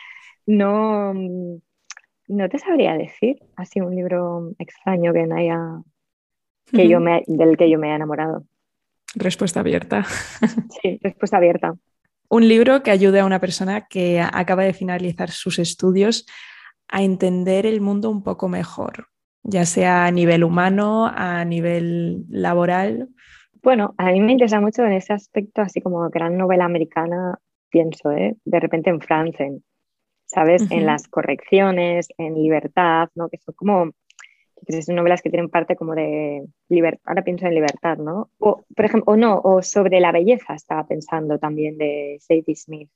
no, 0.45 1.13
no 1.13 2.49
te 2.49 2.59
sabría 2.59 2.93
decir 2.93 3.39
así 3.55 3.81
un 3.81 3.95
libro 3.95 4.51
extraño 4.59 5.11
que 5.13 5.27
haya, 5.33 5.81
que 6.71 6.87
yo 6.87 6.99
me, 6.99 7.23
del 7.27 7.57
que 7.57 7.69
yo 7.69 7.79
me 7.79 7.87
haya 7.87 7.97
enamorado. 7.97 8.43
Respuesta 9.15 9.61
abierta. 9.61 10.05
Sí, 10.81 10.99
respuesta 11.01 11.37
abierta 11.37 11.73
un 12.29 12.47
libro 12.47 12.83
que 12.83 12.91
ayude 12.91 13.19
a 13.19 13.25
una 13.25 13.39
persona 13.39 13.87
que 13.87 14.19
acaba 14.19 14.63
de 14.63 14.73
finalizar 14.73 15.31
sus 15.31 15.59
estudios 15.59 16.25
a 16.89 17.01
entender 17.03 17.65
el 17.65 17.81
mundo 17.81 18.09
un 18.09 18.23
poco 18.23 18.47
mejor, 18.49 19.07
ya 19.43 19.65
sea 19.65 20.05
a 20.05 20.11
nivel 20.11 20.43
humano, 20.43 21.09
a 21.13 21.43
nivel 21.45 22.25
laboral. 22.29 23.09
Bueno, 23.61 23.93
a 23.97 24.11
mí 24.11 24.21
me 24.21 24.33
interesa 24.33 24.61
mucho 24.61 24.83
en 24.83 24.93
ese 24.93 25.13
aspecto, 25.13 25.61
así 25.61 25.81
como 25.81 26.09
gran 26.09 26.37
novela 26.37 26.65
americana, 26.65 27.37
pienso, 27.69 28.11
¿eh? 28.11 28.35
de 28.45 28.59
repente 28.59 28.89
en 28.89 29.01
Franzen, 29.01 29.63
¿sabes? 30.25 30.69
En 30.71 30.85
las 30.85 31.07
correcciones, 31.07 32.07
en 32.17 32.35
libertad, 32.35 33.09
¿no? 33.15 33.29
que 33.29 33.37
son 33.37 33.55
como 33.55 33.91
son 34.81 34.95
novelas 34.95 35.21
que 35.21 35.29
tienen 35.29 35.49
parte 35.49 35.75
como 35.75 35.95
de 35.95 36.45
libertad, 36.69 37.01
ahora 37.05 37.23
pienso 37.23 37.45
en 37.45 37.55
libertad, 37.55 37.97
¿no? 37.97 38.29
O, 38.39 38.65
por 38.75 38.85
ejemplo, 38.85 39.13
o 39.13 39.17
no, 39.17 39.39
o 39.43 39.61
sobre 39.61 39.99
la 39.99 40.11
belleza 40.11 40.53
estaba 40.53 40.85
pensando 40.87 41.39
también 41.39 41.77
de 41.77 42.17
Sadie 42.19 42.55
Smith, 42.55 42.89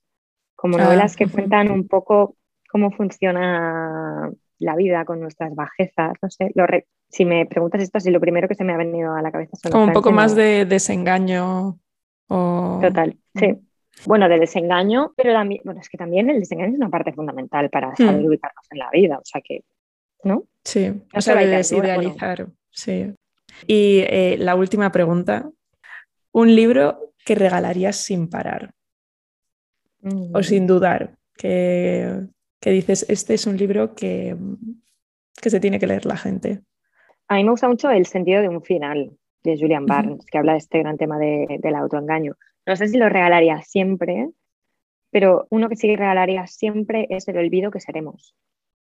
como 0.56 0.78
ah, 0.78 0.84
novelas 0.84 1.16
que 1.16 1.28
cuentan 1.28 1.72
un 1.72 1.88
poco 1.88 2.36
cómo 2.70 2.92
funciona 2.92 4.32
la 4.60 4.76
vida 4.76 5.06
con 5.06 5.20
nuestras 5.20 5.54
bajezas, 5.56 6.14
no 6.22 6.30
sé, 6.30 6.52
si 7.10 7.26
me 7.26 7.46
preguntas 7.46 7.82
esto, 7.82 8.00
si 8.00 8.10
lo 8.10 8.22
primero 8.22 8.48
que 8.48 8.56
se 8.56 8.64
me 8.64 8.74
ha 8.74 8.78
venido 8.78 9.14
a 9.14 9.22
la 9.22 9.32
cabeza 9.32 9.58
son... 9.58 9.72
Como 9.72 9.86
un 9.86 9.94
poco 9.94 10.12
más 10.12 10.36
de 10.36 10.66
desengaño 10.66 11.78
o... 12.28 12.80
Total, 12.82 13.18
sí. 13.36 13.58
Bueno, 14.06 14.30
de 14.30 14.40
desengaño, 14.40 15.12
pero 15.18 15.34
también, 15.34 15.62
bueno, 15.66 15.82
es 15.82 15.90
que 15.90 15.98
también 15.98 16.30
el 16.30 16.40
desengaño 16.40 16.72
es 16.72 16.78
una 16.78 16.90
parte 16.90 17.12
fundamental 17.12 17.70
para 17.70 17.96
saber 17.96 18.22
hmm. 18.22 18.26
ubicarnos 18.26 18.66
en 18.72 18.80
la 18.80 18.90
vida, 18.92 19.18
o 19.18 19.26
sea 19.26 19.42
que 19.44 19.64
¿no? 20.24 20.46
Sí, 20.64 20.92
no 21.14 21.22
se 21.22 21.32
idealizar. 21.34 22.48
Sí. 22.72 23.14
Y 23.68 24.00
eh, 24.08 24.38
la 24.40 24.56
última 24.56 24.92
pregunta, 24.92 25.50
un 26.32 26.56
libro 26.56 27.14
que 27.26 27.36
regalarías 27.36 27.98
sin 27.98 28.30
parar 28.30 28.74
o 30.04 30.40
mm. 30.40 30.44
sin 30.44 30.66
dudar, 30.66 31.18
que, 31.38 32.28
dices, 32.64 33.06
este 33.10 33.36
es 33.36 33.46
un 33.46 33.58
libro 33.58 33.94
que, 33.94 34.36
que, 35.42 35.50
se 35.50 35.60
tiene 35.60 35.80
que 35.80 35.88
leer 35.88 36.06
la 36.06 36.18
gente. 36.18 36.62
A 37.28 37.36
mí 37.36 37.44
me 37.44 37.52
gusta 37.52 37.68
mucho 37.68 37.90
El 37.90 38.06
sentido 38.06 38.42
de 38.42 38.50
un 38.50 38.64
final 38.64 39.12
de 39.44 39.58
Julian 39.58 39.86
Barnes, 39.86 40.26
que 40.26 40.38
habla 40.38 40.54
de 40.54 40.60
este 40.60 40.80
gran 40.80 40.98
tema 40.98 41.18
del 41.18 41.76
autoengaño. 41.76 42.36
No 42.66 42.76
sé 42.76 42.88
si 42.88 42.98
lo 42.98 43.10
regalaría 43.10 43.62
siempre, 43.62 44.30
pero 45.12 45.48
uno 45.50 45.68
que 45.68 45.76
sí 45.76 45.96
regalaría 45.96 46.46
siempre 46.48 47.08
es 47.10 47.28
El 47.28 47.38
olvido 47.38 47.72
que 47.72 47.80
seremos 47.80 48.36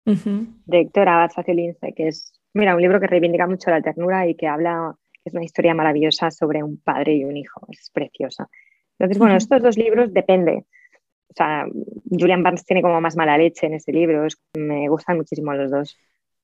de 0.04 0.80
Héctor 0.80 1.08
Abad 1.08 1.30
Faciolince, 1.30 1.92
que 1.94 2.08
es, 2.08 2.32
mira, 2.54 2.74
un 2.74 2.82
libro 2.82 3.00
que 3.00 3.06
reivindica 3.06 3.46
mucho 3.46 3.70
la 3.70 3.82
ternura 3.82 4.26
y 4.26 4.34
que 4.34 4.46
habla, 4.46 4.94
es 5.24 5.34
una 5.34 5.44
historia 5.44 5.74
maravillosa 5.74 6.30
sobre 6.30 6.62
un 6.62 6.78
padre 6.78 7.14
y 7.14 7.24
un 7.24 7.36
hijo, 7.36 7.66
es 7.70 7.90
preciosa. 7.92 8.48
Entonces, 8.98 9.18
bueno, 9.18 9.36
estos 9.36 9.62
dos 9.62 9.76
libros 9.76 10.12
depende. 10.12 10.66
O 11.28 11.32
sea, 11.34 11.64
Julian 12.10 12.42
Barnes 12.42 12.64
tiene 12.64 12.82
como 12.82 13.00
más 13.00 13.16
mala 13.16 13.38
leche 13.38 13.66
en 13.66 13.74
ese 13.74 13.92
libro, 13.92 14.26
me 14.54 14.88
gustan 14.88 15.16
muchísimo 15.16 15.54
los 15.54 15.70
dos. 15.70 15.96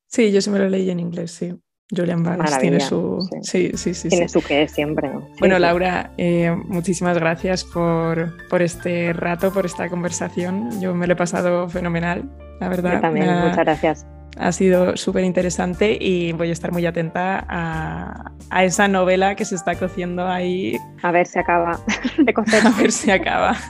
Sí, 0.07 0.31
yo 0.31 0.39
sí 0.39 0.49
me 0.49 0.59
lo 0.59 0.69
leí 0.69 0.89
en 0.89 0.99
inglés, 0.99 1.31
sí. 1.31 1.53
Julian 1.95 2.21
Barnes 2.21 2.59
tiene 2.59 2.79
su. 2.79 3.27
Sí, 3.41 3.71
sí, 3.75 3.93
sí. 3.93 4.09
tiene 4.09 4.27
su 4.27 4.41
qué 4.41 4.67
siempre. 4.67 5.09
bueno, 5.39 5.57
Laura, 5.57 6.11
eh, 6.17 6.53
muchísimas 6.65 7.17
gracias 7.17 7.63
por, 7.63 8.47
por, 8.49 8.61
este 8.61 9.13
rato, 9.13 9.53
por 9.53 9.65
esta 9.65 9.87
conversación. 9.89 10.81
Yo 10.81 10.93
me 10.93 11.07
lo 11.07 11.13
he 11.13 11.15
pasado 11.15 11.69
fenomenal, 11.69 12.29
la 12.59 12.67
verdad. 12.67 12.95
Yo 12.95 13.01
también, 13.01 13.27
muchas 13.39 13.57
gracias. 13.57 14.05
Ha 14.39 14.51
sido 14.51 14.97
súper 14.97 15.23
interesante 15.23 15.97
y 15.99 16.31
voy 16.33 16.49
a 16.49 16.51
estar 16.51 16.71
muy 16.71 16.85
atenta 16.85 17.43
a, 17.47 18.31
a 18.49 18.63
esa 18.63 18.87
novela 18.87 19.35
que 19.35 19.45
se 19.45 19.55
está 19.55 19.75
cociendo 19.75 20.27
ahí. 20.27 20.77
A 21.01 21.11
ver 21.11 21.25
si 21.25 21.39
acaba 21.39 21.79
de 22.17 22.33
cocer. 22.33 22.61
A 22.67 22.71
ver 22.71 22.91
si 22.91 23.11
acaba. 23.11 23.55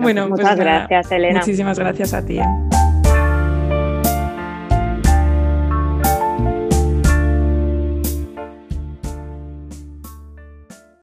Bueno, 0.00 0.28
pues 0.28 0.40
muchas 0.40 0.58
gracias, 0.58 1.12
Elena. 1.12 1.38
Muchísimas 1.38 1.78
gracias 1.78 2.12
a 2.12 2.24
ti. 2.24 2.40